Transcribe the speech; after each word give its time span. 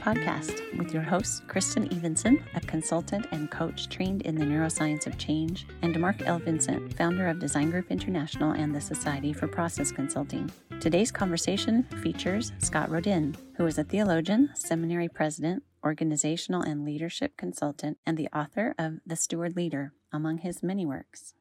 podcast 0.00 0.76
with 0.78 0.92
your 0.92 1.02
host, 1.02 1.46
Kristin 1.46 1.94
Evenson, 1.94 2.42
a 2.54 2.60
consultant 2.60 3.26
and 3.32 3.50
coach 3.50 3.88
trained 3.88 4.22
in 4.22 4.34
the 4.34 4.44
neuroscience 4.44 5.06
of 5.06 5.18
change, 5.18 5.66
and 5.82 5.98
Mark 6.00 6.22
L. 6.22 6.38
Vincent, 6.38 6.96
founder 6.96 7.28
of 7.28 7.38
Design 7.38 7.70
Group 7.70 7.90
International 7.90 8.52
and 8.52 8.74
the 8.74 8.80
Society 8.80 9.32
for 9.32 9.46
Process 9.46 9.92
Consulting. 9.92 10.50
Today's 10.80 11.12
conversation 11.12 11.84
features 12.02 12.52
Scott 12.58 12.90
Rodin, 12.90 13.36
who 13.56 13.66
is 13.66 13.78
a 13.78 13.84
theologian, 13.84 14.50
seminary 14.54 15.08
president, 15.08 15.62
organizational 15.84 16.62
and 16.62 16.84
leadership 16.84 17.36
consultant, 17.36 17.98
and 18.06 18.16
the 18.16 18.28
author 18.28 18.74
of 18.78 19.00
The 19.06 19.16
Steward 19.16 19.56
Leader, 19.56 19.92
among 20.12 20.38
his 20.38 20.62
many 20.62 20.84
works. 20.84 21.34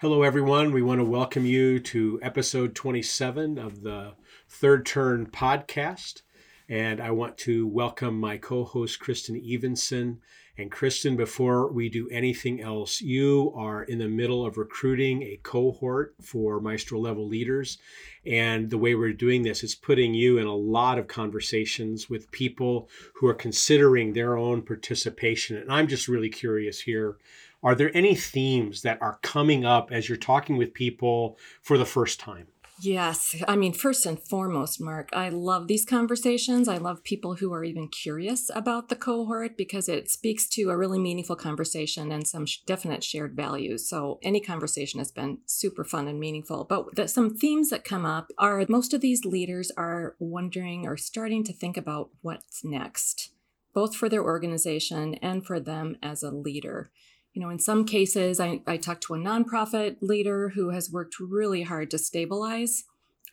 Hello, 0.00 0.22
everyone. 0.22 0.72
We 0.72 0.82
want 0.82 1.00
to 1.00 1.04
welcome 1.04 1.46
you 1.46 1.78
to 1.78 2.18
episode 2.22 2.74
27 2.74 3.56
of 3.56 3.82
the 3.82 4.14
Third 4.48 4.84
Turn 4.84 5.26
podcast. 5.26 6.22
And 6.68 7.00
I 7.00 7.12
want 7.12 7.38
to 7.38 7.66
welcome 7.68 8.18
my 8.18 8.36
co 8.36 8.64
host, 8.64 9.00
Kristin 9.00 9.40
Evenson. 9.40 10.18
And 10.58 10.70
Kristin, 10.70 11.16
before 11.16 11.72
we 11.72 11.88
do 11.88 12.10
anything 12.10 12.60
else, 12.60 13.00
you 13.00 13.54
are 13.56 13.84
in 13.84 13.98
the 13.98 14.08
middle 14.08 14.44
of 14.44 14.58
recruiting 14.58 15.22
a 15.22 15.40
cohort 15.42 16.14
for 16.20 16.60
Maestro 16.60 17.00
level 17.00 17.26
leaders. 17.26 17.78
And 18.26 18.68
the 18.68 18.76
way 18.76 18.94
we're 18.94 19.14
doing 19.14 19.42
this 19.42 19.64
is 19.64 19.74
putting 19.74 20.12
you 20.12 20.36
in 20.36 20.46
a 20.46 20.54
lot 20.54 20.98
of 20.98 21.08
conversations 21.08 22.10
with 22.10 22.30
people 22.32 22.90
who 23.14 23.26
are 23.28 23.34
considering 23.34 24.12
their 24.12 24.36
own 24.36 24.60
participation. 24.60 25.56
And 25.56 25.72
I'm 25.72 25.88
just 25.88 26.06
really 26.06 26.28
curious 26.28 26.80
here. 26.80 27.16
Are 27.62 27.74
there 27.74 27.96
any 27.96 28.14
themes 28.14 28.82
that 28.82 29.00
are 29.00 29.20
coming 29.22 29.64
up 29.64 29.90
as 29.90 30.06
you're 30.06 30.18
talking 30.18 30.58
with 30.58 30.74
people 30.74 31.38
for 31.62 31.78
the 31.78 31.86
first 31.86 32.20
time? 32.20 32.48
Yes. 32.84 33.36
I 33.46 33.54
mean, 33.54 33.74
first 33.74 34.04
and 34.06 34.18
foremost, 34.18 34.80
Mark, 34.80 35.10
I 35.12 35.28
love 35.28 35.68
these 35.68 35.84
conversations. 35.84 36.66
I 36.66 36.78
love 36.78 37.04
people 37.04 37.36
who 37.36 37.52
are 37.52 37.62
even 37.62 37.86
curious 37.86 38.50
about 38.52 38.88
the 38.88 38.96
cohort 38.96 39.56
because 39.56 39.88
it 39.88 40.10
speaks 40.10 40.48
to 40.48 40.68
a 40.68 40.76
really 40.76 40.98
meaningful 40.98 41.36
conversation 41.36 42.10
and 42.10 42.26
some 42.26 42.44
definite 42.66 43.04
shared 43.04 43.36
values. 43.36 43.88
So, 43.88 44.18
any 44.24 44.40
conversation 44.40 44.98
has 44.98 45.12
been 45.12 45.38
super 45.46 45.84
fun 45.84 46.08
and 46.08 46.18
meaningful. 46.18 46.64
But 46.64 46.96
the, 46.96 47.06
some 47.06 47.36
themes 47.36 47.70
that 47.70 47.84
come 47.84 48.04
up 48.04 48.32
are 48.36 48.66
most 48.68 48.92
of 48.92 49.00
these 49.00 49.24
leaders 49.24 49.70
are 49.76 50.16
wondering 50.18 50.84
or 50.84 50.96
starting 50.96 51.44
to 51.44 51.52
think 51.52 51.76
about 51.76 52.10
what's 52.20 52.64
next, 52.64 53.30
both 53.72 53.94
for 53.94 54.08
their 54.08 54.24
organization 54.24 55.14
and 55.22 55.46
for 55.46 55.60
them 55.60 55.98
as 56.02 56.24
a 56.24 56.32
leader 56.32 56.90
you 57.32 57.40
know, 57.40 57.48
in 57.48 57.58
some 57.58 57.84
cases, 57.84 58.40
I, 58.40 58.60
I 58.66 58.76
talked 58.76 59.04
to 59.04 59.14
a 59.14 59.18
nonprofit 59.18 59.96
leader 60.00 60.50
who 60.50 60.70
has 60.70 60.90
worked 60.90 61.18
really 61.18 61.62
hard 61.62 61.90
to 61.90 61.98
stabilize 61.98 62.84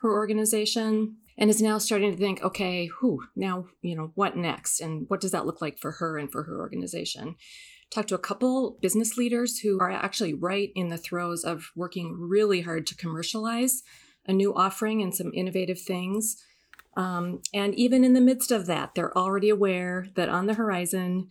her 0.02 0.12
organization 0.12 1.18
and 1.38 1.50
is 1.50 1.62
now 1.62 1.78
starting 1.78 2.12
to 2.12 2.18
think, 2.18 2.42
okay, 2.42 2.86
who 3.00 3.24
now, 3.36 3.66
you 3.82 3.96
know, 3.96 4.12
what 4.16 4.38
next? 4.38 4.80
And 4.80 5.06
what 5.10 5.22
does 5.22 5.32
that 5.32 5.46
look 5.46 5.62
like 5.62 5.78
for 5.80 5.92
her 5.94 6.18
and 6.18 6.32
for 6.32 6.44
her 6.44 6.60
organization? 6.60 7.36
Talked 7.92 8.10
to 8.10 8.16
a 8.16 8.20
couple 8.20 8.78
business 8.82 9.18
leaders 9.18 9.60
who 9.60 9.80
are 9.80 9.92
actually 9.92 10.34
right 10.34 10.72
in 10.76 10.90
the 10.90 10.98
throes 10.98 11.44
of 11.44 11.72
working 11.76 12.16
really 12.18 12.62
hard 12.62 12.86
to 12.88 12.96
commercialize 12.96 13.84
a 14.26 14.34
new 14.34 14.54
offering 14.54 15.02
and 15.02 15.16
some 15.16 15.32
innovative 15.34 15.82
things. 15.82 16.38
Um, 16.96 17.42
and 17.54 17.74
even 17.76 18.04
in 18.04 18.14
the 18.14 18.22
midst 18.22 18.52
of 18.52 18.66
that, 18.68 18.94
they're 18.94 19.18
already 19.18 19.50
aware 19.50 20.08
that 20.16 20.30
on 20.30 20.46
the 20.46 20.54
horizon 20.54 21.30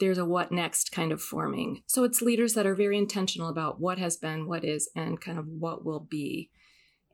there's 0.00 0.18
a 0.18 0.24
what 0.24 0.50
next 0.50 0.90
kind 0.90 1.12
of 1.12 1.22
forming. 1.22 1.82
So 1.86 2.02
it's 2.04 2.22
leaders 2.22 2.54
that 2.54 2.66
are 2.66 2.74
very 2.74 2.98
intentional 2.98 3.48
about 3.48 3.80
what 3.80 3.98
has 3.98 4.16
been, 4.16 4.48
what 4.48 4.64
is, 4.64 4.90
and 4.96 5.20
kind 5.20 5.38
of 5.38 5.46
what 5.46 5.84
will 5.84 6.00
be. 6.00 6.50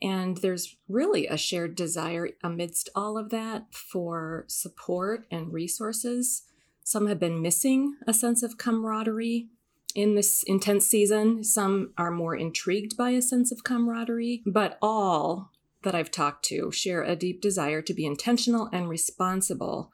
And 0.00 0.38
there's 0.38 0.76
really 0.88 1.26
a 1.26 1.36
shared 1.36 1.74
desire 1.74 2.30
amidst 2.42 2.88
all 2.94 3.18
of 3.18 3.30
that 3.30 3.74
for 3.74 4.44
support 4.46 5.26
and 5.30 5.52
resources. 5.52 6.44
Some 6.84 7.06
have 7.08 7.18
been 7.18 7.42
missing 7.42 7.96
a 8.06 8.14
sense 8.14 8.42
of 8.42 8.58
camaraderie 8.58 9.48
in 9.94 10.14
this 10.14 10.42
intense 10.46 10.86
season. 10.86 11.42
Some 11.42 11.92
are 11.96 12.10
more 12.10 12.36
intrigued 12.36 12.96
by 12.96 13.10
a 13.10 13.22
sense 13.22 13.50
of 13.50 13.64
camaraderie, 13.64 14.42
but 14.46 14.78
all 14.82 15.50
that 15.82 15.94
I've 15.94 16.10
talked 16.10 16.44
to 16.46 16.70
share 16.70 17.02
a 17.02 17.16
deep 17.16 17.40
desire 17.40 17.80
to 17.80 17.94
be 17.94 18.04
intentional 18.04 18.68
and 18.72 18.88
responsible 18.88 19.92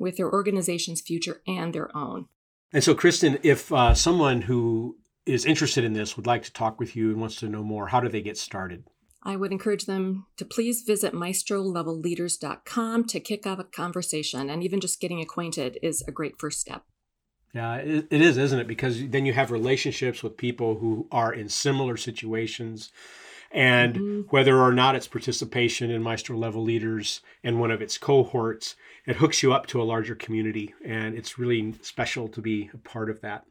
with 0.00 0.16
their 0.16 0.32
organization's 0.32 1.00
future 1.00 1.42
and 1.46 1.72
their 1.72 1.94
own. 1.96 2.26
And 2.72 2.82
so, 2.82 2.94
Kristin, 2.94 3.38
if 3.42 3.72
uh, 3.72 3.94
someone 3.94 4.42
who 4.42 4.96
is 5.26 5.44
interested 5.44 5.84
in 5.84 5.92
this 5.92 6.16
would 6.16 6.26
like 6.26 6.42
to 6.44 6.52
talk 6.52 6.80
with 6.80 6.96
you 6.96 7.10
and 7.10 7.20
wants 7.20 7.36
to 7.36 7.48
know 7.48 7.62
more, 7.62 7.88
how 7.88 8.00
do 8.00 8.08
they 8.08 8.22
get 8.22 8.38
started? 8.38 8.84
I 9.22 9.36
would 9.36 9.52
encourage 9.52 9.84
them 9.84 10.26
to 10.38 10.44
please 10.44 10.82
visit 10.82 11.12
maestrolevelleaders.com 11.12 13.04
to 13.04 13.20
kick 13.20 13.46
off 13.46 13.58
a 13.58 13.64
conversation. 13.64 14.48
And 14.48 14.64
even 14.64 14.80
just 14.80 15.00
getting 15.00 15.20
acquainted 15.20 15.78
is 15.82 16.02
a 16.08 16.12
great 16.12 16.38
first 16.38 16.58
step. 16.58 16.84
Yeah, 17.52 17.76
it 17.76 18.06
is, 18.12 18.38
isn't 18.38 18.60
it? 18.60 18.68
Because 18.68 19.08
then 19.08 19.26
you 19.26 19.32
have 19.32 19.50
relationships 19.50 20.22
with 20.22 20.36
people 20.36 20.76
who 20.76 21.08
are 21.10 21.32
in 21.32 21.48
similar 21.48 21.96
situations 21.96 22.92
and 23.50 23.94
mm-hmm. 23.94 24.20
whether 24.30 24.58
or 24.58 24.72
not 24.72 24.94
it's 24.94 25.08
participation 25.08 25.90
in 25.90 26.02
Maestro 26.02 26.36
level 26.36 26.62
leaders 26.62 27.20
and 27.42 27.58
one 27.58 27.72
of 27.72 27.82
its 27.82 27.98
cohorts, 27.98 28.76
it 29.10 29.16
hooks 29.16 29.42
you 29.42 29.52
up 29.52 29.66
to 29.66 29.82
a 29.82 29.84
larger 29.84 30.14
community. 30.14 30.72
And 30.84 31.16
it's 31.16 31.36
really 31.36 31.74
special 31.82 32.28
to 32.28 32.40
be 32.40 32.70
a 32.72 32.78
part 32.78 33.10
of 33.10 33.20
that. 33.22 33.44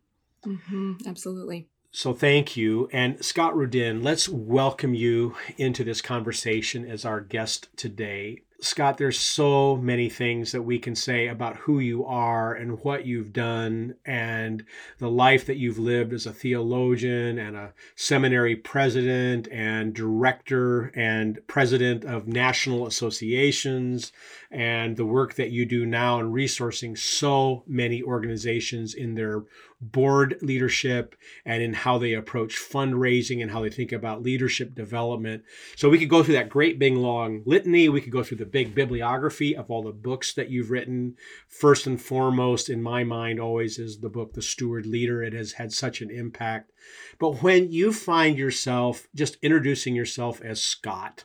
Mm-hmm. 0.45 0.93
Absolutely. 1.05 1.67
So 1.91 2.13
thank 2.13 2.55
you. 2.55 2.87
And 2.93 3.23
Scott 3.23 3.57
Rodin 3.57 4.01
let's 4.01 4.29
welcome 4.29 4.93
you 4.93 5.35
into 5.57 5.83
this 5.83 6.01
conversation 6.01 6.89
as 6.89 7.03
our 7.03 7.19
guest 7.19 7.67
today. 7.75 8.43
Scott, 8.61 8.97
there's 8.97 9.19
so 9.19 9.77
many 9.77 10.09
things 10.09 10.51
that 10.51 10.63
we 10.63 10.79
can 10.79 10.93
say 10.93 11.27
about 11.27 11.55
who 11.57 11.79
you 11.79 12.03
are 12.05 12.53
and 12.53 12.79
what 12.83 13.05
you've 13.05 13.31
done 13.31 13.95
and 14.05 14.65
the 14.97 15.09
life 15.09 15.45
that 15.45 15.55
you've 15.55 15.79
lived 15.79 16.11
as 16.11 16.25
a 16.25 16.33
theologian 16.33 17.39
and 17.39 17.55
a 17.55 17.73
seminary 17.95 18.57
president 18.57 19.47
and 19.49 19.93
director 19.93 20.91
and 20.95 21.39
president 21.47 22.03
of 22.03 22.27
national 22.27 22.85
associations 22.85 24.11
and 24.51 24.97
the 24.97 25.05
work 25.05 25.35
that 25.35 25.51
you 25.51 25.65
do 25.65 25.85
now 25.85 26.19
in 26.19 26.33
resourcing 26.33 26.97
so 26.97 27.63
many 27.65 28.03
organizations 28.03 28.93
in 28.93 29.15
their 29.15 29.43
board 29.81 30.37
leadership 30.41 31.15
and 31.45 31.63
in 31.63 31.73
how 31.73 31.97
they 31.97 32.13
approach 32.13 32.57
fundraising 32.57 33.41
and 33.41 33.51
how 33.51 33.61
they 33.61 33.69
think 33.69 33.91
about 33.91 34.21
leadership 34.21 34.75
development. 34.75 35.43
So 35.75 35.89
we 35.89 35.97
could 35.97 36.09
go 36.09 36.21
through 36.21 36.33
that 36.35 36.49
great 36.49 36.79
big 36.79 36.95
long 36.95 37.43
litany. 37.45 37.87
We 37.87 38.01
could 38.01 38.11
go 38.11 38.23
through 38.23 38.37
the 38.37 38.45
big 38.45 38.75
bibliography 38.75 39.55
of 39.55 39.71
all 39.71 39.83
the 39.83 39.91
books 39.91 40.33
that 40.33 40.49
you've 40.49 40.71
written. 40.71 41.15
First 41.47 41.87
and 41.87 42.01
foremost, 42.01 42.69
in 42.69 42.83
my 42.83 43.03
mind, 43.03 43.39
always 43.39 43.79
is 43.79 43.99
the 43.99 44.09
book, 44.09 44.33
The 44.33 44.41
Steward 44.41 44.85
Leader. 44.85 45.23
It 45.23 45.33
has 45.33 45.53
had 45.53 45.71
such 45.71 46.01
an 46.01 46.11
impact. 46.11 46.71
But 47.17 47.41
when 47.41 47.71
you 47.71 47.93
find 47.93 48.37
yourself 48.37 49.07
just 49.15 49.37
introducing 49.41 49.95
yourself 49.95 50.41
as 50.41 50.61
Scott, 50.61 51.23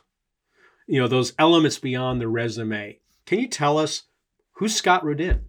you 0.87 1.01
know, 1.01 1.07
those 1.07 1.33
elements 1.37 1.79
beyond 1.79 2.21
the 2.21 2.27
resume, 2.27 2.99
can 3.25 3.39
you 3.39 3.47
tell 3.47 3.77
us 3.77 4.03
who's 4.53 4.75
Scott 4.75 5.03
Rodin? 5.03 5.45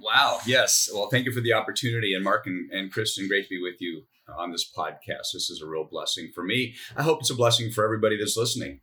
Wow. 0.00 0.38
Yes. 0.46 0.88
Well, 0.92 1.08
thank 1.08 1.26
you 1.26 1.32
for 1.32 1.40
the 1.40 1.52
opportunity. 1.52 2.14
And 2.14 2.24
Mark 2.24 2.46
and, 2.46 2.70
and 2.70 2.92
Kristin, 2.92 3.28
great 3.28 3.44
to 3.44 3.48
be 3.48 3.62
with 3.62 3.80
you 3.80 4.04
on 4.36 4.52
this 4.52 4.70
podcast. 4.70 5.32
This 5.32 5.50
is 5.50 5.62
a 5.62 5.66
real 5.66 5.84
blessing 5.84 6.30
for 6.34 6.42
me. 6.42 6.74
I 6.96 7.02
hope 7.02 7.20
it's 7.20 7.30
a 7.30 7.34
blessing 7.34 7.70
for 7.70 7.84
everybody 7.84 8.18
that's 8.18 8.36
listening. 8.36 8.80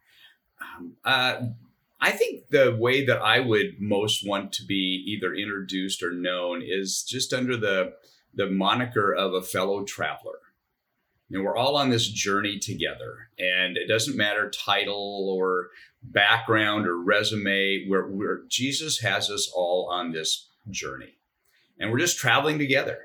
Um, 0.62 0.94
uh, 1.04 1.42
I 2.00 2.12
think 2.12 2.50
the 2.50 2.76
way 2.78 3.06
that 3.06 3.22
I 3.22 3.40
would 3.40 3.80
most 3.80 4.28
want 4.28 4.52
to 4.54 4.66
be 4.66 5.04
either 5.08 5.34
introduced 5.34 6.04
or 6.04 6.12
known 6.12 6.62
is 6.62 7.04
just 7.04 7.34
under 7.34 7.58
the 7.58 7.94
the 8.36 8.50
moniker 8.50 9.14
of 9.14 9.34
a 9.34 9.44
fellow 9.44 9.84
traveler. 9.84 10.40
You 11.30 11.38
know, 11.38 11.46
we're 11.46 11.56
all 11.56 11.78
on 11.78 11.92
this 11.92 12.08
journey 12.08 12.60
together, 12.60 13.30
and 13.38 13.78
it 13.78 13.88
doesn't 13.88 14.18
matter 14.18 14.50
title 14.50 15.30
or 15.34 15.70
background 16.02 16.88
or 16.88 17.02
resume. 17.02 17.86
Where, 17.88 18.08
where 18.08 18.42
Jesus 18.50 19.00
has 19.00 19.30
us 19.30 19.50
all 19.54 19.90
on 19.92 20.12
this 20.12 20.50
journey. 20.70 21.18
And 21.80 21.92
we're 21.92 22.00
just 22.00 22.18
traveling 22.18 22.60
together. 22.60 23.00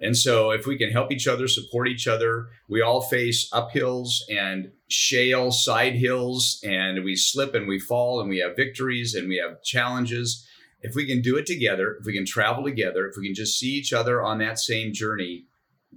And 0.00 0.16
so, 0.16 0.50
if 0.50 0.66
we 0.66 0.76
can 0.76 0.90
help 0.90 1.12
each 1.12 1.28
other, 1.28 1.46
support 1.46 1.88
each 1.88 2.08
other, 2.08 2.48
we 2.68 2.82
all 2.82 3.00
face 3.00 3.48
uphills 3.50 4.16
and 4.28 4.72
shale 4.88 5.52
side 5.52 5.94
hills, 5.94 6.60
and 6.64 7.04
we 7.04 7.14
slip 7.14 7.54
and 7.54 7.68
we 7.68 7.78
fall, 7.78 8.20
and 8.20 8.28
we 8.28 8.38
have 8.38 8.56
victories 8.56 9.14
and 9.14 9.28
we 9.28 9.36
have 9.36 9.62
challenges. 9.62 10.46
If 10.80 10.94
we 10.94 11.06
can 11.06 11.22
do 11.22 11.36
it 11.36 11.46
together, 11.46 11.96
if 12.00 12.06
we 12.06 12.12
can 12.12 12.26
travel 12.26 12.64
together, 12.64 13.06
if 13.06 13.16
we 13.16 13.26
can 13.26 13.34
just 13.34 13.58
see 13.58 13.70
each 13.70 13.92
other 13.92 14.22
on 14.22 14.38
that 14.38 14.58
same 14.58 14.92
journey, 14.92 15.46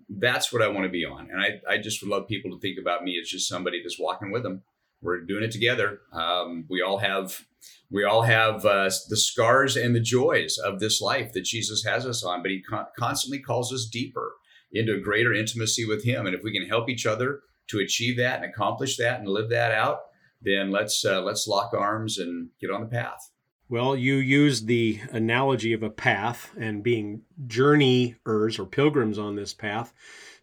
that's 0.09 0.53
what 0.53 0.61
I 0.61 0.67
want 0.67 0.85
to 0.85 0.91
be 0.91 1.03
on. 1.03 1.29
And 1.31 1.41
I, 1.41 1.73
I 1.73 1.77
just 1.77 2.01
would 2.01 2.09
love 2.09 2.27
people 2.27 2.51
to 2.51 2.59
think 2.59 2.77
about 2.79 3.03
me 3.03 3.19
as 3.21 3.27
just 3.27 3.49
somebody 3.49 3.81
that's 3.81 3.99
walking 3.99 4.31
with 4.31 4.43
them. 4.43 4.61
We're 5.01 5.21
doing 5.21 5.43
it 5.43 5.51
together. 5.51 6.01
Um, 6.13 6.65
we 6.69 6.81
all 6.81 6.99
have 6.99 7.45
we 7.89 8.03
all 8.03 8.23
have 8.23 8.65
uh, 8.65 8.89
the 9.09 9.17
scars 9.17 9.77
and 9.77 9.95
the 9.95 10.01
joys 10.01 10.57
of 10.57 10.79
this 10.79 10.99
life 11.01 11.31
that 11.33 11.45
Jesus 11.45 11.83
has 11.85 12.05
us 12.05 12.23
on, 12.23 12.41
but 12.41 12.51
he 12.51 12.61
con- 12.61 12.87
constantly 12.97 13.39
calls 13.39 13.71
us 13.71 13.85
deeper. 13.85 14.33
into 14.71 14.93
a 14.95 14.99
greater 14.99 15.33
intimacy 15.33 15.85
with 15.85 16.03
Him. 16.03 16.25
And 16.25 16.35
if 16.35 16.43
we 16.43 16.51
can 16.51 16.67
help 16.67 16.89
each 16.89 17.05
other 17.05 17.41
to 17.67 17.79
achieve 17.79 18.17
that 18.17 18.41
and 18.41 18.51
accomplish 18.51 18.97
that 18.97 19.19
and 19.19 19.27
live 19.27 19.49
that 19.49 19.71
out, 19.71 19.99
then 20.41 20.71
let's 20.71 21.03
uh, 21.05 21.21
let's 21.21 21.47
lock 21.47 21.73
arms 21.73 22.17
and 22.17 22.49
get 22.59 22.69
on 22.69 22.81
the 22.81 22.87
path. 22.87 23.31
Well, 23.69 23.95
you 23.95 24.15
used 24.15 24.67
the 24.67 25.01
analogy 25.11 25.73
of 25.73 25.83
a 25.83 25.89
path 25.89 26.53
and 26.57 26.83
being 26.83 27.23
journeyers 27.47 28.59
or 28.59 28.65
pilgrims 28.65 29.19
on 29.19 29.35
this 29.35 29.53
path. 29.53 29.93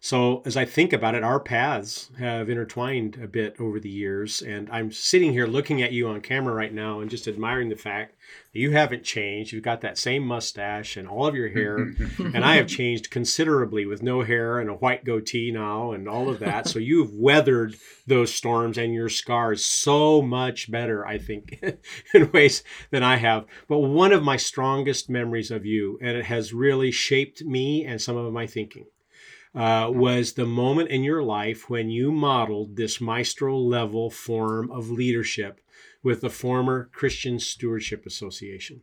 So, 0.05 0.43
as 0.45 0.55
I 0.55 0.65
think 0.65 0.93
about 0.93 1.15
it, 1.15 1.23
our 1.23 1.39
paths 1.39 2.11
have 2.19 2.47
intertwined 2.47 3.17
a 3.19 3.27
bit 3.27 3.55
over 3.59 3.79
the 3.79 3.89
years. 3.89 4.43
And 4.43 4.69
I'm 4.69 4.91
sitting 4.91 5.31
here 5.31 5.47
looking 5.47 5.81
at 5.81 5.93
you 5.93 6.07
on 6.07 6.21
camera 6.21 6.53
right 6.53 6.71
now 6.71 6.99
and 6.99 7.09
just 7.09 7.27
admiring 7.27 7.69
the 7.69 7.75
fact 7.75 8.13
that 8.53 8.59
you 8.59 8.69
haven't 8.69 9.03
changed. 9.03 9.51
You've 9.51 9.63
got 9.63 9.81
that 9.81 9.97
same 9.97 10.21
mustache 10.21 10.95
and 10.95 11.07
all 11.07 11.25
of 11.25 11.33
your 11.33 11.49
hair. 11.49 11.77
and 12.19 12.45
I 12.45 12.57
have 12.57 12.67
changed 12.67 13.09
considerably 13.09 13.87
with 13.87 14.03
no 14.03 14.21
hair 14.21 14.59
and 14.59 14.69
a 14.69 14.75
white 14.75 15.05
goatee 15.05 15.49
now 15.49 15.91
and 15.91 16.07
all 16.07 16.29
of 16.29 16.37
that. 16.37 16.67
So, 16.67 16.77
you've 16.77 17.15
weathered 17.15 17.75
those 18.05 18.31
storms 18.31 18.77
and 18.77 18.93
your 18.93 19.09
scars 19.09 19.65
so 19.65 20.21
much 20.21 20.69
better, 20.69 21.03
I 21.03 21.17
think, 21.17 21.65
in 22.13 22.31
ways 22.31 22.63
than 22.91 23.01
I 23.01 23.15
have. 23.15 23.45
But 23.67 23.79
one 23.79 24.13
of 24.13 24.21
my 24.21 24.37
strongest 24.37 25.09
memories 25.09 25.49
of 25.49 25.65
you, 25.65 25.97
and 25.99 26.15
it 26.15 26.25
has 26.25 26.53
really 26.53 26.91
shaped 26.91 27.43
me 27.43 27.83
and 27.83 27.99
some 27.99 28.17
of 28.17 28.31
my 28.31 28.45
thinking 28.45 28.85
uh, 29.55 29.89
was 29.89 30.33
the 30.33 30.45
moment 30.45 30.89
in 30.89 31.03
your 31.03 31.23
life 31.23 31.69
when 31.69 31.89
you 31.89 32.11
modeled 32.11 32.75
this 32.75 32.99
maestro 32.99 33.57
level 33.57 34.09
form 34.09 34.69
of 34.69 34.89
leadership 34.89 35.61
with 36.03 36.21
the 36.21 36.29
former 36.29 36.89
Christian 36.93 37.39
Stewardship 37.39 38.05
Association, 38.05 38.81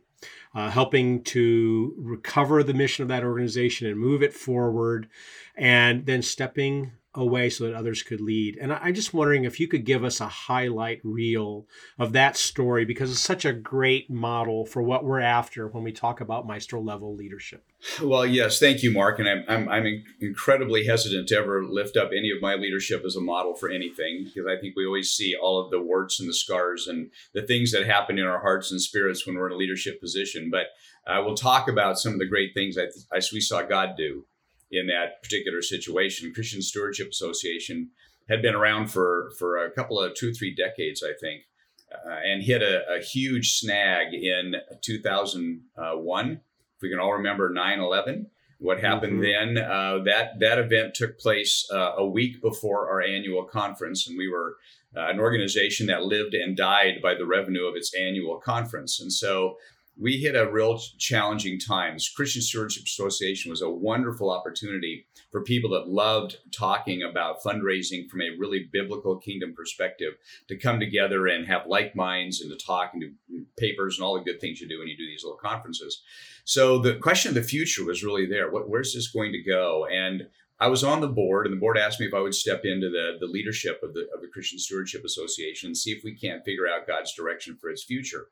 uh, 0.55 0.69
helping 0.69 1.23
to 1.23 1.93
recover 1.97 2.63
the 2.63 2.73
mission 2.73 3.03
of 3.03 3.09
that 3.09 3.23
organization 3.23 3.87
and 3.87 3.99
move 3.99 4.23
it 4.23 4.33
forward, 4.33 5.07
and 5.55 6.05
then 6.05 6.21
stepping 6.21 6.91
away 7.15 7.49
so 7.49 7.65
that 7.65 7.75
others 7.75 8.01
could 8.01 8.21
lead. 8.21 8.57
And 8.59 8.73
I'm 8.73 8.93
just 8.93 9.13
wondering 9.13 9.43
if 9.43 9.59
you 9.59 9.67
could 9.67 9.85
give 9.85 10.03
us 10.03 10.19
a 10.19 10.27
highlight 10.27 10.99
reel 11.03 11.67
of 11.99 12.13
that 12.13 12.35
story 12.35 12.85
because 12.85 13.11
it's 13.11 13.19
such 13.19 13.45
a 13.45 13.53
great 13.53 14.09
model 14.09 14.65
for 14.65 14.81
what 14.81 15.05
we're 15.05 15.19
after 15.19 15.67
when 15.67 15.83
we 15.83 15.91
talk 15.91 16.21
about 16.21 16.47
maestro 16.47 16.81
level 16.81 17.15
leadership. 17.15 17.65
Well, 18.01 18.25
yes, 18.25 18.59
thank 18.59 18.81
you, 18.81 18.91
Mark. 18.91 19.19
And 19.19 19.29
I'm, 19.29 19.43
I'm, 19.47 19.69
I'm 19.69 20.03
incredibly 20.21 20.85
hesitant 20.85 21.27
to 21.29 21.37
ever 21.37 21.63
lift 21.63 21.97
up 21.97 22.09
any 22.11 22.31
of 22.31 22.41
my 22.41 22.55
leadership 22.55 23.03
as 23.05 23.15
a 23.15 23.21
model 23.21 23.55
for 23.55 23.69
anything 23.69 24.25
because 24.25 24.47
I 24.49 24.59
think 24.59 24.75
we 24.75 24.85
always 24.85 25.11
see 25.11 25.35
all 25.35 25.63
of 25.63 25.69
the 25.69 25.81
warts 25.81 26.19
and 26.19 26.27
the 26.27 26.33
scars 26.33 26.87
and 26.87 27.11
the 27.33 27.43
things 27.43 27.71
that 27.73 27.85
happen 27.85 28.17
in 28.17 28.25
our 28.25 28.39
hearts 28.39 28.71
and 28.71 28.81
spirits 28.81 29.27
when 29.27 29.35
we're 29.35 29.47
in 29.47 29.53
a 29.53 29.57
leadership 29.57 30.01
position. 30.01 30.49
But 30.49 30.67
uh, 31.05 31.21
we'll 31.23 31.35
talk 31.35 31.67
about 31.67 31.99
some 31.99 32.13
of 32.13 32.19
the 32.19 32.25
great 32.25 32.53
things 32.53 32.77
I, 32.77 32.85
I, 33.15 33.21
we 33.31 33.41
saw 33.41 33.61
God 33.61 33.91
do 33.97 34.25
in 34.73 34.87
that 34.87 35.21
particular 35.21 35.61
situation. 35.61 36.33
Christian 36.33 36.61
Stewardship 36.61 37.09
Association 37.09 37.91
had 38.29 38.41
been 38.41 38.55
around 38.55 38.87
for 38.87 39.31
for 39.37 39.63
a 39.63 39.71
couple 39.71 39.99
of 39.99 40.15
two 40.15 40.33
three 40.33 40.53
decades, 40.53 41.03
I 41.03 41.13
think, 41.19 41.43
uh, 41.91 42.19
and 42.25 42.43
hit 42.43 42.61
a, 42.61 42.81
a, 42.89 43.01
huge 43.01 43.53
snag 43.53 44.13
in 44.13 44.55
2001. 44.81 46.31
If 46.31 46.81
we 46.81 46.89
can 46.89 46.99
all 46.99 47.13
remember 47.13 47.53
9/11, 47.53 48.27
what 48.59 48.79
happened 48.79 49.21
mm-hmm. 49.21 49.55
then? 49.55 49.63
Uh, 49.63 49.99
that 50.05 50.39
that 50.39 50.57
event 50.57 50.93
took 50.95 51.19
place 51.19 51.67
uh, 51.71 51.93
a 51.97 52.05
week 52.05 52.41
before 52.41 52.89
our 52.89 53.01
annual 53.01 53.43
conference, 53.43 54.07
and 54.07 54.17
we 54.17 54.29
were 54.29 54.57
uh, 54.95 55.07
an 55.09 55.19
organization 55.19 55.87
that 55.87 56.03
lived 56.03 56.33
and 56.33 56.55
died 56.55 57.01
by 57.01 57.13
the 57.13 57.25
revenue 57.25 57.65
of 57.65 57.75
its 57.75 57.93
annual 57.93 58.37
conference, 58.39 58.99
and 58.99 59.11
so 59.11 59.57
we 59.97 60.17
hit 60.17 60.35
a 60.35 60.51
real 60.51 60.79
challenging 60.97 61.59
times. 61.59 62.09
Christian 62.09 62.41
Stewardship 62.41 62.83
Association 62.83 63.51
was 63.51 63.61
a 63.61 63.69
wonderful 63.69 64.31
opportunity 64.31 65.05
for 65.31 65.43
people 65.43 65.69
that 65.71 65.87
loved 65.87 66.37
talking 66.51 67.03
about 67.03 67.41
fundraising 67.43 68.09
from 68.09 68.21
a 68.21 68.35
really 68.37 68.67
biblical 68.71 69.17
kingdom 69.17 69.53
perspective 69.55 70.13
to 70.47 70.57
come 70.57 70.79
together 70.79 71.27
and 71.27 71.47
have 71.47 71.67
like 71.67 71.95
minds 71.95 72.41
and 72.41 72.51
to 72.51 72.65
talk 72.65 72.91
and 72.93 73.01
do 73.01 73.45
papers 73.57 73.97
and 73.97 74.05
all 74.05 74.15
the 74.15 74.23
good 74.23 74.41
things 74.41 74.59
you 74.59 74.67
do 74.67 74.79
when 74.79 74.87
you 74.87 74.97
do 74.97 75.05
these 75.05 75.23
little 75.23 75.37
conferences. 75.37 76.01
So 76.43 76.79
the 76.79 76.95
question 76.95 77.29
of 77.29 77.35
the 77.35 77.43
future 77.43 77.85
was 77.85 78.03
really 78.03 78.25
there. 78.25 78.51
What, 78.51 78.69
where's 78.69 78.93
this 78.93 79.11
going 79.11 79.31
to 79.31 79.43
go? 79.43 79.85
And 79.91 80.23
I 80.59 80.67
was 80.67 80.83
on 80.83 81.01
the 81.01 81.07
board, 81.09 81.45
and 81.45 81.53
the 81.53 81.59
board 81.59 81.77
asked 81.77 81.99
me 81.99 82.05
if 82.05 82.13
I 82.13 82.21
would 82.21 82.35
step 82.35 82.61
into 82.63 82.89
the, 82.89 83.17
the 83.19 83.27
leadership 83.27 83.81
of 83.83 83.93
the, 83.93 84.07
of 84.15 84.21
the 84.21 84.29
Christian 84.31 84.59
Stewardship 84.59 85.03
Association 85.03 85.67
and 85.67 85.77
see 85.77 85.91
if 85.91 86.03
we 86.03 86.15
can't 86.15 86.45
figure 86.45 86.67
out 86.67 86.87
God's 86.87 87.13
direction 87.13 87.57
for 87.59 87.69
its 87.69 87.83
future. 87.83 88.27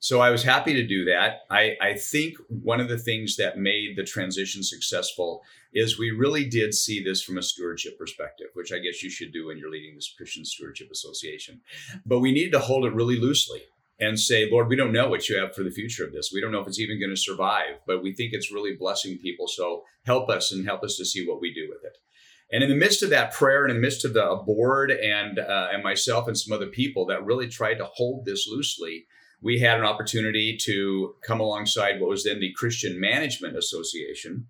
So 0.00 0.20
I 0.20 0.30
was 0.30 0.44
happy 0.44 0.74
to 0.74 0.86
do 0.86 1.04
that. 1.06 1.40
I, 1.50 1.76
I 1.80 1.94
think 1.94 2.36
one 2.48 2.80
of 2.80 2.88
the 2.88 2.98
things 2.98 3.36
that 3.36 3.58
made 3.58 3.96
the 3.96 4.04
transition 4.04 4.62
successful 4.62 5.42
is 5.72 5.98
we 5.98 6.10
really 6.10 6.44
did 6.44 6.72
see 6.72 7.02
this 7.02 7.20
from 7.22 7.36
a 7.36 7.42
stewardship 7.42 7.98
perspective, 7.98 8.48
which 8.54 8.72
I 8.72 8.78
guess 8.78 9.02
you 9.02 9.10
should 9.10 9.32
do 9.32 9.46
when 9.46 9.58
you're 9.58 9.70
leading 9.70 9.96
this 9.96 10.14
Christian 10.16 10.44
Stewardship 10.44 10.90
Association. 10.90 11.60
But 12.06 12.20
we 12.20 12.32
needed 12.32 12.52
to 12.52 12.60
hold 12.60 12.84
it 12.84 12.94
really 12.94 13.18
loosely 13.18 13.62
and 14.00 14.18
say, 14.18 14.48
Lord, 14.50 14.68
we 14.68 14.76
don't 14.76 14.92
know 14.92 15.08
what 15.08 15.28
you 15.28 15.36
have 15.38 15.54
for 15.54 15.64
the 15.64 15.70
future 15.70 16.04
of 16.04 16.12
this. 16.12 16.30
We 16.32 16.40
don't 16.40 16.52
know 16.52 16.60
if 16.60 16.68
it's 16.68 16.78
even 16.78 17.00
going 17.00 17.10
to 17.10 17.20
survive, 17.20 17.80
but 17.86 18.02
we 18.02 18.14
think 18.14 18.32
it's 18.32 18.52
really 18.52 18.76
blessing 18.76 19.18
people. 19.18 19.48
So 19.48 19.82
help 20.06 20.30
us 20.30 20.52
and 20.52 20.64
help 20.64 20.84
us 20.84 20.96
to 20.96 21.04
see 21.04 21.26
what 21.26 21.40
we 21.40 21.52
do 21.52 21.66
with 21.68 21.84
it. 21.84 21.98
And 22.52 22.62
in 22.62 22.70
the 22.70 22.76
midst 22.76 23.02
of 23.02 23.10
that 23.10 23.32
prayer, 23.32 23.64
and 23.64 23.72
in 23.72 23.76
the 23.76 23.82
midst 23.82 24.04
of 24.04 24.14
the 24.14 24.40
board 24.46 24.90
and 24.90 25.38
uh, 25.38 25.68
and 25.70 25.82
myself 25.82 26.28
and 26.28 26.38
some 26.38 26.54
other 26.54 26.68
people 26.68 27.04
that 27.06 27.24
really 27.24 27.48
tried 27.48 27.74
to 27.74 27.84
hold 27.84 28.24
this 28.24 28.48
loosely, 28.48 29.06
we 29.40 29.60
had 29.60 29.78
an 29.78 29.84
opportunity 29.84 30.56
to 30.64 31.14
come 31.22 31.40
alongside 31.40 32.00
what 32.00 32.10
was 32.10 32.24
then 32.24 32.40
the 32.40 32.52
Christian 32.54 33.00
Management 33.00 33.56
Association, 33.56 34.46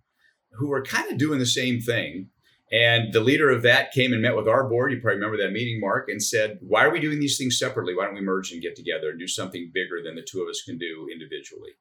who 0.52 0.69
were 0.69 0.82
kind 0.82 1.11
of 1.11 1.19
doing 1.19 1.38
the 1.38 1.46
same 1.46 1.81
thing. 1.81 2.31
And 2.70 3.12
the 3.12 3.20
leader 3.20 3.50
of 3.50 3.62
that 3.62 3.93
came 3.93 4.12
and 4.12 4.20
met 4.20 4.37
with 4.37 4.49
our 4.49 4.69
board. 4.69 4.93
You 4.93 5.00
probably 5.00 5.17
remember 5.17 5.38
that 5.38 5.52
meeting, 5.52 5.81
Mark, 5.81 6.08
and 6.08 6.23
said, 6.23 6.58
Why 6.61 6.85
are 6.85 6.90
we 6.90 7.00
doing 7.00 7.19
these 7.19 7.38
things 7.38 7.58
separately? 7.58 7.94
Why 7.94 8.05
don't 8.05 8.14
we 8.14 8.20
merge 8.20 8.52
and 8.52 8.62
get 8.62 8.76
together 8.76 9.11
and 9.11 9.19
do 9.19 9.26
something 9.26 9.70
bigger 9.73 10.02
than 10.05 10.17
the 10.17 10.26
two 10.29 10.43
of 10.43 10.49
us 10.49 10.62
can 10.62 10.76
do 10.76 11.08
individually? 11.11 11.73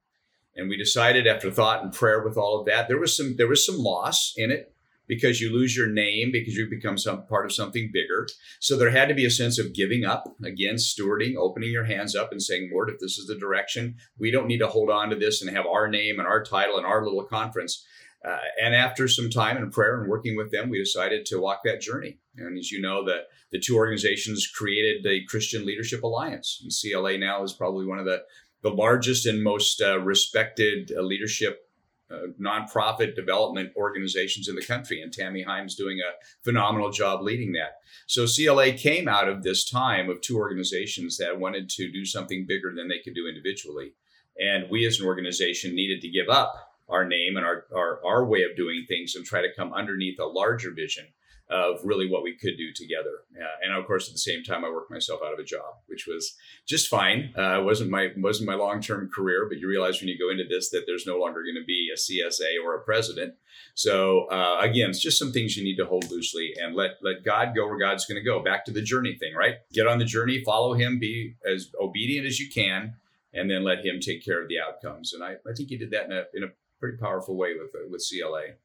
And 0.55 0.69
we 0.69 0.77
decided 0.77 1.27
after 1.27 1.51
thought 1.51 1.83
and 1.83 1.93
prayer 1.93 2.23
with 2.23 2.37
all 2.37 2.59
of 2.59 2.65
that, 2.67 2.87
there 2.87 2.99
was 2.99 3.15
some 3.15 3.35
there 3.37 3.47
was 3.47 3.65
some 3.65 3.77
loss 3.77 4.33
in 4.37 4.49
it 4.49 4.73
because 5.07 5.39
you 5.41 5.51
lose 5.51 5.75
your 5.75 5.87
name 5.87 6.31
because 6.31 6.55
you 6.55 6.69
become 6.69 6.97
some 6.97 7.25
part 7.27 7.45
of 7.45 7.53
something 7.53 7.89
bigger. 7.93 8.27
So 8.59 8.77
there 8.77 8.91
had 8.91 9.09
to 9.09 9.15
be 9.15 9.25
a 9.25 9.31
sense 9.31 9.57
of 9.57 9.73
giving 9.73 10.05
up, 10.05 10.35
again, 10.43 10.75
stewarding, 10.75 11.35
opening 11.35 11.71
your 11.71 11.85
hands 11.85 12.15
up 12.15 12.31
and 12.31 12.41
saying, 12.41 12.69
Lord, 12.73 12.89
if 12.89 12.99
this 12.99 13.17
is 13.17 13.27
the 13.27 13.37
direction, 13.37 13.95
we 14.19 14.31
don't 14.31 14.47
need 14.47 14.59
to 14.59 14.67
hold 14.67 14.89
on 14.89 15.09
to 15.09 15.15
this 15.15 15.41
and 15.41 15.55
have 15.55 15.65
our 15.65 15.87
name 15.87 16.19
and 16.19 16.27
our 16.27 16.43
title 16.43 16.77
and 16.77 16.85
our 16.85 17.03
little 17.03 17.23
conference. 17.23 17.85
Uh, 18.27 18.37
and 18.61 18.75
after 18.75 19.07
some 19.07 19.29
time 19.29 19.57
and 19.57 19.71
prayer 19.71 20.01
and 20.01 20.09
working 20.09 20.35
with 20.35 20.51
them, 20.51 20.69
we 20.69 20.79
decided 20.79 21.25
to 21.25 21.39
walk 21.39 21.61
that 21.63 21.81
journey. 21.81 22.19
And 22.35 22.57
as 22.57 22.71
you 22.71 22.81
know, 22.81 23.05
the, 23.05 23.21
the 23.51 23.59
two 23.59 23.75
organizations 23.75 24.47
created 24.47 25.03
the 25.03 25.23
Christian 25.27 25.65
Leadership 25.65 26.03
Alliance. 26.03 26.59
And 26.61 26.71
CLA 26.71 27.17
now 27.17 27.43
is 27.43 27.53
probably 27.53 27.85
one 27.85 27.99
of 27.99 28.05
the, 28.05 28.23
the 28.63 28.69
largest 28.69 29.25
and 29.25 29.43
most 29.43 29.81
uh, 29.81 29.99
respected 29.99 30.91
uh, 30.97 31.01
leadership 31.01 31.66
uh, 32.09 32.27
nonprofit 32.41 33.15
development 33.15 33.71
organizations 33.75 34.47
in 34.47 34.55
the 34.55 34.65
country, 34.65 35.01
and 35.01 35.11
Tami 35.11 35.45
Heim's 35.45 35.75
doing 35.75 35.99
a 35.99 36.13
phenomenal 36.43 36.91
job 36.91 37.21
leading 37.21 37.51
that. 37.53 37.79
So 38.05 38.25
CLA 38.25 38.73
came 38.73 39.07
out 39.07 39.27
of 39.27 39.43
this 39.43 39.69
time 39.69 40.09
of 40.09 40.21
two 40.21 40.37
organizations 40.37 41.17
that 41.17 41.39
wanted 41.39 41.69
to 41.71 41.91
do 41.91 42.05
something 42.05 42.45
bigger 42.47 42.73
than 42.75 42.87
they 42.87 42.99
could 42.99 43.15
do 43.15 43.27
individually, 43.27 43.93
and 44.39 44.69
we 44.69 44.85
as 44.85 44.99
an 44.99 45.05
organization 45.05 45.75
needed 45.75 46.01
to 46.01 46.09
give 46.09 46.29
up 46.29 46.53
our 46.89 47.05
name 47.05 47.35
and 47.35 47.45
our, 47.45 47.65
our, 47.75 47.99
our 48.05 48.25
way 48.25 48.43
of 48.43 48.55
doing 48.55 48.85
things 48.87 49.15
and 49.15 49.25
try 49.25 49.41
to 49.41 49.53
come 49.53 49.73
underneath 49.73 50.19
a 50.19 50.25
larger 50.25 50.71
vision 50.71 51.05
of 51.49 51.79
really 51.83 52.09
what 52.09 52.23
we 52.23 52.35
could 52.35 52.57
do 52.57 52.73
together. 52.73 53.23
Uh, 53.39 53.45
and 53.63 53.73
of 53.73 53.87
course, 53.87 54.07
at 54.07 54.13
the 54.13 54.19
same 54.19 54.43
time, 54.43 54.65
I 54.65 54.69
worked 54.69 54.91
myself 54.91 55.21
out 55.25 55.33
of 55.33 55.39
a 55.39 55.43
job, 55.43 55.75
which 55.87 56.05
was 56.05 56.35
just 56.67 56.89
fine. 56.89 57.33
Uh, 57.37 57.61
wasn't 57.63 57.89
my 57.89 58.09
wasn't 58.17 58.49
my 58.49 58.55
long 58.55 58.81
term 58.81 59.09
career, 59.13 59.47
but 59.47 59.57
you 59.57 59.67
realize 59.67 60.01
when 60.01 60.09
you 60.09 60.17
go 60.17 60.29
into 60.29 60.43
this 60.49 60.69
that 60.71 60.83
there's 60.85 61.07
no 61.07 61.17
longer 61.17 61.43
going 61.43 61.55
to 61.55 61.65
be 61.65 61.89
a 61.93 61.97
CSA 61.97 62.63
or 62.63 62.75
a 62.75 62.83
president. 62.83 63.35
So 63.75 64.25
uh, 64.25 64.59
again, 64.61 64.89
it's 64.89 64.99
just 64.99 65.17
some 65.17 65.31
things 65.31 65.55
you 65.55 65.63
need 65.63 65.77
to 65.77 65.85
hold 65.85 66.09
loosely 66.11 66.53
and 66.61 66.75
let 66.75 66.91
let 67.01 67.23
God 67.23 67.55
go 67.55 67.67
where 67.67 67.79
God's 67.79 68.05
going 68.05 68.19
to 68.19 68.25
go. 68.25 68.43
Back 68.43 68.65
to 68.65 68.71
the 68.71 68.81
journey 68.81 69.15
thing, 69.17 69.33
right? 69.33 69.55
Get 69.71 69.87
on 69.87 69.99
the 69.99 70.05
journey, 70.05 70.43
follow 70.43 70.73
Him, 70.73 70.99
be 70.99 71.35
as 71.49 71.71
obedient 71.81 72.27
as 72.27 72.39
you 72.39 72.49
can, 72.49 72.95
and 73.33 73.49
then 73.49 73.63
let 73.63 73.85
Him 73.85 73.99
take 74.01 74.23
care 74.23 74.41
of 74.41 74.49
the 74.49 74.59
outcomes. 74.59 75.13
And 75.13 75.23
I, 75.23 75.33
I 75.49 75.53
think 75.55 75.69
you 75.69 75.77
did 75.77 75.91
that 75.91 76.05
in 76.05 76.11
a 76.11 76.23
in 76.33 76.43
a 76.43 76.47
pretty 76.79 76.97
powerful 76.97 77.37
way 77.37 77.53
with 77.53 77.71
with 77.89 78.05
CLA. 78.07 78.55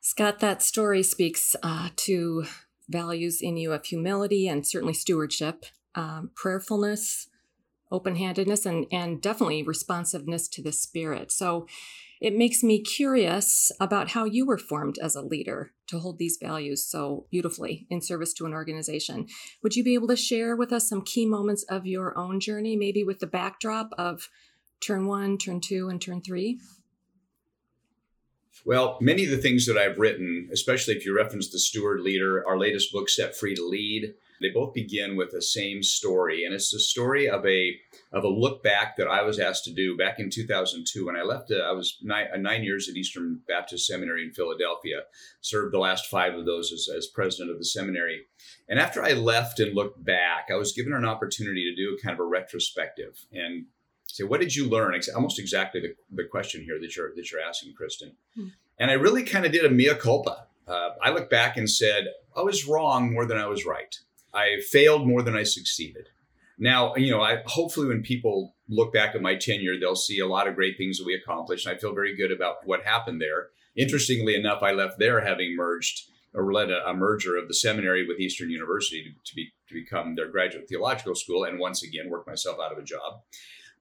Scott, 0.00 0.40
that 0.40 0.62
story 0.62 1.02
speaks 1.02 1.56
uh, 1.62 1.88
to 1.96 2.44
values 2.88 3.40
in 3.42 3.56
you 3.56 3.72
of 3.72 3.84
humility 3.84 4.48
and 4.48 4.66
certainly 4.66 4.94
stewardship, 4.94 5.66
um, 5.94 6.30
prayerfulness, 6.34 7.28
open 7.90 8.16
handedness, 8.16 8.64
and, 8.64 8.86
and 8.92 9.20
definitely 9.20 9.62
responsiveness 9.62 10.48
to 10.48 10.62
the 10.62 10.72
Spirit. 10.72 11.32
So 11.32 11.66
it 12.20 12.36
makes 12.36 12.62
me 12.62 12.82
curious 12.82 13.70
about 13.80 14.10
how 14.10 14.24
you 14.24 14.44
were 14.46 14.58
formed 14.58 14.98
as 14.98 15.14
a 15.14 15.22
leader 15.22 15.72
to 15.86 16.00
hold 16.00 16.18
these 16.18 16.38
values 16.40 16.84
so 16.84 17.26
beautifully 17.30 17.86
in 17.90 18.00
service 18.00 18.32
to 18.34 18.46
an 18.46 18.52
organization. 18.52 19.26
Would 19.62 19.76
you 19.76 19.84
be 19.84 19.94
able 19.94 20.08
to 20.08 20.16
share 20.16 20.56
with 20.56 20.72
us 20.72 20.88
some 20.88 21.02
key 21.02 21.26
moments 21.26 21.64
of 21.64 21.86
your 21.86 22.16
own 22.18 22.40
journey, 22.40 22.76
maybe 22.76 23.04
with 23.04 23.20
the 23.20 23.26
backdrop 23.26 23.90
of 23.96 24.28
turn 24.80 25.06
one, 25.06 25.38
turn 25.38 25.60
two, 25.60 25.88
and 25.88 26.00
turn 26.00 26.20
three? 26.20 26.60
Well, 28.64 28.98
many 29.00 29.24
of 29.24 29.30
the 29.30 29.38
things 29.38 29.66
that 29.66 29.78
I've 29.78 29.98
written, 29.98 30.48
especially 30.52 30.94
if 30.94 31.06
you 31.06 31.16
reference 31.16 31.50
the 31.50 31.58
steward 31.58 32.00
leader, 32.00 32.46
our 32.46 32.58
latest 32.58 32.92
book, 32.92 33.08
Set 33.08 33.36
Free 33.36 33.54
to 33.54 33.66
Lead, 33.66 34.14
they 34.40 34.50
both 34.50 34.72
begin 34.72 35.16
with 35.16 35.32
the 35.32 35.42
same 35.42 35.82
story, 35.82 36.44
and 36.44 36.54
it's 36.54 36.70
the 36.70 36.78
story 36.78 37.28
of 37.28 37.44
a 37.46 37.76
of 38.12 38.24
a 38.24 38.28
look 38.28 38.62
back 38.62 38.96
that 38.96 39.08
I 39.08 39.22
was 39.22 39.38
asked 39.38 39.64
to 39.64 39.72
do 39.72 39.96
back 39.96 40.18
in 40.18 40.30
2002 40.30 41.06
when 41.06 41.16
I 41.16 41.22
left. 41.22 41.50
Uh, 41.50 41.56
I 41.56 41.72
was 41.72 41.98
nine, 42.02 42.26
uh, 42.32 42.36
nine 42.36 42.62
years 42.62 42.88
at 42.88 42.96
Eastern 42.96 43.40
Baptist 43.46 43.86
Seminary 43.86 44.22
in 44.22 44.32
Philadelphia, 44.32 45.02
served 45.40 45.74
the 45.74 45.78
last 45.78 46.06
five 46.06 46.34
of 46.34 46.46
those 46.46 46.72
as, 46.72 46.88
as 46.94 47.06
president 47.06 47.50
of 47.50 47.58
the 47.58 47.64
seminary. 47.64 48.22
And 48.68 48.78
after 48.78 49.02
I 49.02 49.12
left 49.12 49.60
and 49.60 49.74
looked 49.74 50.02
back, 50.04 50.48
I 50.50 50.56
was 50.56 50.72
given 50.72 50.92
an 50.92 51.04
opportunity 51.04 51.64
to 51.64 51.76
do 51.76 51.98
kind 52.02 52.14
of 52.14 52.20
a 52.20 52.28
retrospective 52.28 53.26
and 53.32 53.66
say, 54.18 54.24
what 54.24 54.40
did 54.40 54.54
you 54.54 54.68
learn? 54.68 54.98
Almost 55.14 55.38
exactly 55.38 55.80
the, 55.80 55.94
the 56.10 56.28
question 56.28 56.62
here 56.62 56.78
that 56.80 56.96
you're 56.96 57.14
that 57.14 57.30
you're 57.30 57.40
asking, 57.40 57.74
Kristin. 57.80 58.12
Hmm. 58.34 58.48
And 58.78 58.90
I 58.90 58.94
really 58.94 59.24
kind 59.24 59.44
of 59.44 59.52
did 59.52 59.64
a 59.64 59.70
mea 59.70 59.94
culpa. 59.94 60.46
Uh, 60.66 60.90
I 61.02 61.10
look 61.10 61.30
back 61.30 61.56
and 61.56 61.68
said, 61.68 62.08
I 62.36 62.42
was 62.42 62.66
wrong 62.66 63.12
more 63.12 63.24
than 63.24 63.38
I 63.38 63.46
was 63.46 63.64
right. 63.64 63.96
I 64.34 64.60
failed 64.70 65.06
more 65.06 65.22
than 65.22 65.36
I 65.36 65.42
succeeded. 65.42 66.08
Now, 66.58 66.94
you 66.96 67.10
know, 67.10 67.22
I 67.22 67.42
hopefully 67.46 67.88
when 67.88 68.02
people 68.02 68.54
look 68.68 68.92
back 68.92 69.14
at 69.14 69.22
my 69.22 69.36
tenure, 69.36 69.78
they'll 69.78 69.96
see 69.96 70.18
a 70.18 70.26
lot 70.26 70.48
of 70.48 70.56
great 70.56 70.76
things 70.76 70.98
that 70.98 71.06
we 71.06 71.14
accomplished. 71.14 71.66
And 71.66 71.74
I 71.74 71.78
feel 71.78 71.94
very 71.94 72.16
good 72.16 72.32
about 72.32 72.66
what 72.66 72.82
happened 72.82 73.20
there. 73.20 73.48
Interestingly 73.76 74.34
enough, 74.34 74.62
I 74.62 74.72
left 74.72 74.98
there 74.98 75.24
having 75.24 75.56
merged 75.56 76.08
or 76.34 76.52
led 76.52 76.70
a, 76.70 76.86
a 76.88 76.94
merger 76.94 77.36
of 77.36 77.48
the 77.48 77.54
seminary 77.54 78.06
with 78.06 78.20
Eastern 78.20 78.50
University 78.50 79.02
to, 79.04 79.10
to, 79.24 79.34
be 79.34 79.52
to 79.68 79.74
become 79.74 80.14
their 80.14 80.28
graduate 80.28 80.68
theological 80.68 81.14
school, 81.14 81.44
and 81.44 81.58
once 81.58 81.82
again 81.82 82.10
work 82.10 82.26
myself 82.26 82.58
out 82.62 82.72
of 82.72 82.78
a 82.78 82.82
job. 82.82 83.22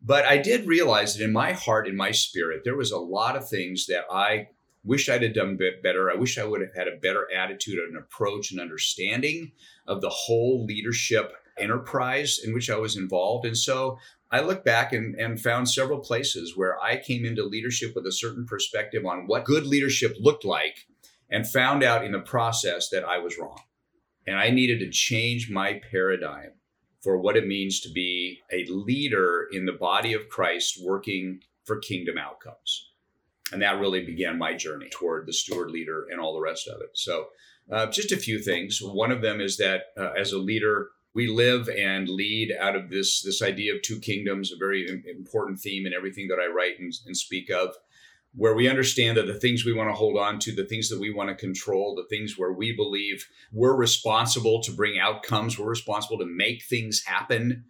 But 0.02 0.26
I 0.26 0.38
did 0.38 0.68
realize 0.68 1.16
that 1.16 1.24
in 1.24 1.34
my 1.34 1.54
heart, 1.54 1.88
in 1.88 1.96
my 1.96 2.12
spirit, 2.12 2.62
there 2.64 2.78
was 2.78 2.92
a 2.92 3.00
lot 3.00 3.36
of 3.36 3.48
things 3.48 3.88
that 3.88 4.06
I 4.12 4.50
wish 4.84 5.10
I'd 5.10 5.24
have 5.24 5.34
done 5.34 5.58
better. 5.84 6.10
I 6.10 6.16
wish 6.16 6.38
I 6.38 6.46
would 6.46 6.62
have 6.62 6.74
had 6.76 6.88
a 6.88 6.98
better 6.98 7.28
attitude 7.34 7.80
and 7.80 7.98
approach 7.98 8.52
and 8.52 8.60
understanding 8.60 9.52
of 9.86 10.02
the 10.02 10.10
whole 10.10 10.66
leadership 10.66 11.34
enterprise 11.58 12.40
in 12.44 12.54
which 12.54 12.70
I 12.70 12.78
was 12.78 12.96
involved. 12.96 13.46
And 13.46 13.58
so 13.58 13.98
I 14.32 14.42
look 14.42 14.64
back 14.64 14.94
and, 14.94 15.16
and 15.16 15.42
found 15.42 15.70
several 15.70 16.00
places 16.00 16.56
where 16.56 16.82
I 16.82 16.98
came 16.98 17.26
into 17.26 17.44
leadership 17.44 17.94
with 17.96 18.06
a 18.06 18.12
certain 18.12 18.46
perspective 18.46 19.06
on 19.06 19.28
what 19.28 19.46
good 19.46 19.66
leadership 19.66 20.16
looked 20.20 20.46
like 20.46 20.88
and 21.30 21.48
found 21.48 21.84
out 21.84 22.06
in 22.06 22.12
the 22.12 22.20
process 22.20 22.90
that 22.90 23.04
I 23.04 23.18
was 23.18 23.38
wrong. 23.38 23.60
And 24.26 24.38
I 24.38 24.50
needed 24.50 24.80
to 24.80 24.90
change 24.90 25.50
my 25.50 25.82
paradigm 25.92 26.52
for 27.08 27.18
what 27.18 27.38
it 27.38 27.48
means 27.48 27.80
to 27.80 27.90
be 27.90 28.42
a 28.52 28.66
leader 28.66 29.48
in 29.54 29.66
the 29.66 29.72
body 29.72 30.12
of 30.12 30.28
Christ 30.28 30.78
working 30.84 31.40
for 31.64 31.80
kingdom 31.80 32.18
outcomes. 32.18 32.92
And 33.54 33.62
that 33.62 33.80
really 33.80 34.04
began 34.04 34.38
my 34.38 34.56
journey 34.56 34.90
toward 34.92 35.26
the 35.26 35.32
steward 35.32 35.72
leader 35.72 36.06
and 36.12 36.20
all 36.20 36.34
the 36.34 36.42
rest 36.42 36.68
of 36.68 36.82
it. 36.82 36.90
So, 36.96 37.28
uh, 37.72 37.86
just 37.86 38.12
a 38.12 38.18
few 38.18 38.40
things. 38.40 38.80
One 38.82 39.12
of 39.12 39.22
them 39.22 39.40
is 39.40 39.56
that 39.56 39.84
uh, 39.98 40.12
as 40.20 40.34
a 40.34 40.38
leader, 40.38 40.90
we 41.14 41.28
live 41.28 41.70
and 41.70 42.10
lead 42.10 42.54
out 42.60 42.76
of 42.76 42.90
this 42.90 43.22
this 43.22 43.42
idea 43.42 43.74
of 43.74 43.82
two 43.84 44.02
kingdoms, 44.02 44.52
a 44.52 44.58
very 44.58 44.86
important 45.10 45.62
theme 45.62 45.86
in 45.86 45.94
everything 45.94 46.28
that 46.28 46.40
I 46.40 46.54
write 46.54 46.78
and, 46.78 46.92
and 47.06 47.16
speak 47.16 47.50
of 47.50 47.74
where 48.36 48.56
we 48.56 48.70
understand 48.70 49.18
that 49.18 49.26
the 49.26 49.34
things 49.34 49.66
we 49.66 49.74
want 49.74 49.90
to 49.90 49.96
hold 49.96 50.18
on 50.18 50.40
to, 50.40 50.54
the 50.54 50.66
things 50.66 50.90
that 50.90 51.00
we 51.00 51.12
want 51.12 51.30
to 51.30 51.36
control, 51.36 51.96
the 51.96 52.16
things 52.16 52.38
where 52.38 52.54
we 52.54 52.76
believe 52.76 53.28
we're 53.52 53.76
responsible 53.76 54.62
to 54.62 54.72
bring 54.72 55.00
outcomes, 55.00 55.58
we're 55.58 55.70
responsible 55.70 56.20
to 56.20 56.26
make 56.26 56.64
things 56.64 57.04
happen. 57.06 57.66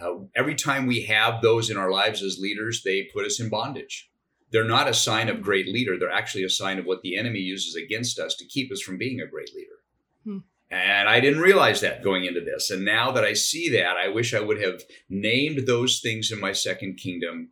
Uh, 0.00 0.14
every 0.34 0.54
time 0.54 0.86
we 0.86 1.02
have 1.02 1.40
those 1.40 1.70
in 1.70 1.76
our 1.76 1.90
lives 1.90 2.22
as 2.22 2.38
leaders, 2.38 2.82
they 2.82 3.08
put 3.14 3.24
us 3.24 3.40
in 3.40 3.48
bondage. 3.48 4.10
They're 4.52 4.64
not 4.64 4.88
a 4.88 4.94
sign 4.94 5.28
of 5.28 5.42
great 5.42 5.68
leader. 5.68 5.98
They're 5.98 6.10
actually 6.10 6.44
a 6.44 6.50
sign 6.50 6.78
of 6.78 6.84
what 6.84 7.02
the 7.02 7.16
enemy 7.16 7.38
uses 7.38 7.76
against 7.76 8.18
us 8.18 8.34
to 8.36 8.44
keep 8.44 8.70
us 8.72 8.82
from 8.82 8.98
being 8.98 9.20
a 9.20 9.26
great 9.26 9.54
leader. 9.54 9.76
Hmm. 10.24 10.38
And 10.70 11.08
I 11.08 11.20
didn't 11.20 11.40
realize 11.40 11.80
that 11.80 12.02
going 12.02 12.24
into 12.24 12.40
this. 12.40 12.70
And 12.70 12.84
now 12.84 13.10
that 13.12 13.24
I 13.24 13.32
see 13.32 13.68
that, 13.70 13.96
I 13.96 14.08
wish 14.08 14.34
I 14.34 14.40
would 14.40 14.60
have 14.62 14.82
named 15.08 15.66
those 15.66 16.00
things 16.00 16.30
in 16.30 16.40
my 16.40 16.52
second 16.52 16.96
kingdom 16.96 17.50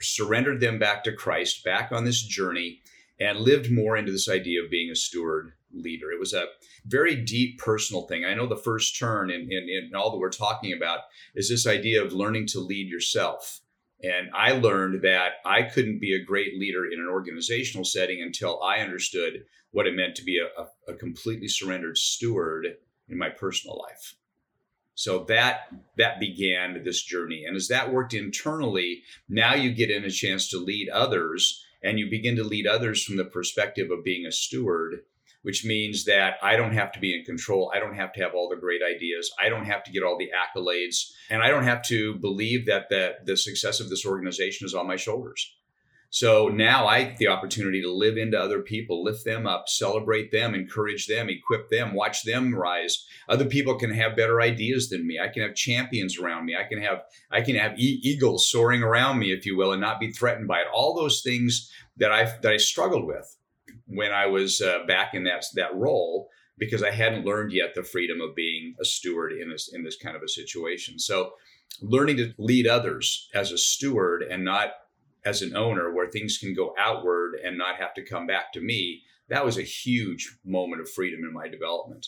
surrendered 0.00 0.60
them 0.60 0.78
back 0.78 1.04
to 1.04 1.12
Christ, 1.12 1.64
back 1.64 1.92
on 1.92 2.04
this 2.04 2.22
journey, 2.22 2.80
and 3.20 3.40
lived 3.40 3.70
more 3.70 3.96
into 3.96 4.12
this 4.12 4.28
idea 4.28 4.62
of 4.62 4.70
being 4.70 4.90
a 4.90 4.96
steward 4.96 5.52
leader. 5.72 6.10
It 6.10 6.20
was 6.20 6.32
a 6.32 6.46
very 6.86 7.16
deep 7.16 7.58
personal 7.58 8.06
thing. 8.06 8.24
I 8.24 8.34
know 8.34 8.46
the 8.46 8.56
first 8.56 8.98
turn 8.98 9.30
in, 9.30 9.42
in, 9.50 9.68
in 9.68 9.90
all 9.94 10.10
that 10.10 10.18
we're 10.18 10.30
talking 10.30 10.72
about 10.72 11.00
is 11.34 11.48
this 11.48 11.66
idea 11.66 12.02
of 12.02 12.12
learning 12.12 12.46
to 12.48 12.60
lead 12.60 12.88
yourself. 12.88 13.60
And 14.02 14.30
I 14.32 14.52
learned 14.52 15.02
that 15.02 15.32
I 15.44 15.62
couldn't 15.62 16.00
be 16.00 16.14
a 16.14 16.24
great 16.24 16.58
leader 16.58 16.86
in 16.86 17.00
an 17.00 17.08
organizational 17.10 17.84
setting 17.84 18.22
until 18.22 18.62
I 18.62 18.78
understood 18.78 19.44
what 19.72 19.86
it 19.86 19.96
meant 19.96 20.14
to 20.16 20.24
be 20.24 20.38
a, 20.38 20.62
a, 20.62 20.94
a 20.94 20.96
completely 20.96 21.48
surrendered 21.48 21.98
steward 21.98 22.66
in 23.08 23.18
my 23.18 23.28
personal 23.28 23.78
life. 23.78 24.14
So 24.98 25.22
that 25.28 25.68
that 25.96 26.18
began 26.18 26.82
this 26.82 27.04
journey. 27.04 27.44
And 27.46 27.54
as 27.54 27.68
that 27.68 27.92
worked 27.92 28.14
internally, 28.14 29.04
now 29.28 29.54
you 29.54 29.72
get 29.72 29.92
in 29.92 30.02
a 30.02 30.10
chance 30.10 30.48
to 30.48 30.58
lead 30.58 30.88
others 30.88 31.64
and 31.84 32.00
you 32.00 32.10
begin 32.10 32.34
to 32.34 32.42
lead 32.42 32.66
others 32.66 33.04
from 33.04 33.16
the 33.16 33.24
perspective 33.24 33.92
of 33.92 34.02
being 34.02 34.26
a 34.26 34.32
steward, 34.32 35.02
which 35.42 35.64
means 35.64 36.04
that 36.06 36.34
I 36.42 36.56
don't 36.56 36.74
have 36.74 36.90
to 36.94 36.98
be 36.98 37.16
in 37.16 37.24
control. 37.24 37.70
I 37.72 37.78
don't 37.78 37.94
have 37.94 38.12
to 38.14 38.22
have 38.22 38.34
all 38.34 38.48
the 38.48 38.56
great 38.56 38.80
ideas. 38.82 39.30
I 39.40 39.48
don't 39.48 39.66
have 39.66 39.84
to 39.84 39.92
get 39.92 40.02
all 40.02 40.18
the 40.18 40.32
accolades. 40.34 41.12
And 41.30 41.44
I 41.44 41.48
don't 41.48 41.62
have 41.62 41.84
to 41.84 42.16
believe 42.16 42.66
that 42.66 42.88
the, 42.88 43.18
the 43.24 43.36
success 43.36 43.78
of 43.78 43.90
this 43.90 44.04
organization 44.04 44.66
is 44.66 44.74
on 44.74 44.88
my 44.88 44.96
shoulders. 44.96 45.57
So 46.10 46.48
now 46.48 46.86
I 46.86 47.04
get 47.04 47.18
the 47.18 47.28
opportunity 47.28 47.82
to 47.82 47.92
live 47.92 48.16
into 48.16 48.40
other 48.40 48.62
people, 48.62 49.04
lift 49.04 49.26
them 49.26 49.46
up, 49.46 49.68
celebrate 49.68 50.32
them, 50.32 50.54
encourage 50.54 51.06
them, 51.06 51.28
equip 51.28 51.68
them, 51.68 51.92
watch 51.92 52.22
them 52.22 52.54
rise. 52.54 53.06
Other 53.28 53.44
people 53.44 53.78
can 53.78 53.90
have 53.90 54.16
better 54.16 54.40
ideas 54.40 54.88
than 54.88 55.06
me. 55.06 55.18
I 55.20 55.28
can 55.28 55.42
have 55.42 55.54
champions 55.54 56.18
around 56.18 56.46
me. 56.46 56.56
I 56.56 56.66
can 56.66 56.80
have 56.80 57.02
I 57.30 57.42
can 57.42 57.56
have 57.56 57.78
e- 57.78 58.00
eagles 58.02 58.50
soaring 58.50 58.82
around 58.82 59.18
me, 59.18 59.32
if 59.32 59.44
you 59.44 59.56
will, 59.56 59.72
and 59.72 59.82
not 59.82 60.00
be 60.00 60.10
threatened 60.10 60.48
by 60.48 60.60
it. 60.60 60.66
All 60.72 60.94
those 60.94 61.20
things 61.20 61.70
that 61.98 62.10
I 62.10 62.24
that 62.42 62.52
I 62.52 62.56
struggled 62.56 63.06
with 63.06 63.36
when 63.86 64.12
I 64.12 64.26
was 64.26 64.62
uh, 64.62 64.84
back 64.86 65.12
in 65.12 65.24
that 65.24 65.44
that 65.56 65.74
role 65.74 66.30
because 66.56 66.82
I 66.82 66.90
hadn't 66.90 67.26
learned 67.26 67.52
yet 67.52 67.74
the 67.74 67.82
freedom 67.82 68.20
of 68.22 68.34
being 68.34 68.74
a 68.80 68.84
steward 68.84 69.32
in 69.32 69.50
this 69.50 69.70
in 69.72 69.84
this 69.84 69.96
kind 69.96 70.16
of 70.16 70.22
a 70.22 70.28
situation. 70.28 70.98
So 70.98 71.32
learning 71.82 72.16
to 72.16 72.32
lead 72.38 72.66
others 72.66 73.28
as 73.34 73.52
a 73.52 73.58
steward 73.58 74.22
and 74.22 74.42
not 74.42 74.70
as 75.24 75.42
an 75.42 75.56
owner 75.56 75.92
where 75.92 76.08
things 76.08 76.38
can 76.38 76.54
go 76.54 76.74
outward 76.78 77.34
and 77.34 77.58
not 77.58 77.76
have 77.76 77.94
to 77.94 78.04
come 78.04 78.26
back 78.26 78.52
to 78.52 78.60
me, 78.60 79.02
that 79.28 79.44
was 79.44 79.58
a 79.58 79.62
huge 79.62 80.38
moment 80.44 80.80
of 80.80 80.90
freedom 80.90 81.20
in 81.24 81.32
my 81.32 81.48
development. 81.48 82.06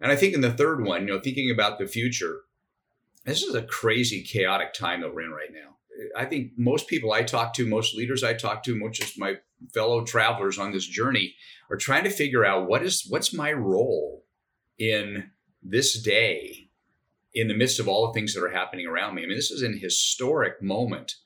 And 0.00 0.10
I 0.10 0.16
think 0.16 0.34
in 0.34 0.40
the 0.40 0.52
third 0.52 0.84
one, 0.84 1.02
you 1.02 1.12
know, 1.12 1.20
thinking 1.20 1.50
about 1.50 1.78
the 1.78 1.86
future, 1.86 2.40
this 3.24 3.42
is 3.42 3.54
a 3.54 3.62
crazy, 3.62 4.22
chaotic 4.22 4.74
time 4.74 5.00
that 5.00 5.14
we're 5.14 5.22
in 5.22 5.30
right 5.30 5.52
now. 5.52 5.76
I 6.16 6.24
think 6.24 6.52
most 6.56 6.88
people 6.88 7.12
I 7.12 7.22
talk 7.22 7.54
to, 7.54 7.66
most 7.66 7.94
leaders 7.94 8.24
I 8.24 8.34
talk 8.34 8.64
to, 8.64 8.74
most 8.74 9.02
of 9.02 9.18
my 9.18 9.36
fellow 9.72 10.04
travelers 10.04 10.58
on 10.58 10.72
this 10.72 10.86
journey 10.86 11.34
are 11.70 11.76
trying 11.76 12.04
to 12.04 12.10
figure 12.10 12.44
out 12.44 12.66
what 12.66 12.82
is 12.82 13.06
what's 13.08 13.32
my 13.32 13.52
role 13.52 14.24
in 14.78 15.30
this 15.62 16.00
day 16.02 16.70
in 17.34 17.48
the 17.48 17.54
midst 17.54 17.78
of 17.78 17.88
all 17.88 18.06
the 18.06 18.12
things 18.12 18.34
that 18.34 18.42
are 18.42 18.50
happening 18.50 18.86
around 18.86 19.14
me. 19.14 19.22
I 19.22 19.26
mean, 19.26 19.36
this 19.36 19.50
is 19.50 19.62
an 19.62 19.78
historic 19.78 20.60
moment 20.60 21.16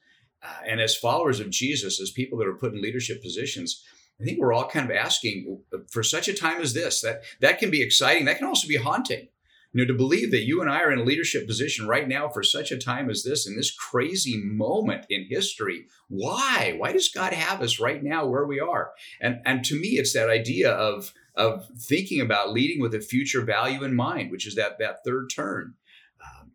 Uh, 0.46 0.62
and 0.66 0.80
as 0.80 0.96
followers 0.96 1.40
of 1.40 1.50
Jesus, 1.50 2.00
as 2.00 2.10
people 2.10 2.38
that 2.38 2.46
are 2.46 2.54
put 2.54 2.72
in 2.72 2.80
leadership 2.80 3.22
positions, 3.22 3.82
I 4.20 4.24
think 4.24 4.38
we're 4.38 4.52
all 4.52 4.68
kind 4.68 4.88
of 4.88 4.96
asking 4.96 5.60
uh, 5.72 5.78
for 5.90 6.02
such 6.02 6.28
a 6.28 6.34
time 6.34 6.60
as 6.60 6.72
this. 6.72 7.00
That 7.00 7.22
that 7.40 7.58
can 7.58 7.70
be 7.70 7.82
exciting. 7.82 8.24
That 8.24 8.38
can 8.38 8.46
also 8.46 8.68
be 8.68 8.76
haunting. 8.76 9.28
You 9.72 9.82
know, 9.82 9.92
to 9.92 9.98
believe 9.98 10.30
that 10.30 10.46
you 10.46 10.62
and 10.62 10.70
I 10.70 10.80
are 10.80 10.92
in 10.92 11.00
a 11.00 11.04
leadership 11.04 11.46
position 11.46 11.86
right 11.86 12.08
now 12.08 12.28
for 12.28 12.42
such 12.42 12.70
a 12.70 12.78
time 12.78 13.10
as 13.10 13.24
this, 13.24 13.46
in 13.46 13.56
this 13.56 13.70
crazy 13.70 14.40
moment 14.42 15.04
in 15.10 15.26
history. 15.28 15.84
Why? 16.08 16.74
Why 16.78 16.92
does 16.92 17.10
God 17.10 17.34
have 17.34 17.60
us 17.60 17.78
right 17.78 18.02
now 18.02 18.24
where 18.24 18.46
we 18.46 18.58
are? 18.58 18.92
And 19.20 19.40
and 19.44 19.64
to 19.66 19.78
me, 19.78 19.88
it's 19.98 20.14
that 20.14 20.30
idea 20.30 20.70
of 20.70 21.12
of 21.34 21.68
thinking 21.78 22.20
about 22.22 22.52
leading 22.52 22.80
with 22.80 22.94
a 22.94 23.00
future 23.00 23.42
value 23.42 23.84
in 23.84 23.94
mind, 23.94 24.30
which 24.30 24.46
is 24.46 24.54
that 24.54 24.78
that 24.78 25.04
third 25.04 25.28
turn 25.28 25.74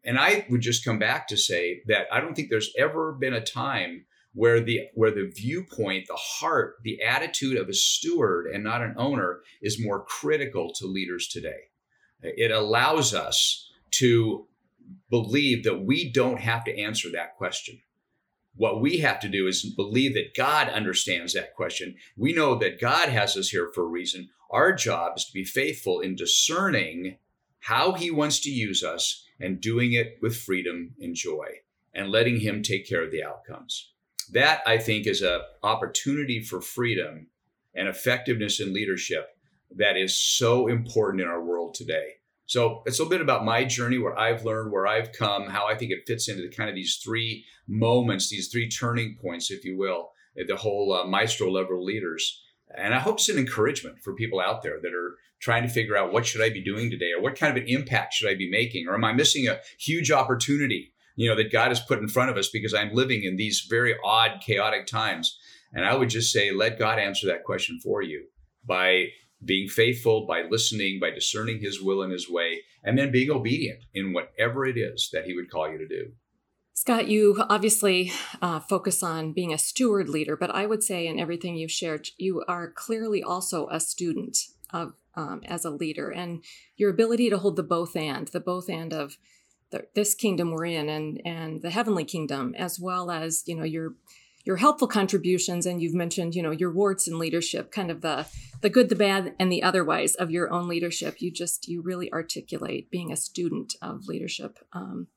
and 0.04 0.18
I 0.18 0.46
would 0.50 0.62
just 0.62 0.84
come 0.84 1.00
back 1.00 1.28
to 1.28 1.38
say 1.38 1.82
that 1.88 2.08
I 2.12 2.20
don't 2.20 2.36
think 2.36 2.50
there's 2.50 2.74
ever 2.78 3.14
been 3.14 3.34
a 3.34 3.42
time 3.42 4.06
where 4.34 4.62
the 4.62 4.88
where 4.94 5.12
the 5.12 5.32
viewpoint, 5.34 6.08
the 6.08 6.16
heart, 6.16 6.76
the 6.84 7.02
attitude 7.04 7.58
of 7.58 7.70
a 7.70 7.74
steward 7.74 8.48
and 8.48 8.64
not 8.64 8.82
an 8.82 8.96
owner 8.98 9.42
is 9.62 9.84
more 9.84 10.04
critical 10.04 10.72
to 10.74 10.88
leaders 10.88 11.28
today. 11.28 11.70
It 12.22 12.52
allows 12.52 13.14
us 13.14 13.70
to 13.92 14.48
believe 15.10 15.64
that 15.64 15.86
we 15.86 16.12
don't 16.12 16.40
have 16.40 16.64
to 16.66 16.80
answer 16.80 17.10
that 17.12 17.36
question. 17.36 17.82
What 18.56 18.82
we 18.82 18.98
have 18.98 19.20
to 19.22 19.30
do 19.30 19.48
is 19.48 19.64
believe 19.64 20.14
that 20.14 20.36
God 20.36 20.70
understands 20.70 21.34
that 21.34 21.56
question. 21.56 21.96
We 22.18 22.34
know 22.34 22.56
that 22.56 22.82
God 22.82 23.10
has 23.10 23.38
us 23.38 23.50
here 23.50 23.72
for 23.74 23.84
a 23.84 23.88
reason. 23.88 24.30
Our 24.50 24.74
job 24.74 25.14
is 25.18 25.26
to 25.26 25.34
be 25.34 25.46
faithful 25.46 26.02
in 26.02 26.16
discerning 26.16 27.18
how 27.62 27.94
he 27.94 28.12
wants 28.12 28.40
to 28.42 28.50
use 28.50 28.84
us 28.84 29.26
and 29.42 29.62
doing 29.62 29.94
it 29.94 30.18
with 30.22 30.38
freedom 30.38 30.94
and 31.00 31.16
joy 31.16 31.48
and 31.94 32.10
letting 32.10 32.40
him 32.40 32.62
take 32.62 32.88
care 32.88 33.04
of 33.04 33.12
the 33.12 33.24
outcomes. 33.24 33.92
That 34.32 34.62
I 34.66 34.78
think 34.78 35.08
is 35.08 35.22
a 35.22 35.42
opportunity 35.64 36.42
for 36.42 36.62
freedom 36.62 37.28
and 37.76 37.88
effectiveness 37.88 38.60
in 38.60 38.74
leadership 38.74 39.28
that 39.76 39.98
is 39.98 40.18
so 40.18 40.68
important 40.68 41.22
in 41.22 41.28
our 41.28 41.44
world 41.44 41.74
today. 41.74 42.14
So 42.46 42.84
it's 42.86 43.00
a 43.00 43.04
little 43.04 43.18
bit 43.18 43.22
about 43.22 43.46
my 43.46 43.64
journey, 43.64 43.98
where 43.98 44.18
I've 44.18 44.44
learned, 44.44 44.74
where 44.74 44.86
I've 44.86 45.14
come, 45.14 45.48
how 45.48 45.68
I 45.68 45.76
think 45.76 45.92
it 45.92 46.04
fits 46.06 46.28
into 46.28 46.50
kind 46.50 46.70
of 46.70 46.76
these 46.76 46.98
three 46.98 47.46
moments, 47.68 48.30
these 48.30 48.50
three 48.50 48.68
turning 48.70 49.18
points, 49.22 49.52
if 49.52 49.64
you 49.64 49.78
will, 49.78 50.12
the 50.36 50.58
whole 50.58 50.94
uh, 50.94 51.06
maestro 51.06 51.50
level 51.50 51.84
leaders. 51.84 52.44
And 52.76 52.94
I 52.94 53.00
hope 53.00 53.16
it's 53.16 53.30
an 53.30 53.38
encouragement 53.38 54.00
for 54.04 54.14
people 54.14 54.42
out 54.42 54.64
there 54.64 54.80
that 54.82 54.94
are 54.94 55.16
trying 55.42 55.64
to 55.64 55.70
figure 55.70 55.98
out 55.98 56.14
what 56.14 56.26
should 56.26 56.42
I 56.42 56.50
be 56.50 56.64
doing 56.64 56.90
today, 56.90 57.12
or 57.16 57.22
what 57.22 57.36
kind 57.36 57.56
of 57.56 57.62
an 57.62 57.70
impact 57.70 58.14
should 58.14 58.30
I 58.30 58.36
be 58.36 58.50
making, 58.50 58.88
or 58.88 58.94
am 58.96 59.04
I 59.04 59.14
missing 59.14 59.48
a 59.48 59.60
huge 59.80 60.12
opportunity, 60.12 60.94
you 61.16 61.28
know, 61.28 61.36
that 61.36 61.52
God 61.52 61.70
has 61.70 61.80
put 61.80 62.00
in 62.00 62.08
front 62.08 62.30
of 62.30 62.38
us 62.38 62.50
because 62.50 62.74
I'm 62.74 62.94
living 62.94 63.24
in 63.24 63.36
these 63.36 63.66
very 63.70 63.96
odd, 64.04 64.42
chaotic 64.46 64.88
times. 64.88 65.38
And 65.74 65.86
I 65.86 65.96
would 65.96 66.10
just 66.10 66.32
say, 66.32 66.52
let 66.52 66.80
God 66.80 67.00
answer 67.00 67.28
that 67.28 67.44
question 67.44 67.80
for 67.82 68.02
you 68.02 68.26
by 68.66 69.08
being 69.44 69.68
faithful, 69.68 70.28
by 70.28 70.44
listening, 70.44 71.00
by 71.00 71.10
discerning 71.10 71.60
his 71.60 71.82
will 71.82 72.04
and 72.04 72.12
his 72.12 72.30
way, 72.30 72.62
and 72.84 72.98
then 72.98 73.12
being 73.12 73.32
obedient 73.32 73.84
in 73.94 74.14
whatever 74.14 74.66
it 74.66 74.78
is 74.78 75.10
that 75.12 75.26
he 75.26 75.34
would 75.34 75.50
call 75.50 75.72
you 75.72 75.78
to 75.78 75.88
do. 75.88 76.12
Scott, 76.74 77.08
you 77.08 77.44
obviously 77.50 78.12
uh, 78.42 78.60
focus 78.60 79.04
on 79.04 79.34
being 79.34 79.54
a 79.54 79.58
steward 79.58 80.10
leader, 80.10 80.38
but 80.38 80.50
I 80.50 80.66
would 80.66 80.84
say 80.84 81.08
in 81.08 81.20
everything 81.20 81.56
you've 81.56 81.72
shared, 81.72 82.10
you 82.18 82.44
are 82.48 82.72
clearly 82.72 83.22
also 83.22 83.68
a 83.70 83.80
student 83.80 84.38
of 84.72 84.94
um, 85.16 85.42
as 85.46 85.66
a 85.66 85.70
leader, 85.70 86.10
and 86.10 86.44
your 86.78 86.90
ability 86.90 87.30
to 87.30 87.38
hold 87.38 87.56
the 87.56 87.64
both 87.64 87.96
and 87.96 88.28
the 88.30 88.40
both 88.40 88.70
and 88.70 88.94
of 88.94 89.18
the, 89.72 89.88
this 89.96 90.14
kingdom 90.14 90.52
we're 90.52 90.66
in 90.66 90.90
and 90.90 91.22
and 91.26 91.62
the 91.62 91.70
heavenly 91.70 92.04
kingdom, 92.04 92.54
as 92.58 92.80
well 92.80 93.10
as 93.10 93.44
you 93.46 93.56
know 93.56 93.64
your 93.64 93.96
your 94.44 94.58
helpful 94.58 94.88
contributions 94.88 95.66
and 95.66 95.82
you've 95.82 95.94
mentioned 95.94 96.34
you 96.34 96.42
know 96.42 96.52
your 96.52 96.72
warts 96.72 97.08
in 97.08 97.20
leadership 97.20 97.72
kind 97.72 97.92
of 97.92 98.02
the 98.02 98.26
the 98.62 98.70
good 98.70 98.90
the 98.90 98.96
bad 98.96 99.34
and 99.40 99.52
the 99.52 99.64
otherwise 99.64 100.16
of 100.16 100.32
your 100.32 100.52
own 100.52 100.68
leadership. 100.68 101.22
You 101.22 101.32
just 101.32 101.68
you 101.68 101.82
really 101.82 102.12
articulate 102.14 102.90
being 102.90 103.12
a 103.12 103.18
student 103.18 103.76
of 103.82 104.08
leadership 104.08 104.60
um, 104.74 105.08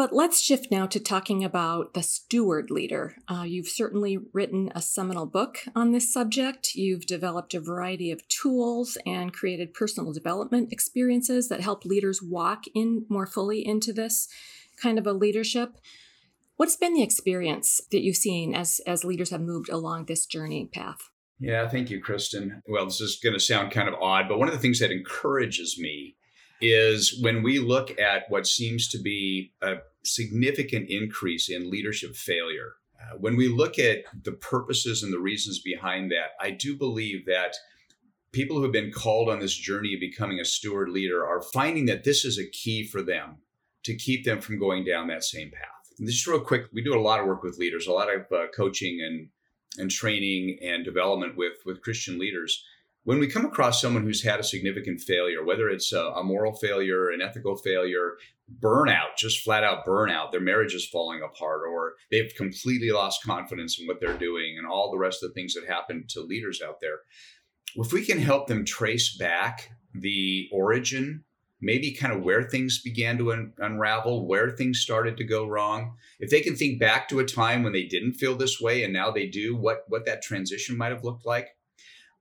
but 0.00 0.14
let's 0.14 0.40
shift 0.40 0.70
now 0.70 0.86
to 0.86 0.98
talking 0.98 1.44
about 1.44 1.92
the 1.92 2.02
steward 2.02 2.70
leader. 2.70 3.16
Uh, 3.28 3.42
you've 3.42 3.68
certainly 3.68 4.16
written 4.32 4.72
a 4.74 4.80
seminal 4.80 5.26
book 5.26 5.58
on 5.76 5.92
this 5.92 6.10
subject. 6.10 6.74
You've 6.74 7.04
developed 7.04 7.52
a 7.52 7.60
variety 7.60 8.10
of 8.10 8.26
tools 8.28 8.96
and 9.04 9.30
created 9.30 9.74
personal 9.74 10.10
development 10.10 10.72
experiences 10.72 11.50
that 11.50 11.60
help 11.60 11.84
leaders 11.84 12.22
walk 12.22 12.64
in 12.74 13.04
more 13.10 13.26
fully 13.26 13.60
into 13.60 13.92
this 13.92 14.26
kind 14.80 14.98
of 14.98 15.06
a 15.06 15.12
leadership. 15.12 15.76
What's 16.56 16.76
been 16.76 16.94
the 16.94 17.02
experience 17.02 17.82
that 17.90 18.00
you've 18.00 18.16
seen 18.16 18.54
as, 18.54 18.80
as 18.86 19.04
leaders 19.04 19.28
have 19.28 19.42
moved 19.42 19.68
along 19.68 20.06
this 20.06 20.24
journey 20.24 20.64
path? 20.72 21.10
Yeah, 21.38 21.68
thank 21.68 21.90
you, 21.90 22.02
Kristin. 22.02 22.62
Well, 22.66 22.86
this 22.86 23.02
is 23.02 23.20
going 23.22 23.34
to 23.34 23.38
sound 23.38 23.70
kind 23.70 23.86
of 23.86 23.96
odd, 23.96 24.30
but 24.30 24.38
one 24.38 24.48
of 24.48 24.54
the 24.54 24.60
things 24.60 24.78
that 24.78 24.92
encourages 24.92 25.78
me 25.78 26.16
is 26.60 27.18
when 27.22 27.42
we 27.42 27.58
look 27.58 27.98
at 27.98 28.24
what 28.28 28.46
seems 28.46 28.88
to 28.88 28.98
be 28.98 29.52
a 29.62 29.76
significant 30.04 30.88
increase 30.88 31.48
in 31.48 31.70
leadership 31.70 32.14
failure. 32.14 32.74
Uh, 33.00 33.16
when 33.18 33.36
we 33.36 33.48
look 33.48 33.78
at 33.78 34.04
the 34.24 34.32
purposes 34.32 35.02
and 35.02 35.12
the 35.12 35.18
reasons 35.18 35.58
behind 35.60 36.10
that, 36.10 36.32
I 36.40 36.50
do 36.50 36.76
believe 36.76 37.24
that 37.26 37.56
people 38.32 38.56
who 38.56 38.62
have 38.64 38.72
been 38.72 38.92
called 38.92 39.28
on 39.28 39.40
this 39.40 39.54
journey 39.54 39.94
of 39.94 40.00
becoming 40.00 40.38
a 40.38 40.44
steward 40.44 40.90
leader 40.90 41.26
are 41.26 41.42
finding 41.42 41.86
that 41.86 42.04
this 42.04 42.24
is 42.24 42.38
a 42.38 42.48
key 42.48 42.86
for 42.86 43.02
them 43.02 43.38
to 43.84 43.96
keep 43.96 44.24
them 44.24 44.40
from 44.40 44.58
going 44.58 44.84
down 44.84 45.08
that 45.08 45.24
same 45.24 45.50
path 45.50 45.80
just 46.06 46.26
real 46.26 46.40
quick, 46.40 46.66
we 46.72 46.82
do 46.82 46.98
a 46.98 47.00
lot 47.00 47.20
of 47.20 47.26
work 47.26 47.42
with 47.42 47.58
leaders, 47.58 47.86
a 47.86 47.92
lot 47.92 48.08
of 48.12 48.22
uh, 48.32 48.46
coaching 48.54 49.00
and 49.04 49.28
and 49.78 49.90
training 49.90 50.58
and 50.62 50.84
development 50.84 51.36
with 51.36 51.58
with 51.64 51.82
Christian 51.82 52.18
leaders. 52.18 52.64
When 53.10 53.18
we 53.18 53.26
come 53.26 53.44
across 53.44 53.80
someone 53.80 54.04
who's 54.04 54.22
had 54.22 54.38
a 54.38 54.44
significant 54.44 55.00
failure, 55.00 55.44
whether 55.44 55.68
it's 55.68 55.92
a, 55.92 55.98
a 55.98 56.22
moral 56.22 56.52
failure, 56.52 57.10
an 57.10 57.20
ethical 57.20 57.56
failure, 57.56 58.12
burnout, 58.60 59.16
just 59.18 59.42
flat 59.42 59.64
out 59.64 59.84
burnout, 59.84 60.30
their 60.30 60.40
marriage 60.40 60.74
is 60.74 60.86
falling 60.86 61.20
apart, 61.20 61.62
or 61.68 61.94
they've 62.12 62.32
completely 62.36 62.92
lost 62.92 63.24
confidence 63.24 63.80
in 63.80 63.88
what 63.88 64.00
they're 64.00 64.16
doing, 64.16 64.56
and 64.56 64.64
all 64.64 64.92
the 64.92 64.96
rest 64.96 65.24
of 65.24 65.30
the 65.30 65.34
things 65.34 65.54
that 65.54 65.66
happen 65.66 66.04
to 66.10 66.20
leaders 66.20 66.62
out 66.64 66.80
there. 66.80 67.00
If 67.74 67.92
we 67.92 68.06
can 68.06 68.20
help 68.20 68.46
them 68.46 68.64
trace 68.64 69.16
back 69.16 69.72
the 69.92 70.48
origin 70.52 71.24
maybe 71.60 71.92
kind 71.92 72.12
of 72.12 72.22
where 72.22 72.44
things 72.44 72.80
began 72.80 73.18
to 73.18 73.32
un- 73.32 73.52
unravel, 73.58 74.26
where 74.26 74.50
things 74.50 74.80
started 74.80 75.16
to 75.16 75.24
go 75.24 75.46
wrong. 75.46 75.94
If 76.18 76.30
they 76.30 76.40
can 76.40 76.56
think 76.56 76.80
back 76.80 77.08
to 77.08 77.18
a 77.18 77.24
time 77.26 77.62
when 77.62 77.74
they 77.74 77.84
didn't 77.84 78.14
feel 78.14 78.34
this 78.34 78.60
way 78.60 78.82
and 78.82 78.92
now 78.92 79.10
they 79.10 79.26
do, 79.26 79.56
what 79.56 79.84
what 79.88 80.06
that 80.06 80.22
transition 80.22 80.78
might 80.78 80.92
have 80.92 81.04
looked 81.04 81.26
like. 81.26 81.48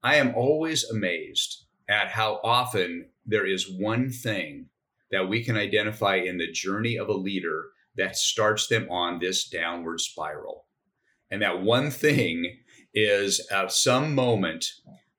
I 0.01 0.15
am 0.15 0.33
always 0.35 0.83
amazed 0.83 1.65
at 1.89 2.09
how 2.09 2.39
often 2.43 3.09
there 3.25 3.45
is 3.45 3.69
one 3.69 4.09
thing 4.09 4.67
that 5.11 5.27
we 5.27 5.43
can 5.43 5.57
identify 5.57 6.15
in 6.15 6.37
the 6.37 6.51
journey 6.51 6.97
of 6.97 7.09
a 7.09 7.13
leader 7.13 7.65
that 7.95 8.15
starts 8.15 8.67
them 8.67 8.87
on 8.89 9.19
this 9.19 9.47
downward 9.47 9.99
spiral. 9.99 10.65
And 11.31 11.41
that 11.41 11.61
one 11.61 11.91
thing 11.91 12.59
is 12.93 13.45
at 13.51 13.71
some 13.71 14.15
moment 14.15 14.65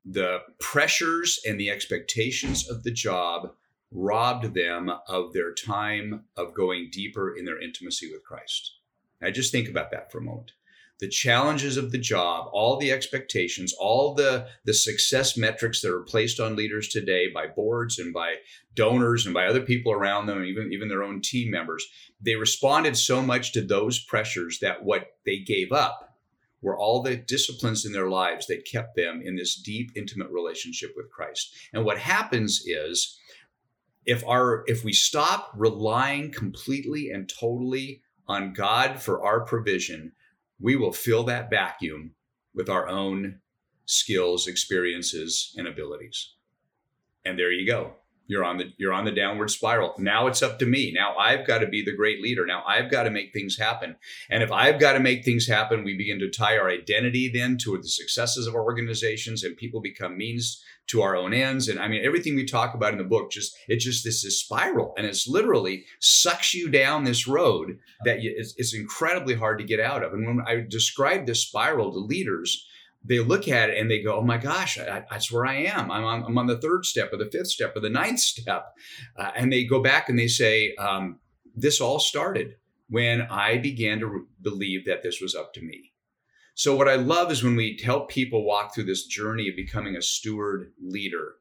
the 0.04 0.38
pressures 0.58 1.40
and 1.46 1.60
the 1.60 1.70
expectations 1.70 2.68
of 2.68 2.82
the 2.82 2.90
job 2.90 3.50
robbed 3.92 4.54
them 4.54 4.90
of 5.08 5.32
their 5.32 5.52
time 5.52 6.24
of 6.36 6.54
going 6.54 6.88
deeper 6.90 7.36
in 7.36 7.44
their 7.44 7.60
intimacy 7.60 8.10
with 8.10 8.24
Christ. 8.24 8.76
Now, 9.20 9.30
just 9.30 9.52
think 9.52 9.68
about 9.68 9.90
that 9.90 10.10
for 10.10 10.18
a 10.18 10.22
moment. 10.22 10.52
The 11.00 11.08
challenges 11.08 11.76
of 11.76 11.92
the 11.92 11.98
job, 11.98 12.50
all 12.52 12.76
the 12.76 12.92
expectations, 12.92 13.74
all 13.78 14.14
the, 14.14 14.46
the 14.64 14.74
success 14.74 15.36
metrics 15.36 15.80
that 15.80 15.92
are 15.92 16.02
placed 16.02 16.40
on 16.40 16.56
leaders 16.56 16.88
today 16.88 17.28
by 17.32 17.46
boards 17.46 17.98
and 17.98 18.12
by 18.12 18.36
donors 18.74 19.24
and 19.24 19.32
by 19.32 19.46
other 19.46 19.62
people 19.62 19.92
around 19.92 20.26
them, 20.26 20.44
even, 20.44 20.72
even 20.72 20.88
their 20.88 21.02
own 21.02 21.22
team 21.22 21.50
members, 21.50 21.86
they 22.20 22.36
responded 22.36 22.96
so 22.96 23.22
much 23.22 23.52
to 23.52 23.62
those 23.62 23.98
pressures 23.98 24.58
that 24.60 24.84
what 24.84 25.16
they 25.24 25.38
gave 25.38 25.72
up 25.72 26.10
were 26.62 26.78
all 26.78 27.02
the 27.02 27.16
disciplines 27.16 27.86
in 27.86 27.92
their 27.92 28.10
lives 28.10 28.46
that 28.46 28.66
kept 28.66 28.96
them 28.96 29.22
in 29.24 29.36
this 29.36 29.54
deep, 29.54 29.90
intimate 29.96 30.30
relationship 30.30 30.92
with 30.96 31.10
Christ. 31.10 31.54
And 31.72 31.84
what 31.84 31.98
happens 31.98 32.62
is 32.66 33.18
if 34.04 34.26
our 34.26 34.64
if 34.66 34.84
we 34.84 34.92
stop 34.92 35.52
relying 35.56 36.32
completely 36.32 37.10
and 37.10 37.30
totally 37.40 38.02
on 38.26 38.52
God 38.52 39.00
for 39.00 39.24
our 39.24 39.40
provision, 39.40 40.12
we 40.60 40.76
will 40.76 40.92
fill 40.92 41.24
that 41.24 41.50
vacuum 41.50 42.14
with 42.54 42.68
our 42.68 42.88
own 42.88 43.40
skills, 43.86 44.46
experiences, 44.46 45.54
and 45.56 45.66
abilities. 45.66 46.34
And 47.24 47.38
there 47.38 47.52
you 47.52 47.66
go 47.66 47.94
you're 48.30 48.44
on 48.44 48.58
the 48.58 48.72
you're 48.76 48.92
on 48.92 49.04
the 49.04 49.10
downward 49.10 49.50
spiral. 49.50 49.92
Now 49.98 50.28
it's 50.28 50.40
up 50.40 50.60
to 50.60 50.66
me. 50.66 50.92
Now 50.94 51.16
i've 51.16 51.44
got 51.44 51.58
to 51.58 51.66
be 51.66 51.82
the 51.84 51.96
great 51.96 52.22
leader. 52.22 52.46
Now 52.46 52.62
i've 52.66 52.88
got 52.88 53.02
to 53.02 53.10
make 53.10 53.32
things 53.32 53.58
happen. 53.58 53.96
And 54.30 54.42
if 54.42 54.52
i've 54.52 54.78
got 54.78 54.92
to 54.92 55.00
make 55.00 55.24
things 55.24 55.48
happen 55.48 55.82
we 55.82 55.96
begin 55.96 56.20
to 56.20 56.30
tie 56.30 56.56
our 56.56 56.70
identity 56.70 57.28
then 57.28 57.58
to 57.58 57.76
the 57.76 57.88
successes 57.88 58.46
of 58.46 58.54
our 58.54 58.62
organizations 58.62 59.42
and 59.42 59.56
people 59.56 59.80
become 59.80 60.16
means 60.16 60.62
to 60.90 61.02
our 61.02 61.16
own 61.16 61.34
ends. 61.34 61.68
And 61.68 61.80
i 61.80 61.88
mean 61.88 62.04
everything 62.04 62.36
we 62.36 62.44
talk 62.44 62.74
about 62.74 62.92
in 62.92 62.98
the 62.98 63.04
book 63.04 63.32
just 63.32 63.56
it 63.66 63.80
just 63.80 64.04
this 64.04 64.22
is 64.24 64.38
spiral. 64.38 64.94
And 64.96 65.06
it's 65.06 65.26
literally 65.26 65.84
sucks 65.98 66.54
you 66.54 66.70
down 66.70 67.02
this 67.02 67.26
road 67.26 67.78
that 68.04 68.22
you, 68.22 68.32
it's, 68.36 68.54
it's 68.56 68.74
incredibly 68.74 69.34
hard 69.34 69.58
to 69.58 69.64
get 69.64 69.80
out 69.80 70.04
of. 70.04 70.12
And 70.12 70.24
when 70.24 70.46
i 70.46 70.64
describe 70.68 71.26
this 71.26 71.42
spiral 71.42 71.92
to 71.92 71.98
leaders 71.98 72.64
they 73.04 73.18
look 73.18 73.48
at 73.48 73.70
it 73.70 73.78
and 73.78 73.90
they 73.90 74.02
go, 74.02 74.16
"Oh 74.16 74.22
my 74.22 74.36
gosh, 74.36 74.78
I, 74.78 75.04
that's 75.10 75.32
where 75.32 75.46
I 75.46 75.56
am. 75.64 75.90
I'm 75.90 76.04
on, 76.04 76.24
I'm 76.24 76.38
on 76.38 76.46
the 76.46 76.60
third 76.60 76.84
step, 76.84 77.12
or 77.12 77.16
the 77.16 77.30
fifth 77.30 77.48
step, 77.48 77.74
or 77.76 77.80
the 77.80 77.90
ninth 77.90 78.20
step," 78.20 78.74
uh, 79.16 79.30
and 79.34 79.52
they 79.52 79.64
go 79.64 79.82
back 79.82 80.08
and 80.08 80.18
they 80.18 80.28
say, 80.28 80.74
um, 80.76 81.18
"This 81.54 81.80
all 81.80 81.98
started 81.98 82.56
when 82.88 83.22
I 83.22 83.58
began 83.58 84.00
to 84.00 84.06
re- 84.06 84.22
believe 84.42 84.84
that 84.86 85.02
this 85.02 85.20
was 85.20 85.34
up 85.34 85.54
to 85.54 85.62
me." 85.62 85.92
So 86.54 86.76
what 86.76 86.88
I 86.88 86.96
love 86.96 87.32
is 87.32 87.42
when 87.42 87.56
we 87.56 87.80
help 87.82 88.10
people 88.10 88.44
walk 88.44 88.74
through 88.74 88.84
this 88.84 89.06
journey 89.06 89.48
of 89.48 89.56
becoming 89.56 89.96
a 89.96 90.02
steward 90.02 90.72
leader, 90.78 91.36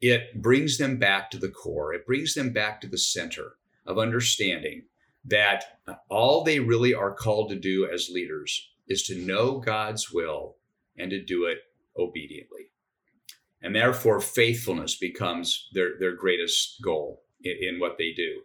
it 0.00 0.40
brings 0.40 0.78
them 0.78 0.98
back 0.98 1.30
to 1.30 1.38
the 1.38 1.50
core. 1.50 1.92
It 1.92 2.06
brings 2.06 2.34
them 2.34 2.52
back 2.52 2.80
to 2.80 2.86
the 2.86 2.96
center 2.96 3.56
of 3.84 3.98
understanding 3.98 4.84
that 5.24 5.78
all 6.08 6.42
they 6.42 6.58
really 6.58 6.94
are 6.94 7.14
called 7.14 7.50
to 7.50 7.56
do 7.56 7.86
as 7.86 8.08
leaders 8.08 8.70
is 8.88 9.02
to 9.04 9.14
know 9.14 9.58
God's 9.58 10.10
will 10.10 10.56
and 10.96 11.10
to 11.10 11.22
do 11.22 11.46
it 11.46 11.58
obediently. 11.96 12.70
And 13.62 13.74
therefore, 13.74 14.20
faithfulness 14.20 14.96
becomes 14.96 15.68
their, 15.72 15.98
their 15.98 16.16
greatest 16.16 16.82
goal 16.82 17.22
in, 17.44 17.56
in 17.60 17.80
what 17.80 17.96
they 17.98 18.12
do. 18.12 18.42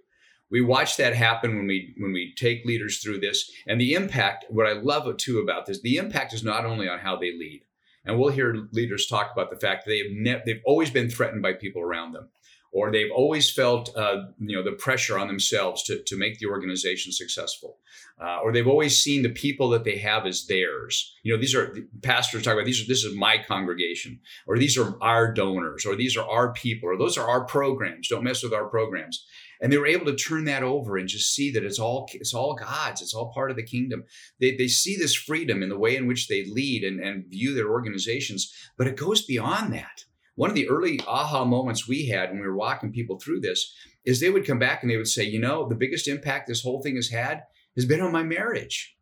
We 0.50 0.62
watch 0.62 0.96
that 0.98 1.16
happen 1.16 1.58
when 1.58 1.68
we 1.68 1.94
when 1.98 2.14
we 2.14 2.34
take 2.38 2.64
leaders 2.64 3.00
through 3.00 3.20
this, 3.20 3.52
and 3.68 3.82
the 3.82 3.94
impact. 3.94 4.46
What 4.50 4.66
I 4.66 4.74
love 4.74 5.18
too 5.18 5.40
about 5.40 5.66
this, 5.66 5.82
the 5.82 5.98
impact 5.98 6.34
is 6.34 6.44
not 6.44 6.66
only 6.66 6.88
on 6.88 7.00
how 7.00 7.18
they 7.18 7.34
lead, 7.34 7.64
and 8.06 8.18
we'll 8.18 8.30
hear 8.30 8.68
leaders 8.72 9.08
talk 9.08 9.32
about 9.34 9.50
the 9.50 9.60
fact 9.60 9.84
that 9.84 9.92
they 9.92 9.98
have 9.98 10.08
ne- 10.12 10.42
they've 10.46 10.62
always 10.66 10.90
been 10.90 11.10
threatened 11.10 11.42
by 11.42 11.52
people 11.52 11.82
around 11.82 12.14
them. 12.14 12.30
Or 12.72 12.92
they've 12.92 13.12
always 13.14 13.50
felt 13.50 13.96
uh, 13.96 14.24
you 14.40 14.56
know 14.56 14.64
the 14.64 14.74
pressure 14.74 15.18
on 15.18 15.28
themselves 15.28 15.84
to, 15.84 16.02
to 16.04 16.18
make 16.18 16.40
the 16.40 16.48
organization 16.48 17.12
successful. 17.12 17.78
Uh, 18.20 18.40
or 18.44 18.52
they've 18.52 18.68
always 18.68 19.02
seen 19.02 19.22
the 19.22 19.30
people 19.30 19.70
that 19.70 19.84
they 19.84 19.98
have 19.98 20.26
as 20.26 20.48
theirs. 20.48 21.16
You 21.24 21.34
know 21.34 21.40
these 21.40 21.56
are 21.56 21.76
pastors 22.02 22.44
talk 22.44 22.54
about 22.54 22.66
these 22.66 22.82
are 22.82 22.88
this 22.88 23.04
is 23.04 23.16
my 23.16 23.38
congregation 23.38 24.20
or 24.48 24.58
these 24.58 24.78
are 24.78 24.98
our 25.02 25.32
donors 25.34 25.86
or 25.86 25.96
these 25.96 26.18
are 26.18 26.28
our 26.28 26.52
people 26.54 26.90
or 26.90 26.98
those 26.98 27.18
are 27.18 27.30
our 27.30 27.46
programs. 27.46 28.10
Don't 28.10 28.24
mess 28.24 28.44
with 28.44 28.54
our 28.54 28.66
programs. 28.66 29.26
And 29.60 29.74
they 29.74 29.78
were 29.80 29.88
able 29.88 30.06
to 30.06 30.16
turn 30.16 30.46
that 30.46 30.62
over 30.62 30.98
and 30.98 31.10
just 31.10 31.34
see 31.34 31.52
that 31.52 31.64
it's 31.64 31.80
all 31.80 32.10
it's 32.14 32.34
all 32.34 32.56
god's 32.56 33.02
it's 33.02 33.14
all 33.14 33.32
part 33.34 33.50
of 33.50 33.58
the 33.58 33.64
kingdom. 33.64 34.04
They, 34.40 34.56
they 34.56 34.68
see 34.68 34.96
this 34.96 35.16
freedom 35.16 35.64
in 35.64 35.70
the 35.70 35.80
way 35.80 35.96
in 35.96 36.06
which 36.06 36.28
they 36.28 36.46
lead 36.46 36.84
and, 36.84 37.00
and 37.00 37.26
view 37.26 37.54
their 37.54 37.70
organizations 37.70 38.54
but 38.78 38.88
it 38.88 38.96
goes 38.96 39.26
beyond 39.26 39.74
that 39.74 40.06
one 40.38 40.52
of 40.52 40.56
the 40.56 40.70
early 40.70 41.02
aha 41.08 41.44
moments 41.44 41.88
we 41.88 42.08
had 42.08 42.30
when 42.30 42.40
we 42.40 42.46
were 42.48 42.56
walking 42.56 42.92
people 42.92 43.20
through 43.20 43.40
this 43.40 43.74
is 44.06 44.20
they 44.20 44.30
would 44.30 44.46
come 44.46 44.60
back 44.60 44.84
and 44.84 44.90
they 44.90 44.96
would 44.96 45.08
say, 45.08 45.24
you 45.24 45.40
know, 45.40 45.68
the 45.68 45.76
biggest 45.76 46.08
impact 46.08 46.48
this 46.48 46.62
whole 46.62 46.82
thing 46.82 46.96
has 46.96 47.10
had 47.10 47.42
has 47.76 47.86
been 47.86 48.02
on 48.02 48.12
my 48.12 48.22
marriage. 48.22 48.96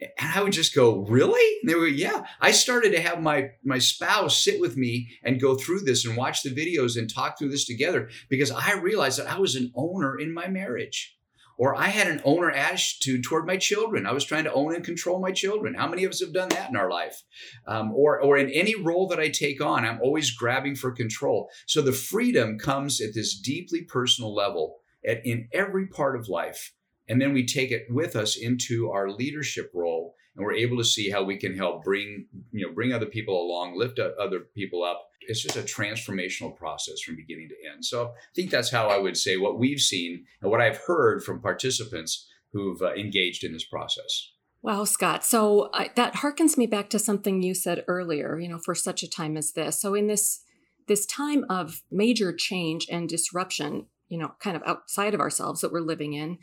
And 0.00 0.32
I 0.34 0.42
would 0.42 0.52
just 0.52 0.74
go, 0.74 1.06
really? 1.06 1.58
And 1.62 1.70
they 1.70 1.76
would, 1.76 1.94
yeah. 1.94 2.26
I 2.40 2.50
started 2.50 2.90
to 2.90 3.00
have 3.00 3.22
my 3.22 3.50
my 3.62 3.78
spouse 3.78 4.36
sit 4.36 4.60
with 4.60 4.76
me 4.76 5.10
and 5.22 5.40
go 5.40 5.54
through 5.54 5.80
this 5.80 6.04
and 6.04 6.16
watch 6.16 6.42
the 6.42 6.50
videos 6.50 6.98
and 6.98 7.08
talk 7.08 7.38
through 7.38 7.50
this 7.50 7.64
together 7.64 8.10
because 8.28 8.50
I 8.50 8.72
realized 8.72 9.20
that 9.20 9.30
I 9.30 9.38
was 9.38 9.54
an 9.54 9.70
owner 9.76 10.18
in 10.18 10.34
my 10.34 10.48
marriage 10.48 11.16
or 11.56 11.74
I 11.74 11.88
had 11.88 12.08
an 12.08 12.20
owner 12.24 12.50
attitude 12.50 13.22
toward 13.22 13.46
my 13.46 13.56
children. 13.56 14.06
I 14.06 14.12
was 14.12 14.24
trying 14.24 14.44
to 14.44 14.52
own 14.52 14.74
and 14.74 14.84
control 14.84 15.20
my 15.20 15.32
children. 15.32 15.74
How 15.74 15.88
many 15.88 16.04
of 16.04 16.10
us 16.10 16.20
have 16.20 16.32
done 16.32 16.48
that 16.50 16.70
in 16.70 16.76
our 16.76 16.90
life? 16.90 17.22
Um, 17.66 17.92
or, 17.92 18.20
or 18.20 18.36
in 18.36 18.50
any 18.50 18.74
role 18.74 19.08
that 19.08 19.20
I 19.20 19.28
take 19.28 19.60
on, 19.60 19.84
I'm 19.84 20.00
always 20.02 20.30
grabbing 20.30 20.76
for 20.76 20.90
control. 20.90 21.48
So 21.66 21.82
the 21.82 21.92
freedom 21.92 22.58
comes 22.58 23.00
at 23.00 23.14
this 23.14 23.38
deeply 23.38 23.82
personal 23.82 24.34
level 24.34 24.76
at, 25.06 25.24
in 25.24 25.48
every 25.52 25.86
part 25.86 26.16
of 26.16 26.28
life. 26.28 26.72
And 27.08 27.20
then 27.20 27.32
we 27.32 27.46
take 27.46 27.70
it 27.70 27.86
with 27.90 28.16
us 28.16 28.36
into 28.36 28.90
our 28.90 29.10
leadership 29.10 29.70
role 29.74 30.14
and 30.36 30.44
we're 30.44 30.54
able 30.54 30.76
to 30.78 30.84
see 30.84 31.10
how 31.10 31.22
we 31.22 31.36
can 31.36 31.56
help 31.56 31.84
bring 31.84 32.26
you 32.52 32.66
know 32.66 32.72
bring 32.72 32.92
other 32.92 33.06
people 33.06 33.40
along 33.40 33.78
lift 33.78 33.98
other 33.98 34.40
people 34.54 34.82
up 34.82 35.06
it's 35.28 35.42
just 35.42 35.56
a 35.56 35.62
transformational 35.62 36.56
process 36.56 37.00
from 37.00 37.16
beginning 37.16 37.48
to 37.48 37.70
end 37.70 37.84
so 37.84 38.08
i 38.08 38.32
think 38.34 38.50
that's 38.50 38.70
how 38.70 38.88
i 38.88 38.98
would 38.98 39.16
say 39.16 39.36
what 39.36 39.58
we've 39.58 39.80
seen 39.80 40.24
and 40.42 40.50
what 40.50 40.60
i've 40.60 40.80
heard 40.86 41.22
from 41.22 41.40
participants 41.40 42.28
who've 42.52 42.82
uh, 42.82 42.92
engaged 42.94 43.44
in 43.44 43.52
this 43.52 43.64
process 43.64 44.30
Wow, 44.64 44.84
Scott. 44.84 45.26
So 45.26 45.70
that 45.94 46.14
harkens 46.14 46.56
me 46.56 46.64
back 46.64 46.88
to 46.88 46.98
something 46.98 47.42
you 47.42 47.52
said 47.52 47.84
earlier, 47.86 48.38
you 48.38 48.48
know, 48.48 48.58
for 48.58 48.74
such 48.74 49.02
a 49.02 49.10
time 49.10 49.36
as 49.36 49.52
this. 49.52 49.78
So 49.78 49.94
in 49.94 50.06
this 50.06 50.42
this 50.88 51.04
time 51.04 51.44
of 51.50 51.82
major 51.90 52.32
change 52.32 52.86
and 52.90 53.06
disruption, 53.06 53.88
you 54.08 54.16
know, 54.16 54.32
kind 54.40 54.56
of 54.56 54.62
outside 54.64 55.12
of 55.12 55.20
ourselves 55.20 55.60
that 55.60 55.70
we're 55.70 55.80
living 55.80 56.14
in, 56.14 56.38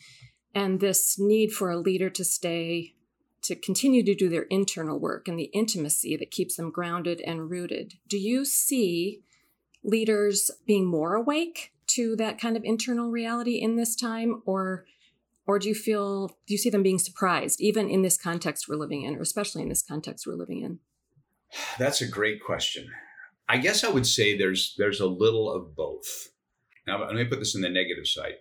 and 0.54 0.80
this 0.80 1.18
need 1.18 1.52
for 1.52 1.72
a 1.72 1.80
leader 1.80 2.12
to 2.12 2.24
stay 2.24 2.94
to 3.44 3.56
continue 3.56 4.04
to 4.04 4.16
do 4.16 4.30
their 4.30 4.44
internal 4.44 5.00
work 5.00 5.28
and 5.28 5.38
the 5.38 5.52
intimacy 5.54 6.16
that 6.18 6.32
keeps 6.32 6.56
them 6.56 6.72
grounded 6.72 7.22
and 7.22 7.50
rooted. 7.50 7.96
Do 8.08 8.18
you 8.18 8.46
see 8.46 9.24
leaders 9.84 10.52
being 10.66 10.86
more 10.86 11.16
awake 11.16 11.74
to 11.88 12.16
that 12.16 12.40
kind 12.40 12.56
of 12.56 12.64
internal 12.64 13.10
reality 13.10 13.56
in 13.56 13.76
this 13.76 13.96
time 13.96 14.42
or 14.46 14.86
or 15.48 15.58
do 15.58 15.68
you 15.68 15.76
feel 15.76 16.28
do 16.46 16.54
you 16.54 16.58
see 16.58 16.70
them 16.70 16.84
being 16.84 17.00
surprised 17.00 17.60
even 17.60 17.90
in 17.90 18.04
this 18.04 18.18
context 18.18 18.68
we're 18.68 18.76
living 18.76 19.02
in 19.02 19.16
or 19.16 19.22
especially 19.22 19.62
in 19.62 19.70
this 19.70 19.82
context 19.82 20.28
we're 20.28 20.36
living 20.36 20.62
in? 20.62 20.80
That's 21.80 22.02
a 22.02 22.08
great 22.08 22.44
question. 22.44 22.90
I 23.50 23.58
guess 23.58 23.84
I 23.84 23.90
would 23.90 24.08
say 24.08 24.38
there's 24.38 24.76
there's 24.78 25.02
a 25.02 25.08
little 25.08 25.52
of 25.52 25.76
both. 25.76 26.30
Now 26.88 27.04
let 27.04 27.16
me 27.16 27.26
put 27.26 27.40
this 27.40 27.56
in 27.56 27.62
the 27.62 27.70
negative 27.70 28.08
side 28.08 28.36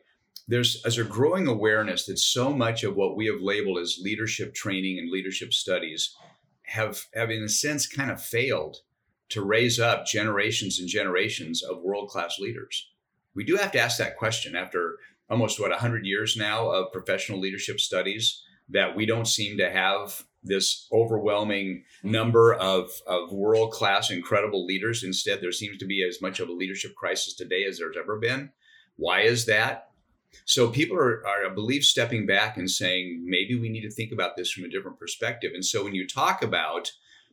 there's 0.51 0.83
as 0.85 0.99
a 0.99 1.05
growing 1.05 1.47
awareness 1.47 2.07
that 2.07 2.19
so 2.19 2.53
much 2.53 2.83
of 2.83 2.97
what 2.97 3.17
we 3.17 3.27
have 3.27 3.41
labeled 3.41 3.79
as 3.79 4.01
leadership 4.03 4.53
training 4.53 4.99
and 4.99 5.11
leadership 5.11 5.53
studies 5.53 6.15
have 6.63 7.05
have 7.15 7.31
in 7.31 7.45
a 7.45 7.49
sense 7.49 7.87
kind 7.87 8.11
of 8.11 8.21
failed 8.21 8.79
to 9.29 9.43
raise 9.43 9.79
up 9.79 10.07
generations 10.07 10.81
and 10.81 10.89
generations 10.89 11.63
of 11.63 11.83
world-class 11.83 12.41
leaders. 12.41 12.91
We 13.33 13.45
do 13.45 13.55
have 13.57 13.71
to 13.73 13.79
ask 13.79 13.99
that 13.99 14.17
question 14.17 14.57
after 14.57 14.99
almost 15.29 15.61
what 15.61 15.71
100 15.71 16.05
years 16.05 16.37
now 16.37 16.69
of 16.69 16.93
professional 16.93 17.39
leadership 17.39 17.79
studies 17.79 18.43
that 18.69 18.97
we 18.97 19.07
don't 19.07 19.29
seem 19.29 19.57
to 19.59 19.71
have 19.71 20.25
this 20.43 20.89
overwhelming 20.93 21.85
number 22.03 22.55
of, 22.55 22.91
of 23.07 23.31
world 23.31 23.71
class, 23.71 24.11
incredible 24.11 24.67
leaders. 24.67 25.05
Instead, 25.05 25.41
there 25.41 25.53
seems 25.53 25.79
to 25.79 25.87
be 25.87 26.03
as 26.03 26.21
much 26.21 26.41
of 26.41 26.49
a 26.49 26.53
leadership 26.53 26.97
crisis 26.97 27.35
today 27.35 27.65
as 27.65 27.79
there's 27.79 27.97
ever 27.97 28.19
been. 28.19 28.51
Why 28.97 29.21
is 29.21 29.47
that? 29.47 29.90
So 30.45 30.69
people 30.69 30.97
are, 30.97 31.27
are, 31.27 31.51
I 31.51 31.55
believe, 31.55 31.83
stepping 31.85 32.27
back 32.27 32.57
and 32.57 32.71
saying, 32.71 33.25
maybe 33.27 33.55
we 33.55 33.69
need 33.69 33.83
to 33.83 33.91
think 33.91 34.13
about 34.13 34.37
this 34.37 34.51
from 34.51 34.65
a 34.65 34.69
different 34.69 34.99
perspective. 34.99 35.53
And 35.55 35.65
so 35.65 35.85
when 35.85 35.95
you 35.95 36.07
talk 36.07 36.43
about 36.43 36.91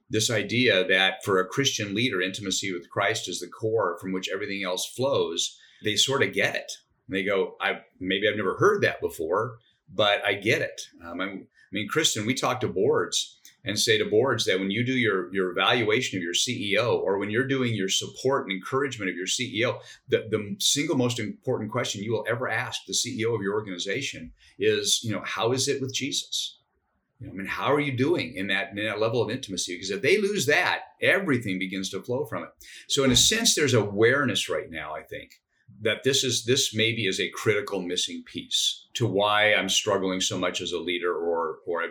this 0.10 0.30
idea 0.32 0.88
that 0.88 1.24
for 1.24 1.40
a 1.40 1.48
Christian 1.48 1.94
leader, 1.94 2.22
intimacy 2.22 2.72
with 2.74 2.90
Christ 2.90 3.28
is 3.28 3.40
the 3.40 3.48
core 3.48 3.98
from 4.00 4.14
which 4.14 4.30
everything 4.34 4.64
else 4.64 4.86
flows, 4.86 5.58
they 5.84 5.96
sort 5.96 6.24
of 6.24 6.34
get 6.34 6.56
it. 6.56 6.72
And 7.08 7.16
they 7.16 7.24
go, 7.24 7.56
I 7.62 7.82
maybe 8.00 8.28
I've 8.28 8.38
never 8.38 8.58
heard 8.58 8.82
that 8.84 9.02
before, 9.02 9.58
but 9.94 10.24
I 10.26 10.34
get 10.34 10.62
it. 10.62 10.82
Um, 11.06 11.22
I 11.22 11.26
mean, 11.72 11.88
Kristin, 11.94 12.26
we 12.26 12.34
talk 12.34 12.60
to 12.62 12.68
boards 12.68 13.37
and 13.67 13.77
say 13.77 13.97
to 13.97 14.06
boards 14.06 14.45
that 14.45 14.60
when 14.60 14.71
you 14.71 14.86
do 14.86 14.93
your, 14.93 15.34
your 15.34 15.51
evaluation 15.51 16.17
of 16.17 16.23
your 16.23 16.34
CEO 16.34 16.99
or 16.99 17.17
when 17.17 17.30
you're 17.30 17.47
doing 17.47 17.73
your 17.73 17.89
support 17.89 18.43
and 18.43 18.51
encouragement 18.51 19.12
of 19.12 19.17
your 19.17 19.27
CEO, 19.27 19.80
the, 20.08 20.27
the 20.30 20.56
single 20.60 20.95
most 20.95 21.19
important 21.19 21.71
question 21.71 22.01
you 22.01 22.13
will 22.13 22.25
ever 22.30 22.47
ask 22.47 22.86
the 22.86 22.93
CEO 22.93 23.36
of 23.36 23.41
your 23.41 23.53
organization 23.53 24.32
is, 24.58 25.01
you 25.03 25.12
know, 25.12 25.21
how 25.25 25.51
is 25.51 25.67
it 25.67 25.82
with 25.82 25.93
Jesus? 25.93 26.60
You 27.19 27.27
know, 27.27 27.34
I 27.34 27.36
mean, 27.36 27.47
how 27.47 27.73
are 27.73 27.80
you 27.80 27.95
doing 27.97 28.36
in 28.36 28.47
that, 28.47 28.69
in 28.69 28.86
that 28.86 28.99
level 28.99 29.21
of 29.21 29.30
intimacy? 29.30 29.75
Because 29.75 29.89
if 29.89 30.01
they 30.01 30.21
lose 30.21 30.45
that, 30.45 30.82
everything 31.01 31.60
begins 31.60 31.89
to 31.89 32.01
flow 32.01 32.25
from 32.25 32.43
it. 32.43 32.49
So 32.88 33.03
in 33.03 33.12
a 33.12 33.15
sense, 33.15 33.56
there's 33.56 33.73
awareness 33.73 34.49
right 34.49 34.69
now, 34.69 34.95
I 34.95 35.01
think, 35.01 35.41
that 35.82 36.03
this 36.03 36.23
is 36.23 36.45
this 36.45 36.73
maybe 36.73 37.06
is 37.06 37.19
a 37.19 37.30
critical 37.30 37.82
missing 37.82 38.23
piece 38.25 38.86
to 38.93 39.06
why 39.06 39.53
I'm 39.53 39.69
struggling 39.69 40.21
so 40.21 40.38
much 40.38 40.62
as 40.62 40.71
a 40.71 40.80
leader 40.80 41.13
or 41.13 41.37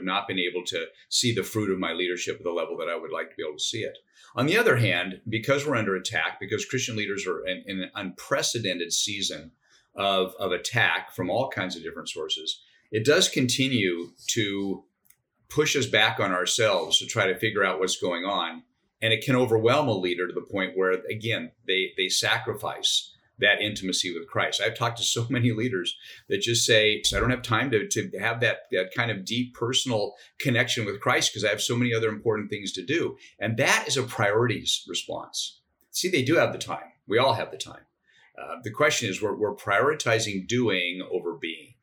not 0.07 0.27
been 0.27 0.39
able 0.39 0.65
to 0.67 0.87
see 1.11 1.35
the 1.35 1.43
fruit 1.43 1.71
of 1.71 1.79
my 1.79 1.93
leadership 1.93 2.37
at 2.39 2.45
the 2.45 2.51
level 2.51 2.77
that 2.79 2.89
I 2.89 2.97
would 2.97 3.13
like 3.13 3.31
to 3.31 3.37
be 3.37 3.43
able 3.43 3.59
to 3.59 3.63
see 3.63 3.81
it. 3.81 3.99
On 4.35 4.47
the 4.47 4.57
other 4.57 4.77
hand, 4.77 5.21
because 5.29 5.67
we're 5.67 5.77
under 5.77 5.97
attack, 5.97 6.39
because 6.41 6.65
Christian 6.65 6.97
leaders 6.97 7.27
are 7.27 7.47
in, 7.47 7.63
in 7.67 7.83
an 7.83 7.91
unprecedented 7.95 8.93
season 8.93 9.53
of, 9.95 10.35
of 10.39 10.53
attack 10.53 11.13
from 11.13 11.31
all 11.31 11.51
kinds 11.51 11.77
of 11.77 11.83
different 11.83 12.09
sources, 12.09 12.63
it 12.91 13.05
does 13.05 13.29
continue 13.29 14.13
to 14.29 14.85
push 15.49 15.77
us 15.77 15.87
back 15.87 16.21
on 16.21 16.33
ourselves 16.33 16.99
to 16.99 17.07
try 17.07 17.27
to 17.27 17.39
figure 17.39 17.65
out 17.65 17.79
what's 17.79 18.01
going 18.01 18.25
on. 18.25 18.63
And 19.03 19.13
it 19.13 19.25
can 19.25 19.37
overwhelm 19.37 19.89
a 19.89 19.93
leader 19.93 20.27
to 20.27 20.33
the 20.33 20.41
point 20.41 20.73
where, 20.77 20.93
again, 21.11 21.53
they 21.67 21.93
they 21.99 22.09
sacrifice 22.09 23.13
that 23.39 23.61
intimacy 23.61 24.13
with 24.13 24.29
Christ. 24.29 24.61
I've 24.61 24.77
talked 24.77 24.99
to 24.99 25.05
so 25.05 25.27
many 25.31 25.53
leaders 25.53 25.97
that 26.29 26.41
just 26.41 26.65
say, 26.65 27.03
I 27.15 27.21
don't 27.21 27.31
have 27.31 27.43
time 27.43 27.71
to, 27.71 27.87
to 27.87 28.11
have 28.19 28.41
that, 28.41 28.61
that 28.73 28.95
kind 28.97 29.11
of 29.11 29.25
deep 29.25 29.55
personal 29.55 30.15
connection 30.39 30.85
with 30.85 31.01
Christ 31.01 31.33
because 31.33 31.45
I 31.45 31.51
have 31.51 31.63
so 31.63 31.77
many 31.77 31.95
other 31.95 32.09
important 32.09 32.51
things 32.51 32.73
to 32.73 32.85
do. 32.85 33.17
And 33.39 33.57
that 33.57 33.85
is 33.87 33.97
a 33.97 34.03
priorities 34.03 34.85
response. 34.89 35.61
See, 35.91 36.09
they 36.09 36.23
do 36.23 36.37
have 36.37 36.53
the 36.53 36.59
time. 36.59 36.93
We 37.07 37.19
all 37.19 37.35
have 37.35 37.51
the 37.51 37.57
time. 37.57 37.87
Uh, 38.41 38.57
the 38.63 38.71
question 38.71 39.09
is, 39.09 39.23
we're, 39.23 39.35
we're 39.35 39.57
prioritizing 39.57 40.47
doing 40.47 41.07
over 41.11 41.35
being. 41.35 41.75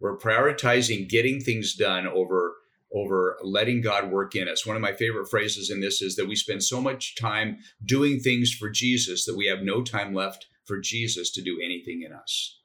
We're 0.00 0.18
prioritizing 0.18 1.08
getting 1.08 1.40
things 1.40 1.74
done 1.74 2.06
over 2.06 2.54
over 2.92 3.38
letting 3.42 3.80
God 3.80 4.10
work 4.10 4.34
in 4.34 4.48
us. 4.48 4.66
One 4.66 4.76
of 4.76 4.82
my 4.82 4.92
favorite 4.92 5.28
phrases 5.28 5.70
in 5.70 5.80
this 5.80 6.02
is 6.02 6.16
that 6.16 6.28
we 6.28 6.36
spend 6.36 6.64
so 6.64 6.80
much 6.80 7.16
time 7.16 7.58
doing 7.84 8.20
things 8.20 8.52
for 8.52 8.68
Jesus 8.68 9.24
that 9.24 9.36
we 9.36 9.46
have 9.46 9.62
no 9.62 9.82
time 9.82 10.14
left 10.14 10.46
for 10.64 10.78
Jesus 10.78 11.30
to 11.32 11.42
do 11.42 11.60
anything 11.62 12.02
in 12.02 12.12
us. 12.12 12.58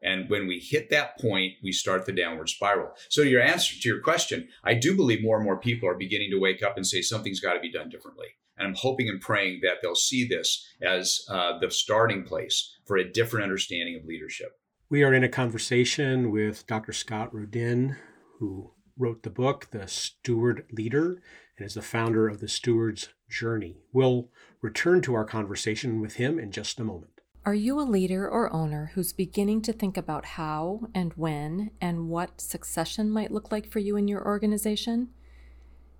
And 0.00 0.30
when 0.30 0.46
we 0.46 0.60
hit 0.60 0.90
that 0.90 1.18
point, 1.18 1.54
we 1.62 1.72
start 1.72 2.06
the 2.06 2.12
downward 2.12 2.48
spiral. 2.48 2.92
So, 3.08 3.22
your 3.22 3.42
answer 3.42 3.74
to 3.74 3.88
your 3.88 4.00
question, 4.00 4.48
I 4.62 4.74
do 4.74 4.94
believe 4.94 5.22
more 5.22 5.36
and 5.36 5.44
more 5.44 5.58
people 5.58 5.88
are 5.88 5.96
beginning 5.96 6.30
to 6.30 6.38
wake 6.38 6.62
up 6.62 6.76
and 6.76 6.86
say 6.86 7.02
something's 7.02 7.40
got 7.40 7.54
to 7.54 7.60
be 7.60 7.72
done 7.72 7.88
differently. 7.88 8.28
And 8.56 8.68
I'm 8.68 8.74
hoping 8.74 9.08
and 9.08 9.20
praying 9.20 9.60
that 9.62 9.78
they'll 9.82 9.94
see 9.94 10.26
this 10.26 10.64
as 10.82 11.20
uh, 11.28 11.58
the 11.58 11.70
starting 11.70 12.24
place 12.24 12.76
for 12.86 12.96
a 12.96 13.10
different 13.10 13.44
understanding 13.44 13.96
of 13.96 14.06
leadership. 14.06 14.52
We 14.88 15.02
are 15.02 15.12
in 15.12 15.24
a 15.24 15.28
conversation 15.28 16.30
with 16.30 16.66
Dr. 16.66 16.92
Scott 16.92 17.34
Rodin, 17.34 17.96
who 18.38 18.72
wrote 18.98 19.22
the 19.22 19.30
book, 19.30 19.68
The 19.70 19.86
Steward 19.86 20.66
Leader, 20.72 21.22
and 21.56 21.66
is 21.66 21.74
the 21.74 21.82
founder 21.82 22.28
of 22.28 22.40
the 22.40 22.48
Steward's 22.48 23.08
Journey. 23.30 23.76
We'll 23.92 24.28
return 24.60 25.00
to 25.02 25.14
our 25.14 25.24
conversation 25.24 26.00
with 26.00 26.14
him 26.14 26.38
in 26.38 26.50
just 26.50 26.80
a 26.80 26.84
moment. 26.84 27.12
Are 27.46 27.54
you 27.54 27.80
a 27.80 27.82
leader 27.82 28.28
or 28.28 28.52
owner 28.52 28.90
who's 28.94 29.12
beginning 29.12 29.62
to 29.62 29.72
think 29.72 29.96
about 29.96 30.24
how 30.24 30.88
and 30.94 31.12
when 31.14 31.70
and 31.80 32.08
what 32.08 32.40
succession 32.40 33.08
might 33.08 33.30
look 33.30 33.50
like 33.50 33.70
for 33.70 33.78
you 33.78 33.96
in 33.96 34.08
your 34.08 34.24
organization? 34.24 35.08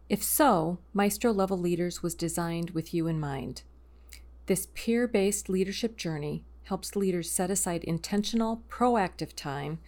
If 0.09 0.23
so, 0.23 0.79
Maestro 0.93 1.33
Level 1.33 1.59
Leaders 1.59 2.03
was 2.03 2.15
designed 2.15 2.71
with 2.71 2.93
you 2.93 3.07
in 3.07 3.21
mind. 3.21 3.63
This 4.47 4.69
peer 4.75 5.07
based 5.07 5.49
leadership 5.49 5.97
journey 5.97 6.45
helps 6.65 6.97
leaders 6.97 7.31
set 7.31 7.51
aside 7.51 7.85
intentional, 7.85 8.63
proactive 8.69 9.35
time 9.35 9.79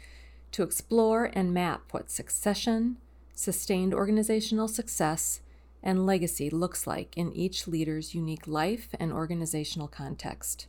to 0.53 0.63
explore 0.63 1.31
and 1.33 1.55
map 1.55 1.93
what 1.93 2.11
succession, 2.11 2.99
sustained 3.35 3.95
organizational 3.95 4.69
success, 4.69 5.41
and 5.83 6.07
legacy 6.07 6.51
looks 6.51 6.87
like 6.87 7.17
in 7.17 7.33
each 7.33 7.67
leader's 7.67 8.15
unique 8.15 8.47
life 8.47 8.89
and 8.99 9.13
organizational 9.13 9.89
context. 9.89 10.67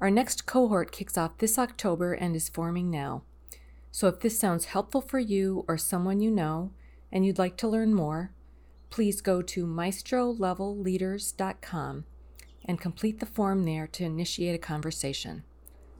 Our 0.00 0.10
next 0.10 0.46
cohort 0.46 0.90
kicks 0.92 1.18
off 1.18 1.38
this 1.38 1.58
October 1.58 2.14
and 2.14 2.34
is 2.34 2.48
forming 2.48 2.90
now. 2.90 3.22
So 3.92 4.08
if 4.08 4.20
this 4.20 4.38
sounds 4.38 4.66
helpful 4.66 5.00
for 5.00 5.18
you 5.18 5.64
or 5.68 5.76
someone 5.76 6.20
you 6.20 6.30
know 6.30 6.70
and 7.12 7.26
you'd 7.26 7.38
like 7.38 7.56
to 7.58 7.68
learn 7.68 7.94
more, 7.94 8.32
please 8.88 9.20
go 9.20 9.42
to 9.42 9.66
maestrolevelleaders.com 9.66 12.04
and 12.64 12.80
complete 12.80 13.20
the 13.20 13.26
form 13.26 13.64
there 13.64 13.86
to 13.86 14.04
initiate 14.04 14.54
a 14.54 14.58
conversation. 14.58 15.44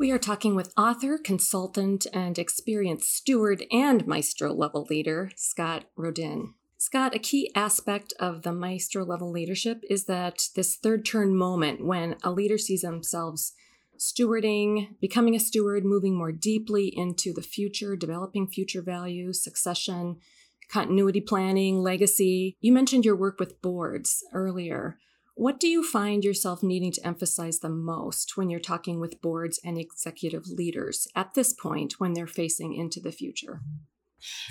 We 0.01 0.11
are 0.13 0.19
talking 0.19 0.55
with 0.55 0.73
author, 0.79 1.19
consultant, 1.19 2.07
and 2.15 2.39
experienced 2.39 3.15
steward 3.15 3.67
and 3.71 4.07
maestro 4.07 4.51
level 4.51 4.87
leader, 4.89 5.31
Scott 5.37 5.85
Rodin. 5.95 6.55
Scott, 6.79 7.15
a 7.15 7.19
key 7.19 7.53
aspect 7.55 8.15
of 8.19 8.41
the 8.41 8.51
maestro 8.51 9.05
level 9.05 9.31
leadership 9.31 9.85
is 9.91 10.07
that 10.07 10.45
this 10.57 10.75
third 10.75 11.05
turn 11.05 11.37
moment 11.37 11.85
when 11.85 12.17
a 12.25 12.31
leader 12.31 12.57
sees 12.57 12.81
themselves 12.81 13.53
stewarding, 13.99 14.99
becoming 15.03 15.35
a 15.35 15.39
steward, 15.39 15.85
moving 15.85 16.17
more 16.17 16.33
deeply 16.33 16.87
into 16.97 17.35
the 17.35 17.43
future, 17.43 17.95
developing 17.95 18.47
future 18.47 18.81
values, 18.81 19.45
succession, 19.45 20.17
continuity 20.71 21.21
planning, 21.21 21.83
legacy. 21.83 22.57
You 22.63 22.73
mentioned 22.73 23.05
your 23.05 23.17
work 23.17 23.39
with 23.39 23.61
boards 23.61 24.25
earlier. 24.33 24.97
What 25.40 25.59
do 25.59 25.68
you 25.68 25.83
find 25.83 26.22
yourself 26.22 26.62
needing 26.62 26.92
to 26.92 27.07
emphasize 27.07 27.61
the 27.61 27.70
most 27.70 28.37
when 28.37 28.50
you're 28.50 28.61
talking 28.61 29.00
with 29.00 29.22
boards 29.22 29.59
and 29.64 29.79
executive 29.79 30.46
leaders 30.48 31.09
at 31.16 31.33
this 31.33 31.55
point 31.55 31.94
when 31.96 32.12
they're 32.12 32.26
facing 32.26 32.74
into 32.74 33.00
the 33.00 33.11
future? 33.11 33.62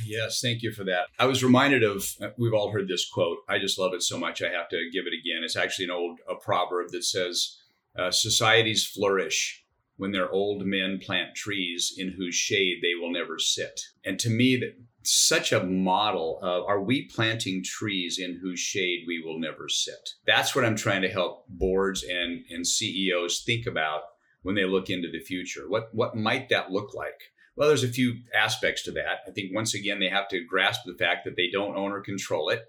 Yes, 0.03 0.41
thank 0.41 0.63
you 0.63 0.71
for 0.71 0.83
that. 0.85 1.09
I 1.19 1.27
was 1.27 1.43
reminded 1.43 1.83
of 1.83 2.07
we've 2.39 2.55
all 2.55 2.71
heard 2.71 2.87
this 2.87 3.07
quote. 3.07 3.37
I 3.47 3.59
just 3.59 3.77
love 3.77 3.93
it 3.93 4.01
so 4.01 4.17
much 4.17 4.41
I 4.41 4.49
have 4.49 4.67
to 4.69 4.89
give 4.91 5.05
it 5.05 5.13
again. 5.13 5.43
It's 5.43 5.55
actually 5.55 5.85
an 5.85 5.91
old 5.91 6.21
a 6.27 6.33
proverb 6.33 6.89
that 6.89 7.03
says 7.03 7.59
uh, 7.95 8.09
societies 8.09 8.83
flourish 8.83 9.63
when 9.97 10.11
their 10.11 10.31
old 10.31 10.65
men 10.65 10.97
plant 10.99 11.35
trees 11.35 11.93
in 11.95 12.13
whose 12.17 12.33
shade 12.33 12.79
they 12.81 12.95
will 12.99 13.11
never 13.11 13.37
sit. 13.37 13.79
And 14.03 14.17
to 14.17 14.31
me, 14.31 14.57
that 14.57 14.75
such 15.03 15.51
a 15.51 15.63
model 15.63 16.39
of 16.41 16.65
are 16.65 16.81
we 16.81 17.07
planting 17.07 17.63
trees 17.63 18.19
in 18.19 18.39
whose 18.41 18.59
shade 18.59 19.05
we 19.07 19.21
will 19.23 19.39
never 19.39 19.69
sit? 19.69 20.09
That's 20.25 20.55
what 20.55 20.65
I'm 20.65 20.75
trying 20.75 21.01
to 21.03 21.09
help 21.09 21.45
boards 21.47 22.03
and, 22.03 22.43
and 22.49 22.67
CEOs 22.67 23.43
think 23.45 23.65
about 23.65 24.01
when 24.41 24.55
they 24.55 24.65
look 24.65 24.89
into 24.89 25.09
the 25.11 25.19
future. 25.19 25.69
What 25.69 25.89
what 25.93 26.15
might 26.15 26.49
that 26.49 26.71
look 26.71 26.93
like? 26.93 27.31
Well, 27.55 27.67
there's 27.67 27.83
a 27.83 27.89
few 27.89 28.15
aspects 28.33 28.83
to 28.83 28.91
that. 28.91 29.19
I 29.27 29.31
think 29.31 29.53
once 29.53 29.73
again 29.73 29.99
they 29.99 30.09
have 30.09 30.29
to 30.29 30.45
grasp 30.45 30.81
the 30.85 30.97
fact 30.97 31.25
that 31.25 31.35
they 31.35 31.49
don't 31.51 31.75
own 31.75 31.91
or 31.91 32.01
control 32.01 32.49
it. 32.49 32.63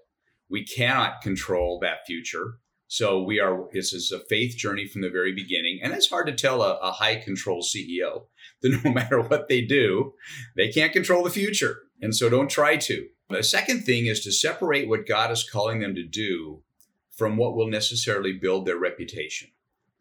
We 0.49 0.65
cannot 0.65 1.21
control 1.21 1.79
that 1.79 2.05
future. 2.05 2.59
So 2.87 3.23
we 3.23 3.39
are, 3.39 3.69
this 3.71 3.93
is 3.93 4.11
a 4.11 4.19
faith 4.19 4.57
journey 4.57 4.85
from 4.85 5.01
the 5.01 5.09
very 5.09 5.31
beginning. 5.31 5.79
And 5.81 5.93
it's 5.93 6.09
hard 6.09 6.27
to 6.27 6.33
tell 6.33 6.61
a, 6.61 6.75
a 6.79 6.91
high 6.91 7.15
control 7.15 7.63
CEO 7.63 8.23
that 8.61 8.81
no 8.83 8.91
matter 8.91 9.21
what 9.21 9.47
they 9.47 9.61
do, 9.61 10.13
they 10.57 10.67
can't 10.67 10.91
control 10.91 11.23
the 11.23 11.29
future. 11.29 11.77
And 12.01 12.15
so 12.15 12.29
don't 12.29 12.49
try 12.49 12.77
to. 12.77 13.07
The 13.29 13.43
second 13.43 13.83
thing 13.83 14.07
is 14.07 14.21
to 14.21 14.31
separate 14.31 14.89
what 14.89 15.07
God 15.07 15.31
is 15.31 15.47
calling 15.47 15.79
them 15.79 15.95
to 15.95 16.03
do 16.03 16.63
from 17.11 17.37
what 17.37 17.55
will 17.55 17.67
necessarily 17.67 18.33
build 18.33 18.65
their 18.65 18.77
reputation. 18.77 19.49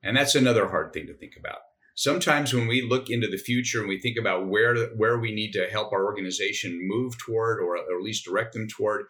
And 0.03 0.17
that's 0.17 0.35
another 0.35 0.69
hard 0.69 0.93
thing 0.93 1.07
to 1.07 1.15
think 1.15 1.37
about. 1.39 1.59
Sometimes 1.95 2.55
when 2.55 2.67
we 2.67 2.81
look 2.81 3.11
into 3.11 3.29
the 3.29 3.37
future 3.37 3.81
and 3.81 3.89
we 3.89 4.01
think 4.01 4.17
about 4.17 4.49
where 4.49 4.87
where 4.97 5.19
we 5.19 5.35
need 5.35 5.53
to 5.53 5.69
help 5.71 5.93
our 5.93 6.07
organization 6.07 6.81
move 6.89 7.19
toward 7.19 7.59
or, 7.61 7.77
or 7.77 7.99
at 7.99 8.03
least 8.03 8.25
direct 8.25 8.55
them 8.55 8.69
toward, 8.69 9.07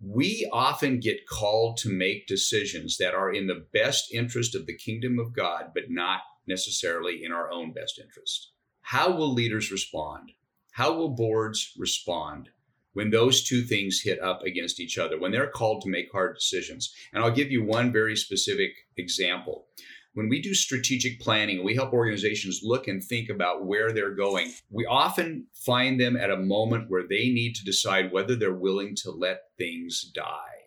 we 0.00 0.48
often 0.52 1.00
get 1.00 1.26
called 1.26 1.76
to 1.78 1.88
make 1.88 2.28
decisions 2.28 2.96
that 2.98 3.14
are 3.14 3.32
in 3.32 3.48
the 3.48 3.66
best 3.72 4.14
interest 4.14 4.54
of 4.54 4.66
the 4.66 4.76
kingdom 4.76 5.18
of 5.18 5.32
God, 5.32 5.72
but 5.74 5.90
not 5.90 6.20
necessarily 6.46 7.24
in 7.24 7.32
our 7.32 7.50
own 7.50 7.72
best 7.72 7.98
interest. 7.98 8.52
How 8.82 9.10
will 9.10 9.32
leaders 9.32 9.72
respond? 9.72 10.32
How 10.78 10.94
will 10.94 11.08
boards 11.08 11.72
respond 11.76 12.50
when 12.92 13.10
those 13.10 13.42
two 13.42 13.62
things 13.62 14.00
hit 14.00 14.20
up 14.20 14.44
against 14.44 14.78
each 14.78 14.96
other, 14.96 15.18
when 15.18 15.32
they're 15.32 15.50
called 15.50 15.82
to 15.82 15.88
make 15.88 16.12
hard 16.12 16.36
decisions? 16.36 16.94
And 17.12 17.20
I'll 17.20 17.32
give 17.32 17.50
you 17.50 17.64
one 17.64 17.90
very 17.90 18.14
specific 18.14 18.70
example 18.96 19.66
when 20.14 20.28
we 20.28 20.40
do 20.40 20.54
strategic 20.54 21.20
planning, 21.20 21.62
we 21.62 21.76
help 21.76 21.92
organizations 21.92 22.60
look 22.64 22.88
and 22.88 23.02
think 23.02 23.28
about 23.28 23.66
where 23.66 23.92
they're 23.92 24.14
going. 24.14 24.52
We 24.68 24.84
often 24.84 25.46
find 25.54 26.00
them 26.00 26.16
at 26.16 26.30
a 26.30 26.36
moment 26.36 26.90
where 26.90 27.06
they 27.06 27.28
need 27.28 27.54
to 27.56 27.64
decide 27.64 28.10
whether 28.10 28.34
they're 28.34 28.52
willing 28.52 28.96
to 29.02 29.12
let 29.12 29.42
things 29.58 30.10
die. 30.12 30.58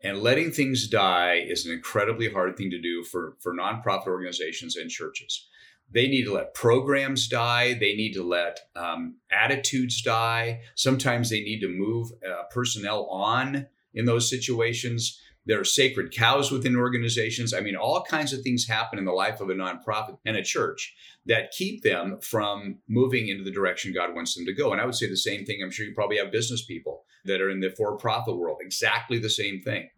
And 0.00 0.22
letting 0.22 0.52
things 0.52 0.86
die 0.86 1.44
is 1.44 1.66
an 1.66 1.72
incredibly 1.72 2.30
hard 2.30 2.56
thing 2.56 2.70
to 2.70 2.80
do 2.80 3.02
for, 3.02 3.36
for 3.40 3.52
nonprofit 3.52 4.06
organizations 4.06 4.76
and 4.76 4.88
churches. 4.88 5.48
They 5.90 6.06
need 6.06 6.24
to 6.24 6.34
let 6.34 6.54
programs 6.54 7.28
die. 7.28 7.74
They 7.74 7.94
need 7.94 8.12
to 8.14 8.22
let 8.22 8.60
um, 8.76 9.16
attitudes 9.30 10.02
die. 10.02 10.60
Sometimes 10.74 11.30
they 11.30 11.40
need 11.40 11.60
to 11.60 11.68
move 11.68 12.10
uh, 12.26 12.42
personnel 12.50 13.06
on 13.06 13.66
in 13.94 14.04
those 14.04 14.28
situations. 14.28 15.20
There 15.46 15.58
are 15.58 15.64
sacred 15.64 16.12
cows 16.12 16.50
within 16.50 16.76
organizations. 16.76 17.54
I 17.54 17.60
mean, 17.60 17.74
all 17.74 18.04
kinds 18.04 18.34
of 18.34 18.42
things 18.42 18.66
happen 18.66 18.98
in 18.98 19.06
the 19.06 19.12
life 19.12 19.40
of 19.40 19.48
a 19.48 19.54
nonprofit 19.54 20.18
and 20.26 20.36
a 20.36 20.42
church 20.42 20.94
that 21.24 21.52
keep 21.52 21.82
them 21.82 22.18
from 22.20 22.78
moving 22.86 23.28
into 23.28 23.44
the 23.44 23.50
direction 23.50 23.94
God 23.94 24.14
wants 24.14 24.34
them 24.34 24.44
to 24.44 24.52
go. 24.52 24.72
And 24.72 24.80
I 24.80 24.84
would 24.84 24.94
say 24.94 25.08
the 25.08 25.16
same 25.16 25.46
thing. 25.46 25.60
I'm 25.62 25.70
sure 25.70 25.86
you 25.86 25.94
probably 25.94 26.18
have 26.18 26.30
business 26.30 26.64
people 26.64 27.04
that 27.24 27.40
are 27.40 27.48
in 27.48 27.60
the 27.60 27.70
for 27.70 27.96
profit 27.96 28.36
world, 28.36 28.58
exactly 28.60 29.18
the 29.18 29.30
same 29.30 29.62
thing. 29.62 29.88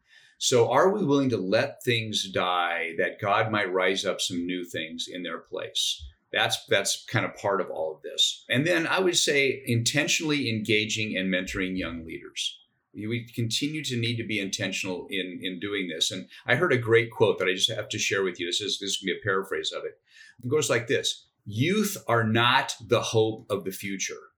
So, 0.42 0.70
are 0.70 0.88
we 0.88 1.04
willing 1.04 1.28
to 1.30 1.36
let 1.36 1.84
things 1.84 2.26
die 2.30 2.94
that 2.96 3.20
God 3.20 3.52
might 3.52 3.70
rise 3.70 4.06
up 4.06 4.22
some 4.22 4.46
new 4.46 4.64
things 4.64 5.06
in 5.06 5.22
their 5.22 5.36
place? 5.36 6.02
That's 6.32 6.64
that's 6.64 7.04
kind 7.04 7.26
of 7.26 7.36
part 7.36 7.60
of 7.60 7.68
all 7.68 7.94
of 7.94 8.00
this. 8.00 8.46
And 8.48 8.66
then 8.66 8.86
I 8.86 9.00
would 9.00 9.18
say 9.18 9.62
intentionally 9.66 10.48
engaging 10.48 11.14
and 11.14 11.28
mentoring 11.28 11.76
young 11.76 12.06
leaders. 12.06 12.58
We 12.94 13.28
continue 13.34 13.84
to 13.84 14.00
need 14.00 14.16
to 14.16 14.26
be 14.26 14.40
intentional 14.40 15.06
in 15.10 15.40
in 15.42 15.60
doing 15.60 15.88
this. 15.88 16.10
And 16.10 16.26
i 16.46 16.54
heard 16.54 16.72
a 16.72 16.78
great 16.78 17.10
quote 17.10 17.38
that 17.38 17.48
i 17.48 17.52
just 17.52 17.70
have 17.70 17.90
to 17.90 17.98
share 17.98 18.22
with 18.22 18.40
you. 18.40 18.46
This 18.46 18.62
is 18.62 18.78
this 18.78 18.96
can 18.96 19.06
be 19.06 19.12
a 19.12 19.22
paraphrase 19.22 19.72
of 19.72 19.84
it. 19.84 20.00
It 20.42 20.48
goes 20.48 20.70
like 20.70 20.86
this 20.86 21.26
youth 21.44 22.02
are 22.08 22.24
not 22.24 22.76
the 22.80 23.02
hope 23.02 23.44
of 23.50 23.64
the 23.64 23.72
future. 23.72 24.30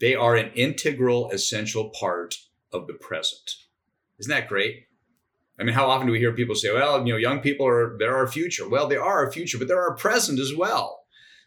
They 0.00 0.14
are 0.14 0.36
an 0.36 0.52
integral 0.54 1.30
essential 1.32 1.90
part 1.90 2.36
of 2.72 2.86
the 2.86 2.94
present. 2.94 3.56
Isn't 4.18 4.30
that 4.30 4.48
great 4.48 4.87
i 5.58 5.64
mean 5.64 5.74
how 5.74 5.86
often 5.86 6.06
do 6.06 6.12
we 6.12 6.18
hear 6.18 6.32
people 6.32 6.54
say 6.54 6.72
well 6.72 7.06
you 7.06 7.12
know 7.12 7.18
young 7.18 7.40
people 7.40 7.66
are 7.66 7.96
they're 7.98 8.16
our 8.16 8.26
future 8.26 8.68
well 8.68 8.86
they 8.86 8.96
are 8.96 9.24
our 9.24 9.32
future 9.32 9.58
but 9.58 9.68
they're 9.68 9.82
our 9.82 9.94
present 9.94 10.38
as 10.38 10.54
well 10.54 10.98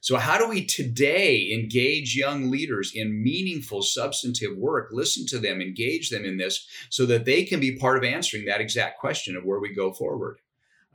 so, 0.01 0.17
how 0.17 0.39
do 0.39 0.49
we 0.49 0.65
today 0.65 1.51
engage 1.53 2.15
young 2.15 2.49
leaders 2.49 2.91
in 2.93 3.23
meaningful, 3.23 3.83
substantive 3.83 4.57
work? 4.57 4.89
Listen 4.91 5.27
to 5.27 5.37
them, 5.37 5.61
engage 5.61 6.09
them 6.09 6.25
in 6.25 6.37
this 6.37 6.67
so 6.89 7.05
that 7.05 7.25
they 7.25 7.43
can 7.43 7.59
be 7.59 7.77
part 7.77 7.97
of 7.97 8.03
answering 8.03 8.45
that 8.45 8.61
exact 8.61 8.99
question 8.99 9.37
of 9.37 9.45
where 9.45 9.59
we 9.59 9.75
go 9.75 9.93
forward. 9.93 10.39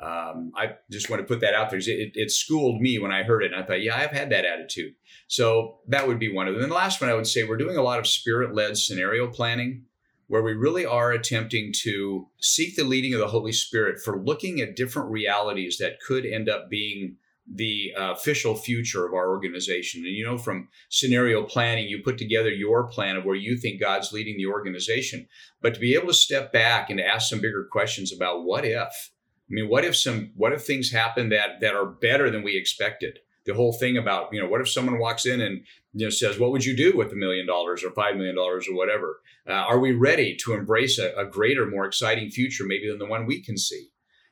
Um, 0.00 0.50
I 0.56 0.74
just 0.90 1.08
want 1.08 1.20
to 1.20 1.26
put 1.26 1.40
that 1.40 1.54
out 1.54 1.70
there. 1.70 1.78
It, 1.78 2.12
it, 2.14 2.30
schooled 2.32 2.82
me 2.82 2.98
when 2.98 3.12
I 3.12 3.22
heard 3.22 3.44
it. 3.44 3.52
And 3.52 3.62
I 3.62 3.64
thought, 3.64 3.80
yeah, 3.80 3.96
I've 3.96 4.10
had 4.10 4.30
that 4.30 4.44
attitude. 4.44 4.94
So 5.28 5.78
that 5.86 6.06
would 6.06 6.18
be 6.18 6.30
one 6.30 6.48
of 6.48 6.54
them. 6.54 6.64
And 6.64 6.70
the 6.70 6.76
last 6.76 7.00
one 7.00 7.08
I 7.08 7.14
would 7.14 7.28
say, 7.28 7.44
we're 7.44 7.56
doing 7.56 7.78
a 7.78 7.82
lot 7.82 7.98
of 7.98 8.06
spirit 8.06 8.54
led 8.54 8.76
scenario 8.76 9.28
planning 9.28 9.84
where 10.28 10.42
we 10.42 10.52
really 10.52 10.84
are 10.84 11.12
attempting 11.12 11.72
to 11.82 12.28
seek 12.40 12.76
the 12.76 12.84
leading 12.84 13.14
of 13.14 13.20
the 13.20 13.28
Holy 13.28 13.52
Spirit 13.52 14.00
for 14.00 14.20
looking 14.20 14.60
at 14.60 14.76
different 14.76 15.10
realities 15.10 15.78
that 15.78 16.00
could 16.00 16.26
end 16.26 16.48
up 16.48 16.68
being 16.68 17.16
the 17.48 17.92
uh, 17.96 18.12
official 18.12 18.56
future 18.56 19.06
of 19.06 19.14
our 19.14 19.28
organization. 19.28 20.04
And 20.04 20.14
you 20.14 20.24
know, 20.24 20.36
from 20.36 20.68
scenario 20.88 21.44
planning, 21.44 21.88
you 21.88 22.02
put 22.02 22.18
together 22.18 22.50
your 22.50 22.88
plan 22.88 23.16
of 23.16 23.24
where 23.24 23.36
you 23.36 23.56
think 23.56 23.80
God's 23.80 24.12
leading 24.12 24.36
the 24.36 24.46
organization. 24.46 25.28
But 25.62 25.74
to 25.74 25.80
be 25.80 25.94
able 25.94 26.08
to 26.08 26.14
step 26.14 26.52
back 26.52 26.90
and 26.90 27.00
ask 27.00 27.28
some 27.28 27.40
bigger 27.40 27.68
questions 27.70 28.12
about 28.12 28.44
what 28.44 28.64
if? 28.64 29.12
I 29.48 29.50
mean, 29.50 29.68
what 29.68 29.84
if 29.84 29.96
some 29.96 30.32
what 30.34 30.52
if 30.52 30.64
things 30.64 30.90
happen 30.90 31.28
that 31.28 31.60
that 31.60 31.74
are 31.74 31.86
better 31.86 32.30
than 32.30 32.42
we 32.42 32.56
expected? 32.56 33.20
The 33.46 33.54
whole 33.54 33.72
thing 33.72 33.96
about, 33.96 34.32
you 34.32 34.40
know, 34.40 34.48
what 34.48 34.60
if 34.60 34.68
someone 34.68 34.98
walks 34.98 35.24
in 35.24 35.40
and 35.40 35.64
you 35.92 36.06
know 36.06 36.10
says, 36.10 36.38
"What 36.38 36.50
would 36.50 36.64
you 36.64 36.76
do 36.76 36.96
with 36.96 37.12
a 37.12 37.16
million 37.16 37.46
dollars 37.46 37.84
or 37.84 37.90
five 37.92 38.16
million 38.16 38.34
dollars 38.34 38.68
or 38.68 38.74
whatever?" 38.74 39.20
Uh, 39.48 39.52
are 39.52 39.78
we 39.78 39.92
ready 39.92 40.36
to 40.44 40.52
embrace 40.54 40.98
a, 40.98 41.12
a 41.16 41.24
greater, 41.24 41.66
more 41.66 41.86
exciting 41.86 42.30
future, 42.30 42.64
maybe 42.66 42.88
than 42.88 42.98
the 42.98 43.06
one 43.06 43.26
we 43.26 43.42
can 43.42 43.56
see? 43.56 43.88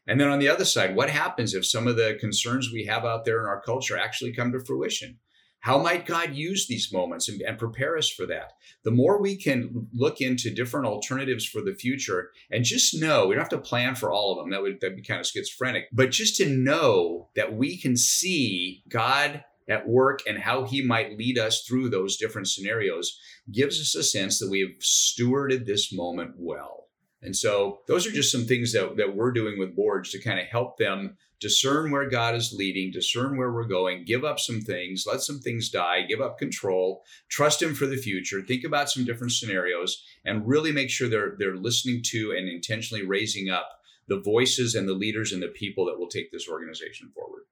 And 0.06 0.20
then 0.20 0.28
on 0.28 0.38
the 0.38 0.48
other 0.48 0.64
side, 0.64 0.94
what 0.94 1.08
happens 1.08 1.54
if 1.54 1.64
some 1.64 1.86
of 1.86 1.96
the 1.96 2.16
concerns 2.20 2.70
we 2.72 2.84
have 2.84 3.04
out 3.04 3.24
there 3.24 3.40
in 3.40 3.46
our 3.46 3.60
culture 3.60 3.96
actually 3.96 4.32
come 4.32 4.52
to 4.52 4.60
fruition? 4.60 5.18
How 5.64 5.78
might 5.78 6.04
God 6.04 6.34
use 6.34 6.66
these 6.66 6.92
moments 6.92 7.26
and, 7.26 7.40
and, 7.40 7.58
prepare 7.58 7.96
us 7.96 8.10
for 8.10 8.26
that? 8.26 8.52
The 8.82 8.90
more 8.90 9.18
we 9.18 9.34
can 9.34 9.88
look 9.94 10.20
into 10.20 10.54
different 10.54 10.84
alternatives 10.84 11.46
for 11.46 11.62
the 11.62 11.74
future 11.74 12.32
and 12.50 12.66
just 12.66 13.00
know 13.00 13.26
we 13.26 13.34
don't 13.34 13.40
have 13.40 13.48
to 13.48 13.66
plan 13.66 13.94
for 13.94 14.12
all 14.12 14.30
of 14.30 14.36
them. 14.36 14.50
That 14.50 14.60
would 14.60 14.78
that'd 14.82 14.94
be 14.94 15.02
kind 15.02 15.20
of 15.20 15.26
schizophrenic. 15.26 15.84
But 15.90 16.10
just 16.10 16.36
to 16.36 16.46
know 16.46 17.30
that 17.34 17.56
we 17.56 17.78
can 17.78 17.96
see 17.96 18.82
God 18.90 19.42
at 19.66 19.88
work 19.88 20.20
and 20.28 20.36
how 20.36 20.64
he 20.64 20.84
might 20.84 21.16
lead 21.16 21.38
us 21.38 21.62
through 21.62 21.88
those 21.88 22.18
different 22.18 22.48
scenarios 22.48 23.18
gives 23.50 23.80
us 23.80 23.94
a 23.94 24.02
sense 24.02 24.38
that 24.40 24.50
we 24.50 24.60
have 24.60 24.78
stewarded 24.80 25.64
this 25.64 25.90
moment 25.90 26.32
well. 26.36 26.83
And 27.24 27.34
so 27.34 27.80
those 27.86 28.06
are 28.06 28.12
just 28.12 28.30
some 28.30 28.44
things 28.44 28.72
that, 28.72 28.96
that 28.96 29.16
we're 29.16 29.32
doing 29.32 29.58
with 29.58 29.74
boards 29.74 30.10
to 30.10 30.20
kind 30.20 30.38
of 30.38 30.46
help 30.46 30.78
them 30.78 31.16
discern 31.40 31.90
where 31.90 32.08
God 32.08 32.34
is 32.34 32.52
leading, 32.52 32.90
discern 32.90 33.36
where 33.36 33.52
we're 33.52 33.66
going, 33.66 34.04
give 34.04 34.24
up 34.24 34.38
some 34.38 34.60
things, 34.60 35.04
let 35.06 35.20
some 35.20 35.40
things 35.40 35.68
die, 35.68 36.02
give 36.02 36.20
up 36.20 36.38
control, 36.38 37.02
trust 37.28 37.60
Him 37.60 37.74
for 37.74 37.86
the 37.86 37.96
future, 37.96 38.40
think 38.40 38.64
about 38.64 38.90
some 38.90 39.04
different 39.04 39.32
scenarios, 39.32 40.02
and 40.24 40.46
really 40.46 40.72
make 40.72 40.90
sure 40.90 41.08
they're 41.08 41.34
they're 41.38 41.56
listening 41.56 42.02
to 42.06 42.32
and 42.32 42.48
intentionally 42.48 43.04
raising 43.04 43.50
up 43.50 43.80
the 44.06 44.20
voices 44.20 44.74
and 44.74 44.88
the 44.88 44.94
leaders 44.94 45.32
and 45.32 45.42
the 45.42 45.48
people 45.48 45.86
that 45.86 45.98
will 45.98 46.08
take 46.08 46.30
this 46.30 46.48
organization 46.48 47.10
forward. 47.14 47.42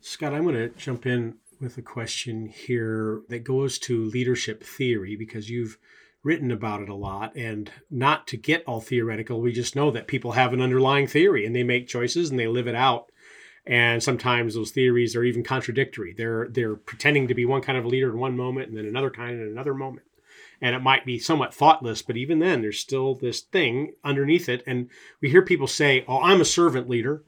Scott, 0.00 0.32
I'm 0.32 0.44
going 0.44 0.54
to 0.54 0.68
jump 0.70 1.06
in 1.06 1.38
with 1.60 1.76
a 1.76 1.82
question 1.82 2.46
here 2.46 3.22
that 3.28 3.40
goes 3.40 3.78
to 3.80 4.06
leadership 4.06 4.62
theory 4.62 5.16
because 5.16 5.50
you've 5.50 5.76
written 6.24 6.50
about 6.50 6.82
it 6.82 6.88
a 6.88 6.94
lot 6.94 7.34
and 7.36 7.70
not 7.90 8.26
to 8.26 8.36
get 8.36 8.64
all 8.66 8.80
theoretical 8.80 9.40
we 9.40 9.52
just 9.52 9.76
know 9.76 9.90
that 9.90 10.08
people 10.08 10.32
have 10.32 10.52
an 10.52 10.60
underlying 10.60 11.06
theory 11.06 11.46
and 11.46 11.54
they 11.54 11.62
make 11.62 11.86
choices 11.86 12.30
and 12.30 12.38
they 12.38 12.48
live 12.48 12.66
it 12.66 12.74
out. 12.74 13.10
And 13.66 14.02
sometimes 14.02 14.54
those 14.54 14.70
theories 14.70 15.14
are 15.14 15.24
even 15.24 15.44
contradictory. 15.44 16.14
They're 16.16 16.48
they're 16.50 16.74
pretending 16.74 17.28
to 17.28 17.34
be 17.34 17.44
one 17.44 17.60
kind 17.60 17.76
of 17.76 17.84
leader 17.84 18.10
in 18.10 18.18
one 18.18 18.36
moment 18.36 18.68
and 18.68 18.76
then 18.76 18.86
another 18.86 19.10
kind 19.10 19.40
in 19.40 19.46
another 19.46 19.74
moment. 19.74 20.06
And 20.60 20.74
it 20.74 20.80
might 20.82 21.04
be 21.04 21.18
somewhat 21.18 21.54
thoughtless 21.54 22.02
but 22.02 22.16
even 22.16 22.38
then 22.40 22.62
there's 22.62 22.80
still 22.80 23.14
this 23.14 23.40
thing 23.40 23.92
underneath 24.02 24.48
it. 24.48 24.62
And 24.66 24.88
we 25.20 25.30
hear 25.30 25.42
people 25.42 25.66
say 25.66 26.04
oh 26.08 26.20
i'm 26.20 26.40
a 26.40 26.46
servant 26.46 26.88
leader 26.88 27.22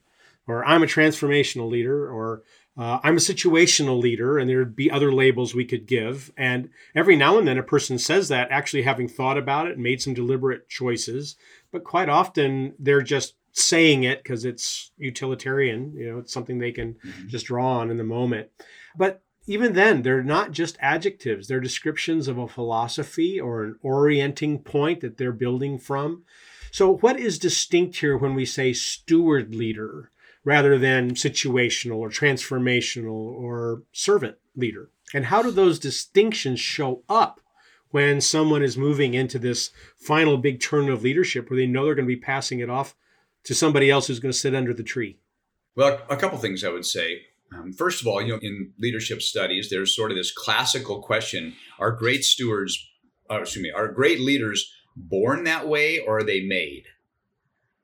or 0.47 0.65
i'm 0.65 0.83
a 0.83 0.87
transformational 0.87 1.71
leader 1.71 2.11
or 2.11 2.43
uh, 2.81 2.99
I'm 3.03 3.19
a 3.19 3.21
situational 3.21 4.01
leader, 4.01 4.39
and 4.39 4.49
there'd 4.49 4.75
be 4.75 4.91
other 4.91 5.13
labels 5.13 5.55
we 5.55 5.67
could 5.67 5.87
give. 5.87 6.33
And 6.39 6.71
every 6.95 7.15
now 7.15 7.37
and 7.37 7.47
then, 7.47 7.59
a 7.59 7.63
person 7.63 7.99
says 7.99 8.29
that 8.29 8.51
actually 8.51 8.83
having 8.83 9.07
thought 9.07 9.37
about 9.37 9.67
it 9.67 9.75
and 9.75 9.83
made 9.83 10.01
some 10.01 10.15
deliberate 10.15 10.67
choices. 10.67 11.37
But 11.73 11.85
quite 11.85 12.09
often, 12.09 12.73
they're 12.79 13.03
just 13.03 13.35
saying 13.53 14.05
it 14.05 14.23
because 14.23 14.47
it's 14.47 14.93
utilitarian. 14.97 15.93
You 15.95 16.11
know, 16.11 16.19
it's 16.21 16.33
something 16.33 16.59
they 16.59 16.73
can 16.73 16.95
mm-hmm. 16.95 17.29
just 17.29 17.47
draw 17.47 17.81
on 17.81 17.91
in 17.91 17.99
the 17.99 18.05
moment. 18.05 18.49
But 18.97 19.23
even 19.47 19.75
then, 19.75 20.01
they're 20.01 20.23
not 20.23 20.53
just 20.53 20.79
adjectives, 20.81 21.49
they're 21.49 21.61
descriptions 21.61 22.29
of 22.29 22.39
a 22.39 22.49
philosophy 22.49 23.39
or 23.39 23.63
an 23.63 23.77
orienting 23.83 24.61
point 24.61 25.03
that 25.03 25.19
they're 25.19 25.33
building 25.33 25.79
from. 25.79 26.23
So, 26.73 26.97
what 26.97 27.21
is 27.21 27.39
distinct 27.39 27.97
here 27.97 28.17
when 28.17 28.35
we 28.35 28.47
say 28.47 28.73
steward 28.73 29.55
leader? 29.55 30.11
Rather 30.45 30.79
than 30.79 31.13
situational 31.13 31.97
or 31.99 32.09
transformational 32.09 33.13
or 33.13 33.83
servant 33.93 34.37
leader? 34.57 34.91
And 35.13 35.27
how 35.27 35.43
do 35.43 35.51
those 35.51 35.79
distinctions 35.79 36.61
show 36.61 37.03
up 37.09 37.41
when 37.91 38.21
someone 38.21 38.63
is 38.63 38.77
moving 38.77 39.15
into 39.15 39.39
this 39.39 39.71
final 39.97 40.37
big 40.37 40.61
turn 40.61 40.89
of 40.89 41.03
leadership 41.03 41.51
where 41.51 41.59
they 41.59 41.67
know 41.67 41.85
they're 41.85 41.95
going 41.95 42.07
to 42.07 42.15
be 42.15 42.21
passing 42.21 42.61
it 42.61 42.71
off 42.71 42.95
to 43.45 43.55
somebody 43.55 43.91
else 43.91 44.07
who's 44.07 44.21
going 44.21 44.33
to 44.33 44.39
sit 44.39 44.55
under 44.55 44.73
the 44.73 44.83
tree? 44.83 45.19
Well, 45.77 46.01
a 46.09 46.17
couple 46.17 46.39
things 46.39 46.65
I 46.65 46.71
would 46.71 46.87
say. 46.87 47.23
Um, 47.53 47.73
first 47.73 48.01
of 48.01 48.07
all, 48.07 48.23
you 48.23 48.29
know, 48.29 48.39
in 48.41 48.73
leadership 48.79 49.23
studies, 49.23 49.71
there's 49.71 49.95
sort 49.95 50.13
of 50.13 50.17
this 50.17 50.33
classical 50.33 51.03
question: 51.03 51.55
Are 51.79 51.91
great 51.91 52.25
stewards, 52.25 52.89
uh, 53.29 53.41
excuse 53.41 53.63
me, 53.65 53.73
are 53.73 53.89
great 53.89 54.21
leaders 54.21 54.73
born 54.95 55.45
that 55.45 55.67
way 55.67 55.99
or 55.99 56.19
are 56.19 56.25
they 56.25 56.43
made? 56.43 56.85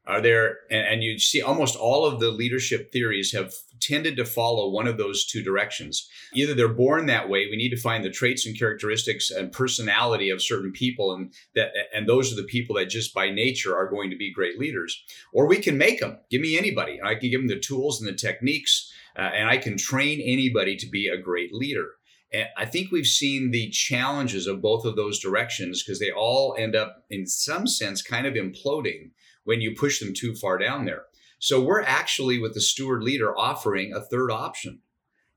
Are 0.08 0.20
there, 0.20 0.58
and, 0.70 0.86
and 0.86 1.02
you 1.02 1.18
see 1.18 1.42
almost 1.42 1.74
all 1.74 2.06
of 2.06 2.20
the 2.20 2.30
leadership 2.30 2.92
theories 2.92 3.32
have 3.32 3.52
tended 3.80 4.16
to 4.16 4.24
follow 4.24 4.70
one 4.70 4.86
of 4.86 4.98
those 4.98 5.26
two 5.26 5.42
directions. 5.42 6.08
Either 6.32 6.54
they're 6.54 6.68
born 6.68 7.06
that 7.06 7.28
way, 7.28 7.46
we 7.50 7.56
need 7.56 7.70
to 7.70 7.80
find 7.80 8.04
the 8.04 8.10
traits 8.10 8.46
and 8.46 8.56
characteristics 8.56 9.30
and 9.30 9.50
personality 9.50 10.30
of 10.30 10.42
certain 10.42 10.70
people, 10.70 11.12
and 11.12 11.32
that 11.56 11.72
and 11.94 12.08
those 12.08 12.32
are 12.32 12.36
the 12.36 12.44
people 12.44 12.76
that 12.76 12.88
just 12.88 13.14
by 13.14 13.30
nature 13.30 13.76
are 13.76 13.90
going 13.90 14.10
to 14.10 14.16
be 14.16 14.32
great 14.32 14.58
leaders. 14.58 15.02
Or 15.32 15.46
we 15.46 15.58
can 15.58 15.76
make 15.76 15.98
them. 15.98 16.18
Give 16.30 16.40
me 16.40 16.56
anybody. 16.56 17.00
I 17.02 17.16
can 17.16 17.30
give 17.30 17.40
them 17.40 17.48
the 17.48 17.58
tools 17.58 18.00
and 18.00 18.08
the 18.08 18.14
techniques, 18.14 18.92
uh, 19.18 19.22
and 19.22 19.48
I 19.48 19.56
can 19.56 19.76
train 19.76 20.20
anybody 20.20 20.76
to 20.76 20.88
be 20.88 21.08
a 21.08 21.20
great 21.20 21.52
leader. 21.52 21.90
And 22.32 22.48
I 22.56 22.64
think 22.64 22.90
we've 22.90 23.06
seen 23.06 23.50
the 23.50 23.70
challenges 23.70 24.46
of 24.46 24.62
both 24.62 24.84
of 24.84 24.96
those 24.96 25.20
directions 25.20 25.82
because 25.82 25.98
they 25.98 26.10
all 26.10 26.54
end 26.58 26.74
up, 26.74 27.04
in 27.08 27.26
some 27.26 27.66
sense, 27.66 28.02
kind 28.02 28.26
of 28.26 28.34
imploding 28.34 29.10
when 29.46 29.60
you 29.60 29.74
push 29.74 30.00
them 30.00 30.12
too 30.12 30.34
far 30.34 30.58
down 30.58 30.84
there. 30.84 31.04
So 31.38 31.62
we're 31.62 31.82
actually, 31.82 32.38
with 32.38 32.52
the 32.52 32.60
steward 32.60 33.02
leader, 33.02 33.36
offering 33.38 33.92
a 33.94 34.00
third 34.00 34.30
option. 34.30 34.80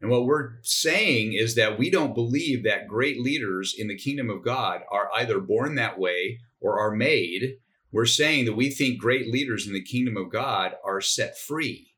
And 0.01 0.09
what 0.09 0.25
we're 0.25 0.53
saying 0.63 1.33
is 1.33 1.55
that 1.55 1.77
we 1.77 1.91
don't 1.91 2.15
believe 2.15 2.63
that 2.63 2.87
great 2.87 3.21
leaders 3.21 3.75
in 3.77 3.87
the 3.87 3.97
kingdom 3.97 4.29
of 4.29 4.43
God 4.43 4.81
are 4.91 5.09
either 5.13 5.39
born 5.39 5.75
that 5.75 5.99
way 5.99 6.39
or 6.59 6.79
are 6.79 6.95
made. 6.95 7.57
We're 7.91 8.07
saying 8.07 8.45
that 8.45 8.55
we 8.55 8.71
think 8.71 8.99
great 8.99 9.31
leaders 9.31 9.67
in 9.67 9.73
the 9.73 9.83
kingdom 9.83 10.17
of 10.17 10.31
God 10.31 10.73
are 10.83 11.01
set 11.01 11.37
free 11.37 11.93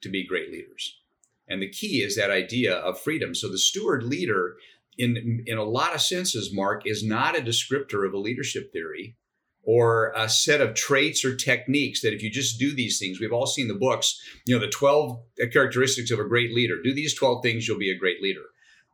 to 0.00 0.08
be 0.08 0.26
great 0.26 0.52
leaders. 0.52 1.00
And 1.48 1.60
the 1.60 1.70
key 1.70 2.02
is 2.04 2.14
that 2.16 2.30
idea 2.30 2.74
of 2.74 3.00
freedom. 3.00 3.34
So 3.34 3.50
the 3.50 3.58
steward 3.58 4.04
leader, 4.04 4.54
in, 4.96 5.42
in 5.46 5.58
a 5.58 5.64
lot 5.64 5.94
of 5.94 6.02
senses, 6.02 6.54
Mark, 6.54 6.82
is 6.86 7.02
not 7.02 7.36
a 7.36 7.42
descriptor 7.42 8.06
of 8.06 8.14
a 8.14 8.18
leadership 8.18 8.72
theory 8.72 9.16
or 9.64 10.12
a 10.16 10.28
set 10.28 10.60
of 10.60 10.74
traits 10.74 11.24
or 11.24 11.36
techniques 11.36 12.02
that 12.02 12.12
if 12.12 12.22
you 12.22 12.30
just 12.30 12.58
do 12.58 12.74
these 12.74 12.98
things, 12.98 13.20
we've 13.20 13.32
all 13.32 13.46
seen 13.46 13.68
the 13.68 13.74
books, 13.74 14.20
you 14.44 14.54
know, 14.54 14.60
the 14.60 14.70
12 14.70 15.20
characteristics 15.52 16.10
of 16.10 16.18
a 16.18 16.28
great 16.28 16.52
leader. 16.52 16.74
Do 16.82 16.94
these 16.94 17.14
12 17.14 17.42
things, 17.42 17.68
you'll 17.68 17.78
be 17.78 17.90
a 17.90 17.98
great 17.98 18.20
leader. 18.20 18.42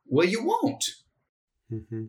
Well, 0.06 0.26
you 0.26 0.44
won't. 0.44 0.84
Mm-hmm. 1.72 2.04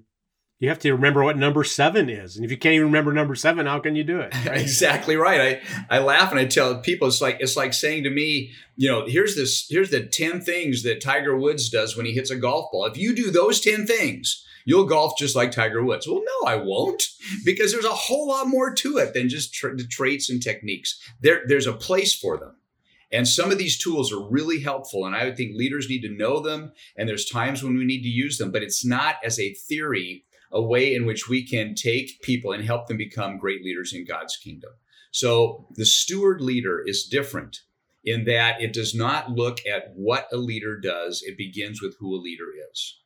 You 0.60 0.67
have 0.67 0.80
to 0.80 0.91
remember 0.91 1.24
what 1.24 1.38
number 1.38 1.63
seven 1.63 2.10
is. 2.10 2.36
And 2.36 2.43
if 2.43 2.52
you 2.52 2.58
can't 2.58 2.76
even 2.76 2.88
remember 2.88 3.13
number 3.13 3.34
seven, 3.34 3.65
how 3.65 3.80
can 3.80 3.95
you 3.95 4.04
do 4.04 4.19
it? 4.19 4.34
Right? 4.45 4.62
exactly 4.62 5.15
right. 5.15 5.62
I, 5.89 5.98
I 5.98 6.00
laugh 6.00 6.32
and 6.32 6.39
I 6.39 6.45
tell 6.45 6.80
people 6.80 7.08
it's 7.08 7.22
like 7.22 7.38
it's 7.39 7.56
like 7.56 7.74
saying 7.74 8.04
to 8.04 8.10
me, 8.10 8.52
you 8.76 8.89
know, 8.89 9.06
here's 9.06 9.36
this, 9.36 9.67
here's 9.69 9.89
the 9.89 10.06
10 10.06 10.41
things 10.41 10.84
that 10.84 11.02
Tiger 11.02 11.38
Woods 11.38 11.69
does 11.69 11.95
when 11.95 12.06
he 12.06 12.13
hits 12.13 12.30
a 12.30 12.36
golf 12.36 12.72
ball. 12.72 12.86
If 12.86 12.98
you 12.98 13.15
do 13.15 13.32
those 13.32 13.62
10 13.62 13.86
things, 13.86 14.45
you'll 14.65 14.86
golf 14.86 15.13
just 15.17 15.36
like 15.36 15.52
Tiger 15.52 15.84
Woods. 15.84 16.08
Well, 16.08 16.24
no, 16.24 16.48
I 16.48 16.56
won't, 16.56 17.04
because 17.45 17.72
there's 17.72 17.86
a 17.86 17.89
whole 17.89 18.28
lot 18.28 18.48
more 18.48 18.74
to 18.74 18.98
it 18.98 19.13
than 19.13 19.30
just 19.30 19.54
tra- 19.54 19.76
the 19.76 19.86
traits 19.86 20.30
and 20.30 20.41
techniques. 20.41 21.00
There, 21.22 21.41
there's 21.48 21.67
a 21.67 21.74
place 21.74 22.15
for 22.15 22.38
them. 22.38 22.56
And 23.12 23.28
some 23.28 23.52
of 23.52 23.58
these 23.58 23.78
tools 23.78 24.12
are 24.13 24.30
really 24.30 24.60
helpful. 24.60 25.06
And 25.06 25.15
I 25.15 25.26
would 25.26 25.36
think 25.36 25.56
leaders 25.56 25.89
need 25.89 26.02
to 26.02 26.10
know 26.15 26.39
them. 26.39 26.74
And 26.95 27.10
there's 27.10 27.26
times 27.26 27.63
when 27.63 27.76
we 27.76 27.86
need 27.86 28.04
to 28.04 28.10
use 28.10 28.38
them, 28.38 28.52
but 28.52 28.62
it's 28.62 28.86
not 28.86 29.15
as 29.24 29.39
a 29.39 29.54
theory, 29.54 30.26
a 30.52 30.62
way 30.62 30.94
in 30.94 31.06
which 31.06 31.30
we 31.30 31.46
can 31.46 31.76
take 31.76 32.22
people 32.22 32.52
and 32.52 32.64
help 32.64 32.88
them 32.88 32.98
become 32.98 33.38
great 33.38 33.64
leaders 33.64 33.94
in 33.94 34.06
God's 34.06 34.36
kingdom. 34.38 34.72
So 35.12 35.68
the 35.76 35.86
steward 35.86 36.42
leader 36.42 36.84
is 36.86 37.04
different 37.04 37.62
in 38.04 38.26
that 38.26 38.62
it 38.62 38.74
does 38.74 38.96
not 38.96 39.32
look 39.32 39.60
at 39.66 39.92
what 39.96 40.28
a 40.32 40.38
leader 40.38 40.80
does, 40.80 41.22
it 41.26 41.38
begins 41.38 41.82
with 41.82 41.96
who 42.00 42.16
a 42.16 42.18
leader 42.22 42.48
is. 42.72 43.00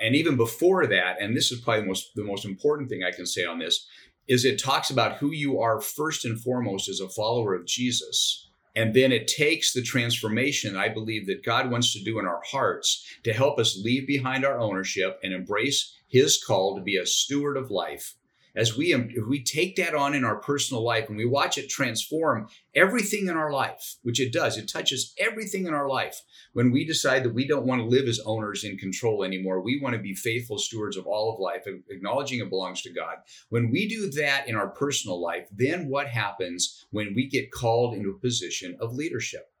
And 0.00 0.14
even 0.14 0.36
before 0.36 0.86
that, 0.86 1.20
and 1.20 1.36
this 1.36 1.50
is 1.52 1.60
probably 1.60 1.82
the 1.82 1.88
most 1.88 2.14
the 2.14 2.24
most 2.24 2.44
important 2.44 2.88
thing 2.88 3.02
I 3.02 3.10
can 3.10 3.26
say 3.26 3.44
on 3.44 3.58
this, 3.58 3.86
is 4.28 4.44
it 4.44 4.62
talks 4.62 4.90
about 4.90 5.16
who 5.16 5.32
you 5.32 5.60
are 5.60 5.80
first 5.80 6.24
and 6.24 6.40
foremost 6.40 6.88
as 6.88 7.00
a 7.00 7.08
follower 7.08 7.54
of 7.54 7.66
Jesus. 7.66 8.48
And 8.76 8.94
then 8.94 9.10
it 9.10 9.26
takes 9.26 9.72
the 9.72 9.82
transformation 9.82 10.76
I 10.76 10.88
believe 10.88 11.26
that 11.26 11.44
God 11.44 11.70
wants 11.70 11.92
to 11.94 12.04
do 12.04 12.20
in 12.20 12.26
our 12.26 12.40
hearts 12.48 13.04
to 13.24 13.32
help 13.32 13.58
us 13.58 13.80
leave 13.82 14.06
behind 14.06 14.44
our 14.44 14.58
ownership 14.60 15.18
and 15.22 15.32
embrace 15.32 15.97
his 16.08 16.42
call 16.42 16.74
to 16.74 16.82
be 16.82 16.96
a 16.96 17.06
steward 17.06 17.56
of 17.56 17.70
life. 17.70 18.14
As 18.56 18.76
we 18.76 18.92
um, 18.92 19.08
if 19.10 19.24
we 19.28 19.40
take 19.40 19.76
that 19.76 19.94
on 19.94 20.14
in 20.14 20.24
our 20.24 20.34
personal 20.34 20.82
life 20.82 21.08
and 21.08 21.16
we 21.16 21.26
watch 21.26 21.58
it 21.58 21.68
transform 21.68 22.48
everything 22.74 23.28
in 23.28 23.36
our 23.36 23.52
life 23.52 23.96
which 24.02 24.18
it 24.20 24.32
does 24.32 24.56
it 24.56 24.68
touches 24.68 25.14
everything 25.18 25.66
in 25.66 25.74
our 25.74 25.86
life. 25.86 26.22
When 26.54 26.72
we 26.72 26.84
decide 26.84 27.22
that 27.22 27.34
we 27.34 27.46
don't 27.46 27.66
want 27.66 27.82
to 27.82 27.86
live 27.86 28.08
as 28.08 28.18
owners 28.24 28.64
in 28.64 28.76
control 28.76 29.22
anymore 29.22 29.60
we 29.60 29.78
want 29.80 29.94
to 29.94 30.02
be 30.02 30.14
faithful 30.14 30.58
stewards 30.58 30.96
of 30.96 31.06
all 31.06 31.32
of 31.32 31.38
life 31.38 31.66
acknowledging 31.88 32.40
it 32.40 32.48
belongs 32.48 32.82
to 32.82 32.92
god. 32.92 33.18
When 33.48 33.70
we 33.70 33.86
do 33.86 34.10
that 34.12 34.48
in 34.48 34.56
our 34.56 34.68
personal 34.68 35.20
life 35.20 35.46
then 35.52 35.88
what 35.88 36.08
happens 36.08 36.86
when 36.90 37.14
we 37.14 37.28
get 37.28 37.52
called 37.52 37.94
into 37.94 38.10
a 38.10 38.18
position 38.18 38.76
of 38.80 38.94
leadership 38.94 39.52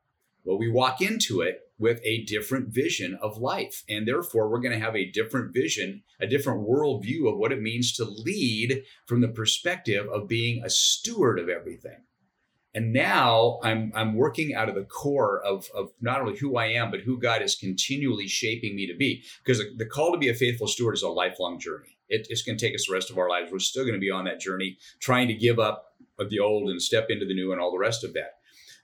well 0.48 0.58
we 0.58 0.68
walk 0.68 1.00
into 1.00 1.40
it 1.42 1.60
with 1.78 2.00
a 2.02 2.24
different 2.24 2.68
vision 2.68 3.18
of 3.22 3.38
life. 3.38 3.84
And 3.88 4.06
therefore, 4.06 4.48
we're 4.48 4.60
going 4.60 4.78
to 4.78 4.84
have 4.84 4.96
a 4.96 5.10
different 5.10 5.54
vision, 5.54 6.02
a 6.20 6.26
different 6.26 6.68
worldview 6.68 7.30
of 7.30 7.38
what 7.38 7.52
it 7.52 7.62
means 7.62 7.92
to 7.94 8.04
lead 8.04 8.82
from 9.06 9.20
the 9.20 9.28
perspective 9.28 10.06
of 10.12 10.28
being 10.28 10.62
a 10.64 10.70
steward 10.70 11.38
of 11.38 11.48
everything. 11.48 12.04
And 12.74 12.92
now 12.92 13.60
I'm 13.62 13.92
I'm 13.94 14.14
working 14.14 14.54
out 14.54 14.68
of 14.68 14.74
the 14.74 14.84
core 14.84 15.40
of, 15.42 15.68
of 15.74 15.90
not 16.00 16.20
only 16.20 16.36
who 16.36 16.56
I 16.56 16.66
am, 16.66 16.90
but 16.90 17.00
who 17.00 17.18
God 17.18 17.40
is 17.40 17.54
continually 17.54 18.28
shaping 18.28 18.76
me 18.76 18.86
to 18.86 18.94
be. 18.94 19.24
Because 19.42 19.62
the, 19.76 19.86
call 19.86 20.12
to 20.12 20.18
be 20.18 20.28
a 20.28 20.34
faithful 20.34 20.68
steward 20.68 20.94
is 20.94 21.02
a 21.02 21.08
lifelong 21.08 21.58
journey. 21.58 21.96
It, 22.08 22.26
it's 22.28 22.42
going 22.42 22.58
to 22.58 22.64
take 22.64 22.74
us 22.74 22.86
the 22.86 22.92
rest 22.92 23.10
of 23.10 23.18
our 23.18 23.28
lives. 23.28 23.50
We're 23.50 23.58
still 23.58 23.84
going 23.84 23.94
to 23.94 24.00
be 24.00 24.10
on 24.10 24.26
that 24.26 24.40
journey, 24.40 24.76
trying 25.00 25.28
to 25.28 25.34
give 25.34 25.58
up 25.58 25.94
the 26.18 26.40
old 26.40 26.68
and 26.68 26.80
step 26.80 27.06
into 27.08 27.24
the 27.24 27.34
new 27.34 27.52
and 27.52 27.60
all 27.60 27.72
the 27.72 27.78
rest 27.78 28.04
of 28.04 28.12
that. 28.14 28.37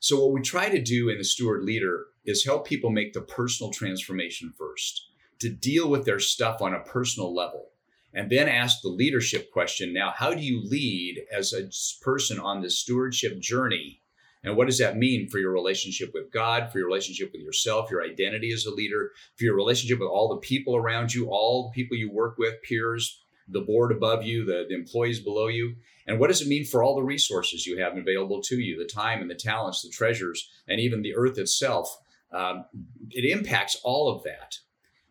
So 0.05 0.21
what 0.21 0.33
we 0.35 0.43
try 0.43 0.69
to 0.69 0.83
do 0.83 1.09
in 1.09 1.17
the 1.17 1.25
steward 1.25 1.65
leader 1.65 2.09
is 2.27 2.45
help 2.45 2.67
people 2.67 2.91
make 2.91 3.15
the 3.15 3.23
personal 3.23 3.73
transformation 3.73 4.53
first, 4.55 5.09
to 5.39 5.49
deal 5.49 5.89
with 5.89 6.05
their 6.05 6.21
stuff 6.21 6.61
on 6.61 6.75
a 6.75 6.81
personal 6.81 7.35
level 7.35 7.71
and 8.13 8.29
then 8.29 8.47
ask 8.47 8.83
the 8.83 8.91
leadership 8.91 9.51
question 9.51 9.95
now 9.95 10.13
how 10.15 10.35
do 10.35 10.43
you 10.43 10.63
lead 10.63 11.23
as 11.33 11.55
a 11.55 11.71
person 12.05 12.39
on 12.39 12.61
this 12.61 12.79
stewardship 12.79 13.41
journey? 13.41 14.03
And 14.43 14.59
what 14.59 14.67
does 14.67 14.77
that 14.77 14.99
mean 14.99 15.27
for 15.31 15.39
your 15.39 15.53
relationship 15.53 16.11
with 16.13 16.31
god 16.31 16.71
for 16.71 16.77
your 16.77 16.87
relationship 16.87 17.33
with 17.33 17.41
yourself 17.41 17.91
your 17.91 18.05
identity 18.05 18.53
as 18.53 18.67
a 18.67 18.71
leader 18.71 19.11
for 19.39 19.45
your 19.45 19.57
relationship 19.57 20.01
with 20.01 20.11
all 20.11 20.29
the 20.29 20.47
people 20.47 20.77
around 20.77 21.15
you 21.15 21.31
all 21.31 21.65
the 21.65 21.75
people 21.75 21.97
you 21.97 22.13
work 22.13 22.37
with 22.37 22.63
peers 22.63 23.24
the 23.49 23.61
board 23.61 23.93
above 23.93 24.25
you 24.25 24.45
the, 24.45 24.67
the 24.69 24.75
employees 24.75 25.21
below 25.21 25.49
you 25.49 25.75
and 26.07 26.19
what 26.19 26.29
does 26.29 26.43
it 26.43 26.49
mean 26.49 26.65
for 26.65 26.83
all 26.83 26.95
the 26.95 27.03
resources 27.03 27.67
you 27.67 27.79
have 27.79 27.97
available 27.97 28.41
to 28.43 28.57
you 28.57 28.79
the 28.79 28.93
time 28.93 29.21
and 29.21 29.31
the 29.31 29.35
talents 29.35 29.83
the 29.83 29.91
treasures 29.91 30.51
and 30.69 30.81
even 30.81 31.03
the 31.03 31.15
earth 31.15 31.39
itself 31.39 31.99
um, 32.33 32.65
it 33.11 33.25
impacts 33.31 33.77
all 33.85 34.11
of 34.11 34.23
that 34.25 34.57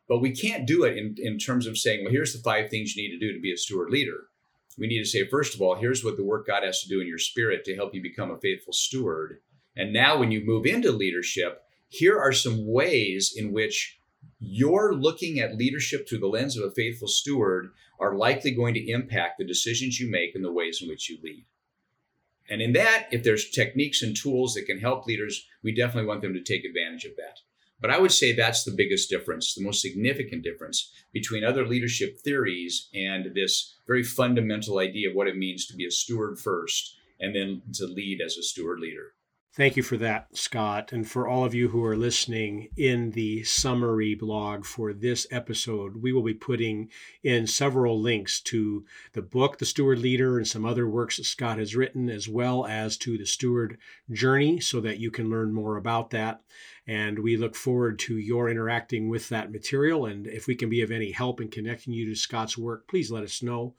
but 0.07 0.19
we 0.19 0.31
can't 0.31 0.67
do 0.67 0.83
it 0.83 0.97
in, 0.97 1.15
in 1.17 1.37
terms 1.37 1.65
of 1.65 1.77
saying, 1.77 2.03
well, 2.03 2.11
here's 2.11 2.33
the 2.33 2.43
five 2.43 2.69
things 2.69 2.95
you 2.95 3.03
need 3.03 3.17
to 3.17 3.25
do 3.25 3.33
to 3.33 3.41
be 3.41 3.53
a 3.53 3.57
steward 3.57 3.89
leader. 3.89 4.27
We 4.77 4.87
need 4.87 4.99
to 4.99 5.09
say, 5.09 5.27
first 5.27 5.55
of 5.55 5.61
all, 5.61 5.75
here's 5.75 6.03
what 6.03 6.17
the 6.17 6.23
work 6.23 6.47
God 6.47 6.63
has 6.63 6.81
to 6.81 6.89
do 6.89 6.99
in 6.99 7.07
your 7.07 7.19
spirit 7.19 7.63
to 7.65 7.75
help 7.75 7.93
you 7.93 8.01
become 8.01 8.31
a 8.31 8.39
faithful 8.39 8.73
steward. 8.73 9.39
And 9.75 9.93
now, 9.93 10.17
when 10.17 10.31
you 10.31 10.45
move 10.45 10.65
into 10.65 10.91
leadership, 10.91 11.63
here 11.89 12.19
are 12.19 12.31
some 12.31 12.71
ways 12.71 13.33
in 13.35 13.53
which 13.53 13.99
you're 14.45 14.93
looking 14.93 15.39
at 15.39 15.55
leadership 15.55 16.07
through 16.07 16.19
the 16.19 16.27
lens 16.27 16.57
of 16.57 16.63
a 16.63 16.71
faithful 16.71 17.07
steward 17.07 17.71
are 17.99 18.15
likely 18.15 18.51
going 18.51 18.73
to 18.73 18.91
impact 18.91 19.37
the 19.37 19.45
decisions 19.45 19.99
you 19.99 20.11
make 20.11 20.35
and 20.35 20.43
the 20.43 20.51
ways 20.51 20.79
in 20.81 20.89
which 20.89 21.09
you 21.09 21.17
lead. 21.23 21.45
And 22.49 22.61
in 22.61 22.73
that, 22.73 23.07
if 23.11 23.23
there's 23.23 23.49
techniques 23.49 24.01
and 24.01 24.15
tools 24.15 24.53
that 24.53 24.65
can 24.65 24.79
help 24.79 25.07
leaders, 25.07 25.47
we 25.63 25.73
definitely 25.73 26.07
want 26.07 26.21
them 26.21 26.33
to 26.33 26.41
take 26.41 26.65
advantage 26.65 27.05
of 27.05 27.15
that. 27.15 27.39
But 27.79 27.89
I 27.89 27.99
would 27.99 28.11
say 28.11 28.33
that's 28.33 28.63
the 28.63 28.75
biggest 28.75 29.09
difference, 29.09 29.53
the 29.53 29.63
most 29.63 29.81
significant 29.81 30.43
difference 30.43 30.91
between 31.11 31.43
other 31.43 31.65
leadership 31.65 32.19
theories 32.19 32.89
and 32.93 33.33
this 33.33 33.75
very 33.87 34.03
fundamental 34.03 34.79
idea 34.79 35.09
of 35.09 35.15
what 35.15 35.27
it 35.27 35.37
means 35.37 35.65
to 35.67 35.75
be 35.75 35.85
a 35.85 35.91
steward 35.91 36.39
first 36.39 36.95
and 37.19 37.35
then 37.35 37.61
to 37.73 37.85
lead 37.85 38.21
as 38.21 38.37
a 38.37 38.43
steward 38.43 38.79
leader. 38.79 39.13
Thank 39.55 39.77
you 39.77 39.83
for 39.83 39.97
that, 39.97 40.35
Scott. 40.35 40.91
And 40.91 41.07
for 41.07 41.27
all 41.27 41.45
of 41.45 41.53
you 41.53 41.69
who 41.69 41.85
are 41.85 41.95
listening 41.95 42.69
in 42.75 43.11
the 43.11 43.43
summary 43.43 44.15
blog 44.15 44.65
for 44.65 44.93
this 44.93 45.27
episode, 45.29 46.01
we 46.01 46.11
will 46.11 46.23
be 46.23 46.33
putting 46.33 46.89
in 47.21 47.45
several 47.45 48.01
links 48.01 48.41
to 48.41 48.83
the 49.11 49.21
book, 49.21 49.59
The 49.59 49.67
Steward 49.67 49.99
Leader, 49.99 50.39
and 50.39 50.47
some 50.47 50.65
other 50.65 50.89
works 50.89 51.17
that 51.17 51.25
Scott 51.25 51.59
has 51.59 51.75
written, 51.75 52.09
as 52.09 52.27
well 52.27 52.65
as 52.65 52.97
to 52.97 53.15
the 53.15 53.27
steward 53.27 53.77
journey, 54.11 54.59
so 54.59 54.81
that 54.81 54.97
you 54.97 55.11
can 55.11 55.29
learn 55.29 55.53
more 55.53 55.77
about 55.77 56.09
that. 56.09 56.41
And 56.87 57.19
we 57.19 57.37
look 57.37 57.55
forward 57.55 57.99
to 57.99 58.17
your 58.17 58.49
interacting 58.49 59.07
with 59.07 59.29
that 59.29 59.51
material. 59.51 60.07
And 60.07 60.25
if 60.25 60.47
we 60.47 60.55
can 60.55 60.69
be 60.71 60.81
of 60.81 60.89
any 60.89 61.11
help 61.11 61.39
in 61.39 61.49
connecting 61.49 61.93
you 61.93 62.09
to 62.09 62.15
Scott's 62.15 62.57
work, 62.57 62.87
please 62.87 63.11
let 63.11 63.23
us 63.23 63.43
know. 63.43 63.75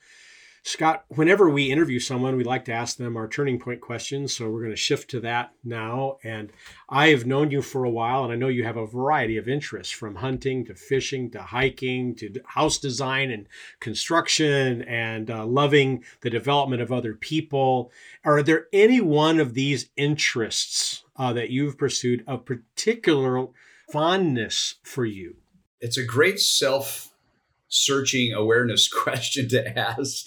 Scott, 0.67 1.05
whenever 1.09 1.51
we 1.51 1.71
interview 1.71 2.01
someone, 2.01 2.39
we 2.39 2.43
like 2.43 2.65
to 2.65 2.73
ask 2.73 2.97
them 2.97 3.19
our 3.19 3.29
turning 3.29 3.61
point 3.61 3.83
questions. 3.83 4.35
So 4.35 4.49
we're 4.49 4.63
going 4.63 4.73
to 4.73 4.77
shift 4.77 5.11
to 5.11 5.21
that 5.21 5.53
now. 5.63 6.17
And 6.25 6.51
I 6.89 7.09
have 7.09 7.27
known 7.27 7.51
you 7.51 7.61
for 7.61 7.85
a 7.85 7.91
while, 7.91 8.25
and 8.25 8.33
I 8.33 8.37
know 8.37 8.49
you 8.49 8.65
have 8.65 8.79
a 8.79 8.87
variety 8.87 9.37
of 9.37 9.47
interests 9.47 9.93
from 9.93 10.15
hunting 10.15 10.65
to 10.65 10.75
fishing 10.75 11.31
to 11.33 11.43
hiking 11.43 12.15
to 12.15 12.41
house 12.47 12.79
design 12.79 13.31
and 13.31 13.47
construction 13.79 14.81
and 14.83 15.31
uh, 15.31 15.45
loving 15.45 16.03
the 16.23 16.31
development 16.31 16.81
of 16.81 16.91
other 16.91 17.13
people. 17.13 17.93
Are 18.25 18.43
there 18.43 18.69
any 18.73 19.03
one 19.03 19.41
of 19.41 19.53
these 19.53 19.91
interests 19.99 21.05
uh, 21.17 21.35
that 21.35 21.51
you've 21.51 21.77
pursued 21.77 22.25
of 22.27 22.47
particular 22.47 23.49
fondness 23.93 24.77
for 24.83 25.05
you? 25.05 25.37
It's 25.83 25.99
a 25.99 26.05
great 26.05 26.41
self 26.41 27.14
searching 27.75 28.33
awareness 28.33 28.89
question 29.03 29.49
to 29.49 29.79
ask. 29.79 30.27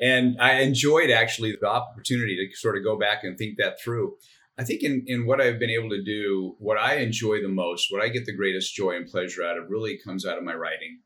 And 0.00 0.36
I 0.40 0.60
enjoyed 0.60 1.10
actually 1.10 1.56
the 1.60 1.68
opportunity 1.68 2.36
to 2.36 2.56
sort 2.56 2.76
of 2.76 2.84
go 2.84 2.98
back 2.98 3.22
and 3.22 3.36
think 3.36 3.58
that 3.58 3.80
through. 3.80 4.16
I 4.58 4.64
think 4.64 4.82
in, 4.82 5.04
in 5.06 5.26
what 5.26 5.40
I've 5.40 5.58
been 5.58 5.70
able 5.70 5.90
to 5.90 6.02
do, 6.02 6.56
what 6.58 6.78
I 6.78 6.96
enjoy 6.96 7.42
the 7.42 7.48
most, 7.48 7.92
what 7.92 8.02
I 8.02 8.08
get 8.08 8.24
the 8.24 8.34
greatest 8.34 8.74
joy 8.74 8.96
and 8.96 9.06
pleasure 9.06 9.44
out 9.44 9.58
of 9.58 9.68
really 9.68 9.98
comes 9.98 10.24
out 10.24 10.38
of 10.38 10.44
my 10.44 10.54
writing. 10.54 11.00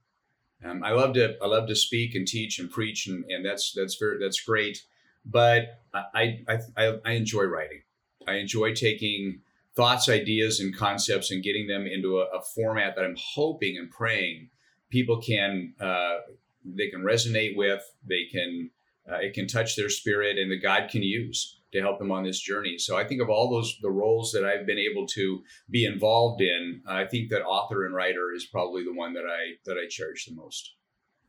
Um, 0.64 0.84
I 0.84 0.92
love 0.92 1.14
to 1.14 1.36
I 1.42 1.46
love 1.46 1.66
to 1.68 1.74
speak 1.74 2.14
and 2.14 2.28
teach 2.28 2.58
and 2.58 2.70
preach 2.70 3.06
and, 3.06 3.24
and 3.28 3.44
that's 3.44 3.72
that's 3.74 3.96
very 3.96 4.18
that's 4.20 4.40
great. 4.40 4.84
But 5.24 5.80
I, 5.92 6.40
I 6.46 6.58
I 6.76 6.98
I 7.04 7.12
enjoy 7.12 7.44
writing. 7.44 7.80
I 8.28 8.34
enjoy 8.34 8.74
taking 8.74 9.40
thoughts, 9.74 10.08
ideas, 10.08 10.60
and 10.60 10.76
concepts 10.76 11.30
and 11.30 11.42
getting 11.42 11.66
them 11.66 11.86
into 11.86 12.18
a, 12.18 12.26
a 12.26 12.42
format 12.42 12.94
that 12.94 13.04
I'm 13.04 13.16
hoping 13.18 13.78
and 13.78 13.90
praying 13.90 14.50
people 14.90 15.20
can 15.20 15.74
uh, 15.80 16.18
they 16.64 16.88
can 16.88 17.00
resonate 17.00 17.56
with 17.56 17.82
they 18.06 18.24
can 18.30 18.70
uh, 19.10 19.16
it 19.16 19.32
can 19.32 19.46
touch 19.46 19.76
their 19.76 19.88
spirit 19.88 20.38
and 20.38 20.50
that 20.50 20.62
god 20.62 20.90
can 20.90 21.02
use 21.02 21.60
to 21.72 21.80
help 21.80 22.00
them 22.00 22.10
on 22.10 22.24
this 22.24 22.40
journey. 22.40 22.76
So 22.78 22.96
i 22.96 23.04
think 23.04 23.22
of 23.22 23.30
all 23.30 23.50
those 23.50 23.76
the 23.80 23.90
roles 23.90 24.32
that 24.32 24.44
i've 24.44 24.66
been 24.66 24.78
able 24.78 25.06
to 25.08 25.42
be 25.70 25.84
involved 25.84 26.42
in 26.42 26.82
i 26.86 27.04
think 27.04 27.30
that 27.30 27.44
author 27.44 27.86
and 27.86 27.94
writer 27.94 28.32
is 28.34 28.46
probably 28.46 28.84
the 28.84 28.94
one 28.94 29.14
that 29.14 29.24
i 29.24 29.56
that 29.64 29.76
i 29.76 29.86
cherish 29.88 30.26
the 30.26 30.34
most. 30.34 30.74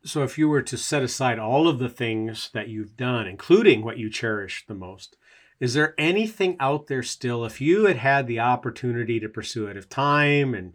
So 0.04 0.24
if 0.24 0.36
you 0.36 0.50
were 0.50 0.64
to 0.64 0.78
set 0.78 1.04
aside 1.04 1.38
all 1.38 1.68
of 1.68 1.78
the 1.78 1.90
things 1.90 2.50
that 2.54 2.68
you've 2.68 2.98
done 2.98 3.28
including 3.28 3.84
what 3.84 3.98
you 3.98 4.10
cherish 4.10 4.66
the 4.68 4.74
most 4.74 5.16
is 5.60 5.76
there 5.76 5.94
anything 6.00 6.58
out 6.60 6.88
there 6.88 7.04
still 7.04 7.46
if 7.46 7.62
you 7.62 7.86
had 7.86 7.98
had 7.98 8.26
the 8.26 8.40
opportunity 8.40 9.20
to 9.20 9.30
pursue 9.30 9.68
it 9.68 9.78
if 9.78 9.88
time 9.88 10.56
and 10.56 10.74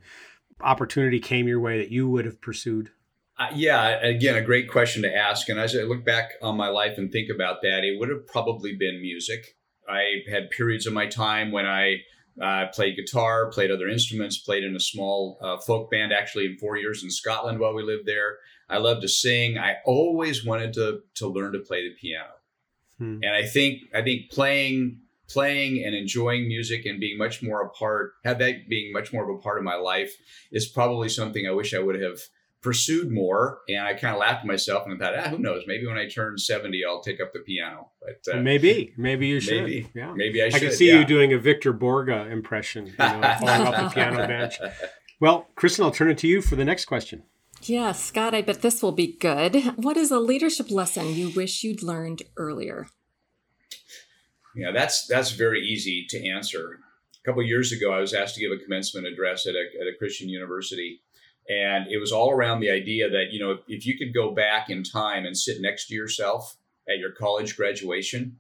opportunity 0.61 1.21
came 1.21 1.49
your 1.49 1.61
way 1.61 1.79
that 1.79 1.91
you 1.91 2.09
would 2.09 2.25
have 2.25 2.41
pursued? 2.41 2.91
Uh, 3.39 3.49
yeah, 3.55 4.01
again, 4.01 4.35
a 4.35 4.43
great 4.43 4.71
question 4.71 5.03
to 5.03 5.15
ask. 5.15 5.49
And 5.49 5.61
as 5.61 5.77
I 5.77 5.81
look 5.81 6.05
back 6.05 6.33
on 6.41 6.57
my 6.57 6.69
life 6.69 6.97
and 6.97 7.13
think 7.13 7.29
about 7.29 7.61
that, 7.63 7.85
it 7.85 7.99
would 7.99 8.09
have 8.09 8.27
probably 8.27 8.75
been 8.75 9.01
music. 9.03 9.57
I 9.89 10.23
had 10.31 10.51
periods 10.51 10.87
of 10.87 10.95
my 10.95 11.07
time 11.07 11.53
when 11.53 11.67
I 11.67 11.99
uh, 12.41 12.67
played 12.73 12.97
guitar, 12.97 13.51
played 13.51 13.71
other 13.71 13.89
instruments, 13.89 14.39
played 14.39 14.65
in 14.65 14.75
a 14.75 14.81
small 14.81 15.39
uh, 15.41 15.59
folk 15.59 15.91
band, 15.91 16.13
actually 16.13 16.47
in 16.47 16.57
four 16.59 16.77
years 16.77 17.03
in 17.03 17.11
Scotland 17.11 17.59
while 17.59 17.75
we 17.75 17.83
lived 17.83 18.07
there. 18.07 18.39
I 18.69 18.79
loved 18.79 19.03
to 19.03 19.09
sing. 19.09 19.59
I 19.59 19.77
always 19.85 20.45
wanted 20.45 20.73
to 20.75 21.01
to 21.15 21.29
learn 21.29 21.53
to 21.53 21.61
play 21.61 21.89
the 21.89 21.95
piano, 21.95 22.33
hmm. 22.99 23.21
and 23.23 23.35
I 23.35 23.47
think 23.47 23.83
I 23.95 24.03
think 24.03 24.31
playing 24.31 25.01
playing 25.29 25.85
and 25.85 25.95
enjoying 25.95 26.49
music 26.49 26.87
and 26.87 27.01
being 27.01 27.19
much 27.19 27.43
more 27.43 27.63
a 27.63 27.69
part, 27.71 28.13
have 28.25 28.39
that 28.39 28.69
being 28.69 28.93
much 28.93 29.13
more 29.13 29.29
of 29.29 29.37
a 29.37 29.41
part 29.41 29.59
of 29.59 29.65
my 29.65 29.75
life 29.75 30.15
is 30.53 30.67
probably 30.67 31.09
something 31.09 31.47
I 31.47 31.53
wish 31.53 31.75
I 31.75 31.79
would 31.79 32.01
have 32.01 32.21
pursued 32.63 33.13
more. 33.13 33.61
And 33.69 33.81
I 33.87 33.95
kind 33.95 34.15
of 34.15 34.21
laughed 34.21 34.41
at 34.41 34.47
myself 34.47 34.87
and 34.87 34.95
I 34.95 35.05
thought, 35.05 35.19
ah, 35.19 35.29
who 35.31 35.39
knows? 35.39 35.65
Maybe 35.67 35.87
when 35.87 35.97
I 35.97 36.09
turn 36.09 36.39
70, 36.39 36.83
I'll 36.85 37.03
take 37.03 37.21
up 37.21 37.33
the 37.33 37.41
piano. 37.41 37.91
But 38.01 38.35
uh, 38.35 38.41
maybe, 38.41 38.93
maybe 38.97 39.27
you 39.27 39.41
should. 39.41 39.65
Maybe, 39.65 39.91
yeah. 39.95 40.13
maybe 40.15 40.43
I 40.43 40.49
should. 40.49 40.57
I 40.57 40.67
can 40.67 40.73
see 40.73 40.89
yeah. 40.89 41.01
you 41.01 41.05
doing 41.05 41.33
a 41.33 41.39
Victor 41.39 41.73
Borge 41.73 42.31
impression, 42.31 42.87
you 42.87 42.95
know, 42.99 43.37
falling 43.41 43.67
off 43.67 43.85
the 43.85 43.91
piano 43.95 44.27
bench. 44.27 44.59
Well, 45.21 45.49
Kristin, 45.57 45.85
I'll 45.85 45.91
turn 45.91 46.11
it 46.11 46.19
to 46.19 46.29
you 46.29 46.43
for 46.43 46.57
the 46.57 46.65
next 46.65 46.87
question. 46.87 47.23
Yeah, 47.63 47.93
Scott, 47.93 48.35
I 48.35 48.43
bet 48.43 48.63
this 48.63 48.83
will 48.83 48.93
be 48.93 49.17
good. 49.19 49.57
What 49.77 49.97
is 49.97 50.11
a 50.11 50.19
leadership 50.19 50.71
lesson 50.71 51.15
you 51.15 51.31
wish 51.31 51.65
you'd 51.65 51.83
learned 51.83 52.23
earlier? 52.37 52.89
You 54.57 54.65
know, 54.65 54.73
that's 54.73 55.07
that's 55.07 55.33
very 55.33 55.61
easy 55.61 56.07
to 56.09 56.29
answer. 56.31 56.81
A 57.23 57.29
couple 57.29 57.43
years 57.43 57.73
ago, 57.73 57.93
I 57.93 58.01
was 58.01 58.15
asked 58.15 58.37
to 58.37 58.41
give 58.41 58.53
a 58.53 58.63
commencement 58.63 59.07
address 59.07 59.47
at 59.47 59.55
a, 59.55 59.67
at 59.81 59.87
a 59.87 59.99
Christian 59.99 60.31
university, 60.31 61.03
and 61.47 61.87
it 61.89 61.99
was 61.99 62.11
all 62.11 62.31
around 62.31 62.61
the 62.61 62.71
idea 62.71 63.11
that 63.11 63.27
you 63.33 63.39
know 63.39 63.51
if, 63.51 63.61
if 63.69 63.87
you 63.87 63.99
could 63.99 64.15
go 64.15 64.35
back 64.35 64.71
in 64.71 64.83
time 64.83 65.27
and 65.27 65.37
sit 65.37 65.61
next 65.61 65.89
to 65.89 65.95
yourself 65.95 66.57
at 66.89 66.99
your 66.99 67.13
college 67.13 67.55
graduation, 67.55 68.39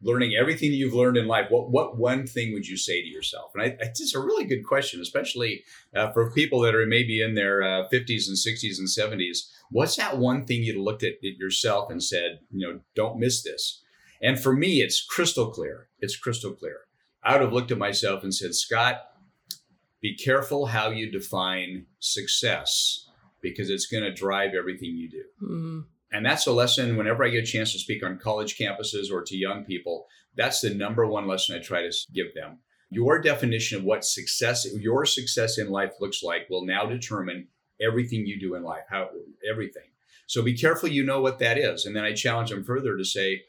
learning 0.00 0.34
everything 0.34 0.70
that 0.70 0.76
you've 0.76 0.94
learned 0.94 1.18
in 1.18 1.26
life, 1.26 1.50
what 1.50 1.70
what 1.70 1.98
one 1.98 2.26
thing 2.26 2.54
would 2.54 2.66
you 2.66 2.78
say 2.78 3.02
to 3.02 3.08
yourself? 3.08 3.50
And 3.54 3.64
I, 3.64 3.76
it's 3.78 4.14
a 4.14 4.18
really 4.18 4.46
good 4.46 4.64
question, 4.64 5.02
especially 5.02 5.62
uh, 5.94 6.10
for 6.12 6.30
people 6.30 6.60
that 6.60 6.74
are 6.74 6.86
maybe 6.86 7.20
in 7.20 7.34
their 7.34 7.62
uh, 7.62 7.86
50s 7.92 8.28
and 8.28 8.38
60s 8.38 8.78
and 8.78 8.88
70s. 8.88 9.50
What's 9.70 9.96
that 9.96 10.16
one 10.16 10.46
thing 10.46 10.62
you'd 10.62 10.78
looked 10.78 11.02
at 11.02 11.14
it 11.20 11.36
yourself 11.36 11.90
and 11.90 12.02
said, 12.02 12.38
you 12.50 12.66
know, 12.66 12.80
don't 12.94 13.18
miss 13.18 13.42
this? 13.42 13.82
And 14.22 14.38
for 14.38 14.52
me, 14.52 14.80
it's 14.80 15.04
crystal 15.04 15.50
clear. 15.50 15.88
It's 16.00 16.16
crystal 16.16 16.52
clear. 16.52 16.80
I 17.22 17.32
would 17.32 17.42
have 17.42 17.52
looked 17.52 17.72
at 17.72 17.78
myself 17.78 18.22
and 18.22 18.34
said, 18.34 18.54
Scott, 18.54 19.00
be 20.00 20.16
careful 20.16 20.66
how 20.66 20.90
you 20.90 21.10
define 21.10 21.86
success 21.98 23.08
because 23.42 23.70
it's 23.70 23.86
going 23.86 24.04
to 24.04 24.12
drive 24.12 24.52
everything 24.54 24.96
you 24.96 25.10
do. 25.10 25.24
Mm-hmm. 25.42 25.80
And 26.12 26.24
that's 26.24 26.46
a 26.46 26.52
lesson 26.52 26.96
whenever 26.96 27.24
I 27.24 27.30
get 27.30 27.42
a 27.42 27.46
chance 27.46 27.72
to 27.72 27.78
speak 27.78 28.04
on 28.04 28.18
college 28.18 28.56
campuses 28.56 29.10
or 29.10 29.22
to 29.22 29.36
young 29.36 29.64
people. 29.64 30.06
That's 30.36 30.60
the 30.60 30.72
number 30.72 31.06
one 31.06 31.26
lesson 31.26 31.56
I 31.56 31.60
try 31.60 31.82
to 31.82 31.92
give 32.14 32.34
them. 32.34 32.58
Your 32.90 33.20
definition 33.20 33.78
of 33.78 33.84
what 33.84 34.04
success, 34.04 34.66
your 34.78 35.04
success 35.04 35.58
in 35.58 35.70
life 35.70 35.94
looks 36.00 36.22
like 36.22 36.48
will 36.48 36.64
now 36.64 36.86
determine 36.86 37.48
everything 37.80 38.26
you 38.26 38.38
do 38.38 38.54
in 38.54 38.62
life, 38.62 38.84
how 38.88 39.08
everything. 39.48 39.82
So 40.26 40.42
be 40.42 40.56
careful 40.56 40.88
you 40.88 41.04
know 41.04 41.20
what 41.20 41.38
that 41.40 41.58
is. 41.58 41.84
And 41.86 41.94
then 41.96 42.04
I 42.04 42.12
challenge 42.12 42.50
them 42.50 42.64
further 42.64 42.96
to 42.96 43.04
say, 43.04 43.42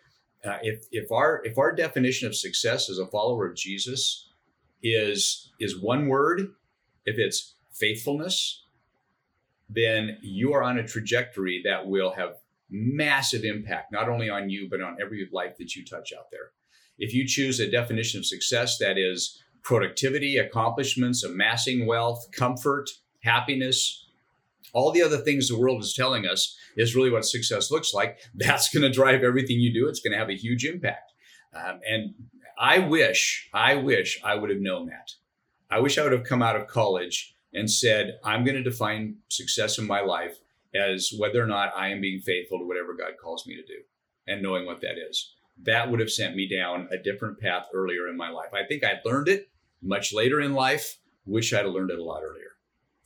uh, 0.45 0.57
if 0.61 0.85
if 0.91 1.11
our 1.11 1.41
if 1.43 1.57
our 1.57 1.73
definition 1.73 2.27
of 2.27 2.35
success 2.35 2.89
as 2.89 2.99
a 2.99 3.07
follower 3.07 3.47
of 3.47 3.55
Jesus 3.55 4.29
is 4.83 5.51
is 5.59 5.79
one 5.79 6.07
word, 6.07 6.41
if 7.05 7.17
it's 7.17 7.55
faithfulness, 7.73 8.65
then 9.69 10.17
you 10.21 10.53
are 10.53 10.63
on 10.63 10.77
a 10.77 10.87
trajectory 10.87 11.61
that 11.65 11.87
will 11.87 12.13
have 12.13 12.37
massive 12.69 13.43
impact 13.43 13.91
not 13.93 14.09
only 14.09 14.29
on 14.29 14.49
you 14.49 14.67
but 14.69 14.81
on 14.81 14.97
every 15.01 15.27
life 15.31 15.55
that 15.57 15.75
you 15.75 15.85
touch 15.85 16.11
out 16.17 16.29
there. 16.31 16.51
If 16.97 17.13
you 17.13 17.27
choose 17.27 17.59
a 17.59 17.69
definition 17.69 18.19
of 18.19 18.25
success 18.25 18.77
that 18.79 18.97
is 18.97 19.41
productivity, 19.63 20.37
accomplishments, 20.37 21.23
amassing 21.23 21.85
wealth, 21.85 22.27
comfort, 22.31 22.89
happiness, 23.23 24.06
all 24.73 24.91
the 24.91 25.01
other 25.01 25.17
things 25.17 25.47
the 25.47 25.59
world 25.59 25.81
is 25.81 25.93
telling 25.93 26.25
us 26.25 26.57
is 26.75 26.95
really 26.95 27.09
what 27.09 27.25
success 27.25 27.71
looks 27.71 27.93
like. 27.93 28.19
That's 28.35 28.69
going 28.69 28.83
to 28.83 28.91
drive 28.91 29.23
everything 29.23 29.59
you 29.59 29.73
do. 29.73 29.87
It's 29.87 29.99
going 29.99 30.13
to 30.13 30.17
have 30.17 30.29
a 30.29 30.35
huge 30.35 30.65
impact. 30.65 31.13
Um, 31.53 31.79
and 31.89 32.13
I 32.59 32.79
wish, 32.79 33.49
I 33.53 33.75
wish 33.75 34.19
I 34.23 34.35
would 34.35 34.49
have 34.49 34.59
known 34.59 34.87
that. 34.87 35.11
I 35.69 35.79
wish 35.79 35.97
I 35.97 36.03
would 36.03 36.11
have 36.11 36.23
come 36.23 36.41
out 36.41 36.55
of 36.55 36.67
college 36.67 37.35
and 37.53 37.69
said, 37.69 38.19
I'm 38.23 38.43
going 38.43 38.55
to 38.55 38.63
define 38.63 39.17
success 39.29 39.77
in 39.77 39.87
my 39.87 40.01
life 40.01 40.37
as 40.75 41.11
whether 41.17 41.41
or 41.41 41.47
not 41.47 41.71
I 41.75 41.89
am 41.89 42.01
being 42.01 42.21
faithful 42.21 42.59
to 42.59 42.65
whatever 42.65 42.93
God 42.93 43.13
calls 43.21 43.45
me 43.47 43.55
to 43.55 43.61
do 43.61 43.81
and 44.27 44.41
knowing 44.41 44.65
what 44.65 44.81
that 44.81 44.97
is. 44.97 45.33
That 45.63 45.89
would 45.89 45.99
have 45.99 46.11
sent 46.11 46.35
me 46.35 46.47
down 46.47 46.87
a 46.91 46.97
different 46.97 47.39
path 47.39 47.67
earlier 47.73 48.07
in 48.07 48.17
my 48.17 48.29
life. 48.29 48.53
I 48.53 48.65
think 48.65 48.83
I'd 48.83 49.01
learned 49.05 49.27
it 49.27 49.49
much 49.81 50.13
later 50.13 50.39
in 50.39 50.53
life. 50.53 50.97
Wish 51.25 51.53
I'd 51.53 51.65
learned 51.65 51.91
it 51.91 51.99
a 51.99 52.03
lot 52.03 52.21
earlier. 52.23 52.46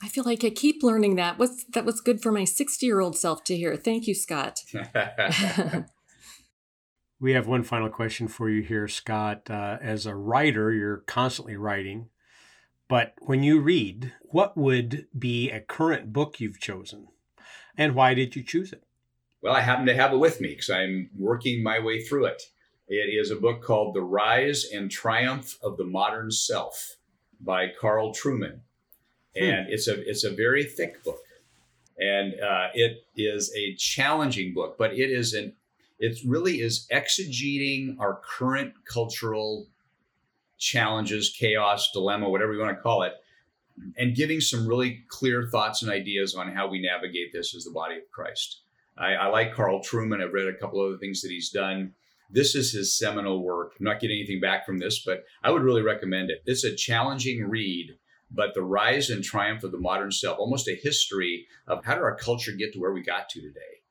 I 0.03 0.07
feel 0.07 0.23
like 0.23 0.43
I 0.43 0.49
keep 0.49 0.83
learning 0.83 1.15
that. 1.17 1.37
What's 1.37 1.63
that 1.65 1.85
was 1.85 2.01
good 2.01 2.21
for 2.21 2.31
my 2.31 2.43
60-year-old 2.43 3.17
self 3.17 3.43
to 3.45 3.55
hear. 3.55 3.75
Thank 3.75 4.07
you, 4.07 4.15
Scott. 4.15 4.59
we 7.19 7.33
have 7.33 7.47
one 7.47 7.63
final 7.63 7.89
question 7.89 8.27
for 8.27 8.49
you 8.49 8.63
here, 8.63 8.87
Scott. 8.87 9.49
Uh, 9.49 9.77
as 9.81 10.05
a 10.05 10.15
writer, 10.15 10.71
you're 10.71 10.97
constantly 10.97 11.55
writing. 11.55 12.09
But 12.87 13.13
when 13.19 13.43
you 13.43 13.61
read, 13.61 14.11
what 14.23 14.57
would 14.57 15.07
be 15.17 15.49
a 15.49 15.61
current 15.61 16.11
book 16.11 16.39
you've 16.39 16.59
chosen? 16.59 17.07
And 17.77 17.95
why 17.95 18.13
did 18.13 18.35
you 18.35 18.43
choose 18.43 18.73
it? 18.73 18.83
Well, 19.41 19.53
I 19.53 19.61
happen 19.61 19.85
to 19.85 19.95
have 19.95 20.13
it 20.13 20.17
with 20.17 20.41
me 20.41 20.49
because 20.49 20.69
I'm 20.69 21.09
working 21.17 21.63
my 21.63 21.79
way 21.79 22.03
through 22.03 22.25
it. 22.25 22.43
It 22.87 23.09
is 23.17 23.31
a 23.31 23.37
book 23.37 23.63
called 23.63 23.95
The 23.95 24.01
Rise 24.01 24.65
and 24.65 24.91
Triumph 24.91 25.57
of 25.63 25.77
the 25.77 25.85
Modern 25.85 26.31
Self 26.31 26.97
by 27.39 27.67
Carl 27.79 28.13
Hmm. 29.37 29.43
and 29.43 29.69
it's 29.69 29.87
a 29.87 30.09
it's 30.09 30.23
a 30.23 30.31
very 30.31 30.63
thick 30.63 31.03
book, 31.03 31.21
and 31.97 32.33
uh, 32.33 32.67
it 32.73 33.05
is 33.15 33.53
a 33.55 33.75
challenging 33.75 34.53
book, 34.53 34.75
but 34.77 34.93
it 34.93 35.09
is 35.09 35.33
an 35.33 35.53
it 35.99 36.19
really 36.25 36.61
is 36.61 36.87
exegeting 36.91 37.95
our 37.99 38.19
current 38.23 38.73
cultural 38.91 39.67
challenges, 40.57 41.35
chaos, 41.37 41.91
dilemma, 41.93 42.29
whatever 42.29 42.53
you 42.53 42.59
want 42.59 42.75
to 42.75 42.81
call 42.81 43.03
it, 43.03 43.13
and 43.97 44.15
giving 44.15 44.41
some 44.41 44.67
really 44.67 45.03
clear 45.09 45.47
thoughts 45.47 45.81
and 45.81 45.91
ideas 45.91 46.35
on 46.35 46.51
how 46.53 46.67
we 46.67 46.81
navigate 46.81 47.31
this 47.31 47.55
as 47.55 47.63
the 47.63 47.71
body 47.71 47.97
of 47.97 48.11
Christ. 48.11 48.61
I, 48.97 49.13
I 49.13 49.27
like 49.27 49.53
Carl 49.53 49.81
Trueman. 49.81 50.23
I've 50.23 50.33
read 50.33 50.47
a 50.47 50.57
couple 50.57 50.81
of 50.81 50.89
other 50.89 50.97
things 50.97 51.21
that 51.21 51.31
he's 51.31 51.49
done. 51.49 51.93
This 52.29 52.55
is 52.55 52.71
his 52.71 52.97
seminal 52.97 53.43
work. 53.43 53.73
I'm 53.79 53.85
not 53.85 53.99
getting 53.99 54.17
anything 54.17 54.39
back 54.39 54.65
from 54.65 54.79
this, 54.79 55.03
but 55.05 55.23
I 55.43 55.51
would 55.51 55.63
really 55.63 55.81
recommend 55.81 56.29
it. 56.29 56.41
It's 56.45 56.63
a 56.63 56.75
challenging 56.75 57.49
read 57.49 57.97
but 58.33 58.53
the 58.53 58.63
rise 58.63 59.09
and 59.09 59.23
triumph 59.23 59.63
of 59.63 59.71
the 59.71 59.77
modern 59.77 60.11
self, 60.11 60.39
almost 60.39 60.67
a 60.67 60.79
history 60.81 61.47
of 61.67 61.83
how 61.83 61.95
did 61.95 62.03
our 62.03 62.15
culture 62.15 62.53
get 62.53 62.73
to 62.73 62.79
where 62.79 62.93
we 62.93 63.03
got 63.03 63.29
to 63.29 63.41
today. 63.41 63.81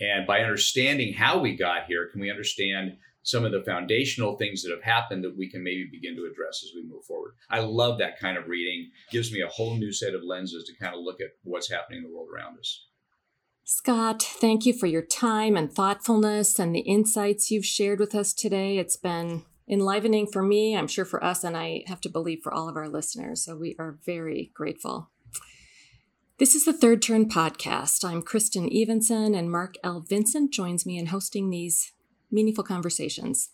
And 0.00 0.26
by 0.26 0.40
understanding 0.40 1.14
how 1.14 1.38
we 1.38 1.56
got 1.56 1.86
here, 1.86 2.08
can 2.10 2.20
we 2.20 2.30
understand 2.30 2.96
some 3.22 3.44
of 3.44 3.52
the 3.52 3.62
foundational 3.62 4.36
things 4.36 4.62
that 4.62 4.70
have 4.70 4.82
happened 4.82 5.24
that 5.24 5.36
we 5.36 5.50
can 5.50 5.62
maybe 5.62 5.88
begin 5.90 6.14
to 6.16 6.28
address 6.30 6.62
as 6.64 6.70
we 6.74 6.88
move 6.88 7.04
forward? 7.04 7.34
I 7.50 7.60
love 7.60 7.98
that 7.98 8.20
kind 8.20 8.38
of 8.38 8.46
reading. 8.46 8.90
It 9.08 9.12
gives 9.12 9.32
me 9.32 9.42
a 9.42 9.48
whole 9.48 9.76
new 9.76 9.92
set 9.92 10.14
of 10.14 10.22
lenses 10.22 10.64
to 10.64 10.84
kind 10.84 10.94
of 10.94 11.02
look 11.02 11.20
at 11.20 11.30
what's 11.42 11.70
happening 11.70 11.98
in 11.98 12.04
the 12.04 12.16
world 12.16 12.28
around 12.32 12.58
us. 12.58 12.84
Scott, 13.64 14.22
thank 14.22 14.64
you 14.64 14.72
for 14.72 14.86
your 14.86 15.02
time 15.02 15.54
and 15.54 15.70
thoughtfulness 15.70 16.58
and 16.58 16.74
the 16.74 16.80
insights 16.80 17.50
you've 17.50 17.66
shared 17.66 17.98
with 17.98 18.14
us 18.14 18.32
today. 18.32 18.78
It's 18.78 18.96
been 18.96 19.44
enlivening 19.68 20.26
for 20.26 20.42
me, 20.42 20.76
I'm 20.76 20.88
sure 20.88 21.04
for 21.04 21.22
us, 21.22 21.44
and 21.44 21.56
I 21.56 21.84
have 21.86 22.00
to 22.02 22.08
believe 22.08 22.40
for 22.42 22.52
all 22.52 22.68
of 22.68 22.76
our 22.76 22.88
listeners. 22.88 23.44
So 23.44 23.56
we 23.56 23.76
are 23.78 23.98
very 24.04 24.50
grateful. 24.54 25.10
This 26.38 26.54
is 26.54 26.64
the 26.64 26.72
Third 26.72 27.02
Turn 27.02 27.28
podcast. 27.28 28.04
I'm 28.04 28.22
Kristin 28.22 28.72
Evenson, 28.72 29.34
and 29.34 29.50
Mark 29.50 29.74
L. 29.82 30.00
Vincent 30.00 30.52
joins 30.52 30.86
me 30.86 30.96
in 30.96 31.06
hosting 31.06 31.50
these 31.50 31.92
meaningful 32.30 32.64
conversations. 32.64 33.50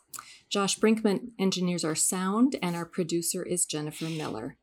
Josh 0.50 0.78
Brinkman 0.78 1.30
engineers 1.38 1.84
our 1.84 1.94
sound, 1.94 2.56
and 2.62 2.76
our 2.76 2.84
producer 2.84 3.42
is 3.42 3.64
Jennifer 3.64 4.04
Miller. 4.04 4.56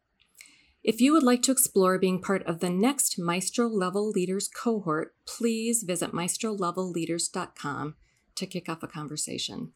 If 0.84 1.02
you 1.02 1.14
would 1.14 1.24
like 1.24 1.42
to 1.44 1.52
explore 1.52 2.00
being 2.00 2.22
part 2.22 2.44
of 2.48 2.60
the 2.60 2.70
next 2.70 3.20
Maestro 3.20 3.68
Level 3.68 4.10
Leaders 4.10 4.48
cohort, 4.48 5.16
please 5.26 5.84
visit 5.84 6.12
maestrolevelleaders.com 6.12 7.96
to 8.36 8.46
kick 8.46 8.70
off 8.70 8.84
a 8.84 8.88
conversation. 8.88 9.74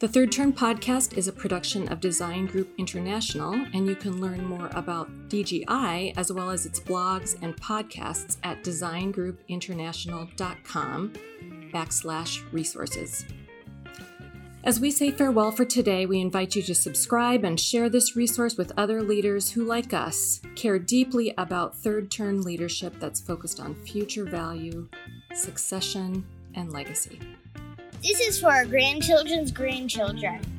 The 0.00 0.06
Third 0.06 0.30
Turn 0.30 0.52
podcast 0.52 1.18
is 1.18 1.26
a 1.26 1.32
production 1.32 1.88
of 1.88 1.98
Design 1.98 2.46
Group 2.46 2.72
International, 2.78 3.52
and 3.52 3.84
you 3.84 3.96
can 3.96 4.20
learn 4.20 4.44
more 4.44 4.70
about 4.74 5.10
DGI 5.28 6.12
as 6.16 6.32
well 6.32 6.50
as 6.50 6.66
its 6.66 6.78
blogs 6.78 7.34
and 7.42 7.56
podcasts 7.56 8.36
at 8.44 8.62
designgroupinternational.com 8.62 11.12
backslash 11.74 12.52
resources. 12.52 13.24
As 14.62 14.78
we 14.78 14.92
say 14.92 15.10
farewell 15.10 15.50
for 15.50 15.64
today, 15.64 16.06
we 16.06 16.20
invite 16.20 16.54
you 16.54 16.62
to 16.62 16.76
subscribe 16.76 17.42
and 17.42 17.58
share 17.58 17.88
this 17.88 18.14
resource 18.14 18.56
with 18.56 18.70
other 18.76 19.02
leaders 19.02 19.50
who, 19.50 19.64
like 19.64 19.92
us, 19.92 20.40
care 20.54 20.78
deeply 20.78 21.34
about 21.36 21.74
third 21.74 22.08
turn 22.08 22.42
leadership 22.42 22.94
that's 23.00 23.20
focused 23.20 23.58
on 23.58 23.74
future 23.74 24.26
value, 24.26 24.88
succession, 25.34 26.24
and 26.54 26.72
legacy. 26.72 27.18
This 28.02 28.20
is 28.20 28.40
for 28.40 28.48
our 28.48 28.64
grandchildren's 28.64 29.50
grandchildren. 29.50 30.57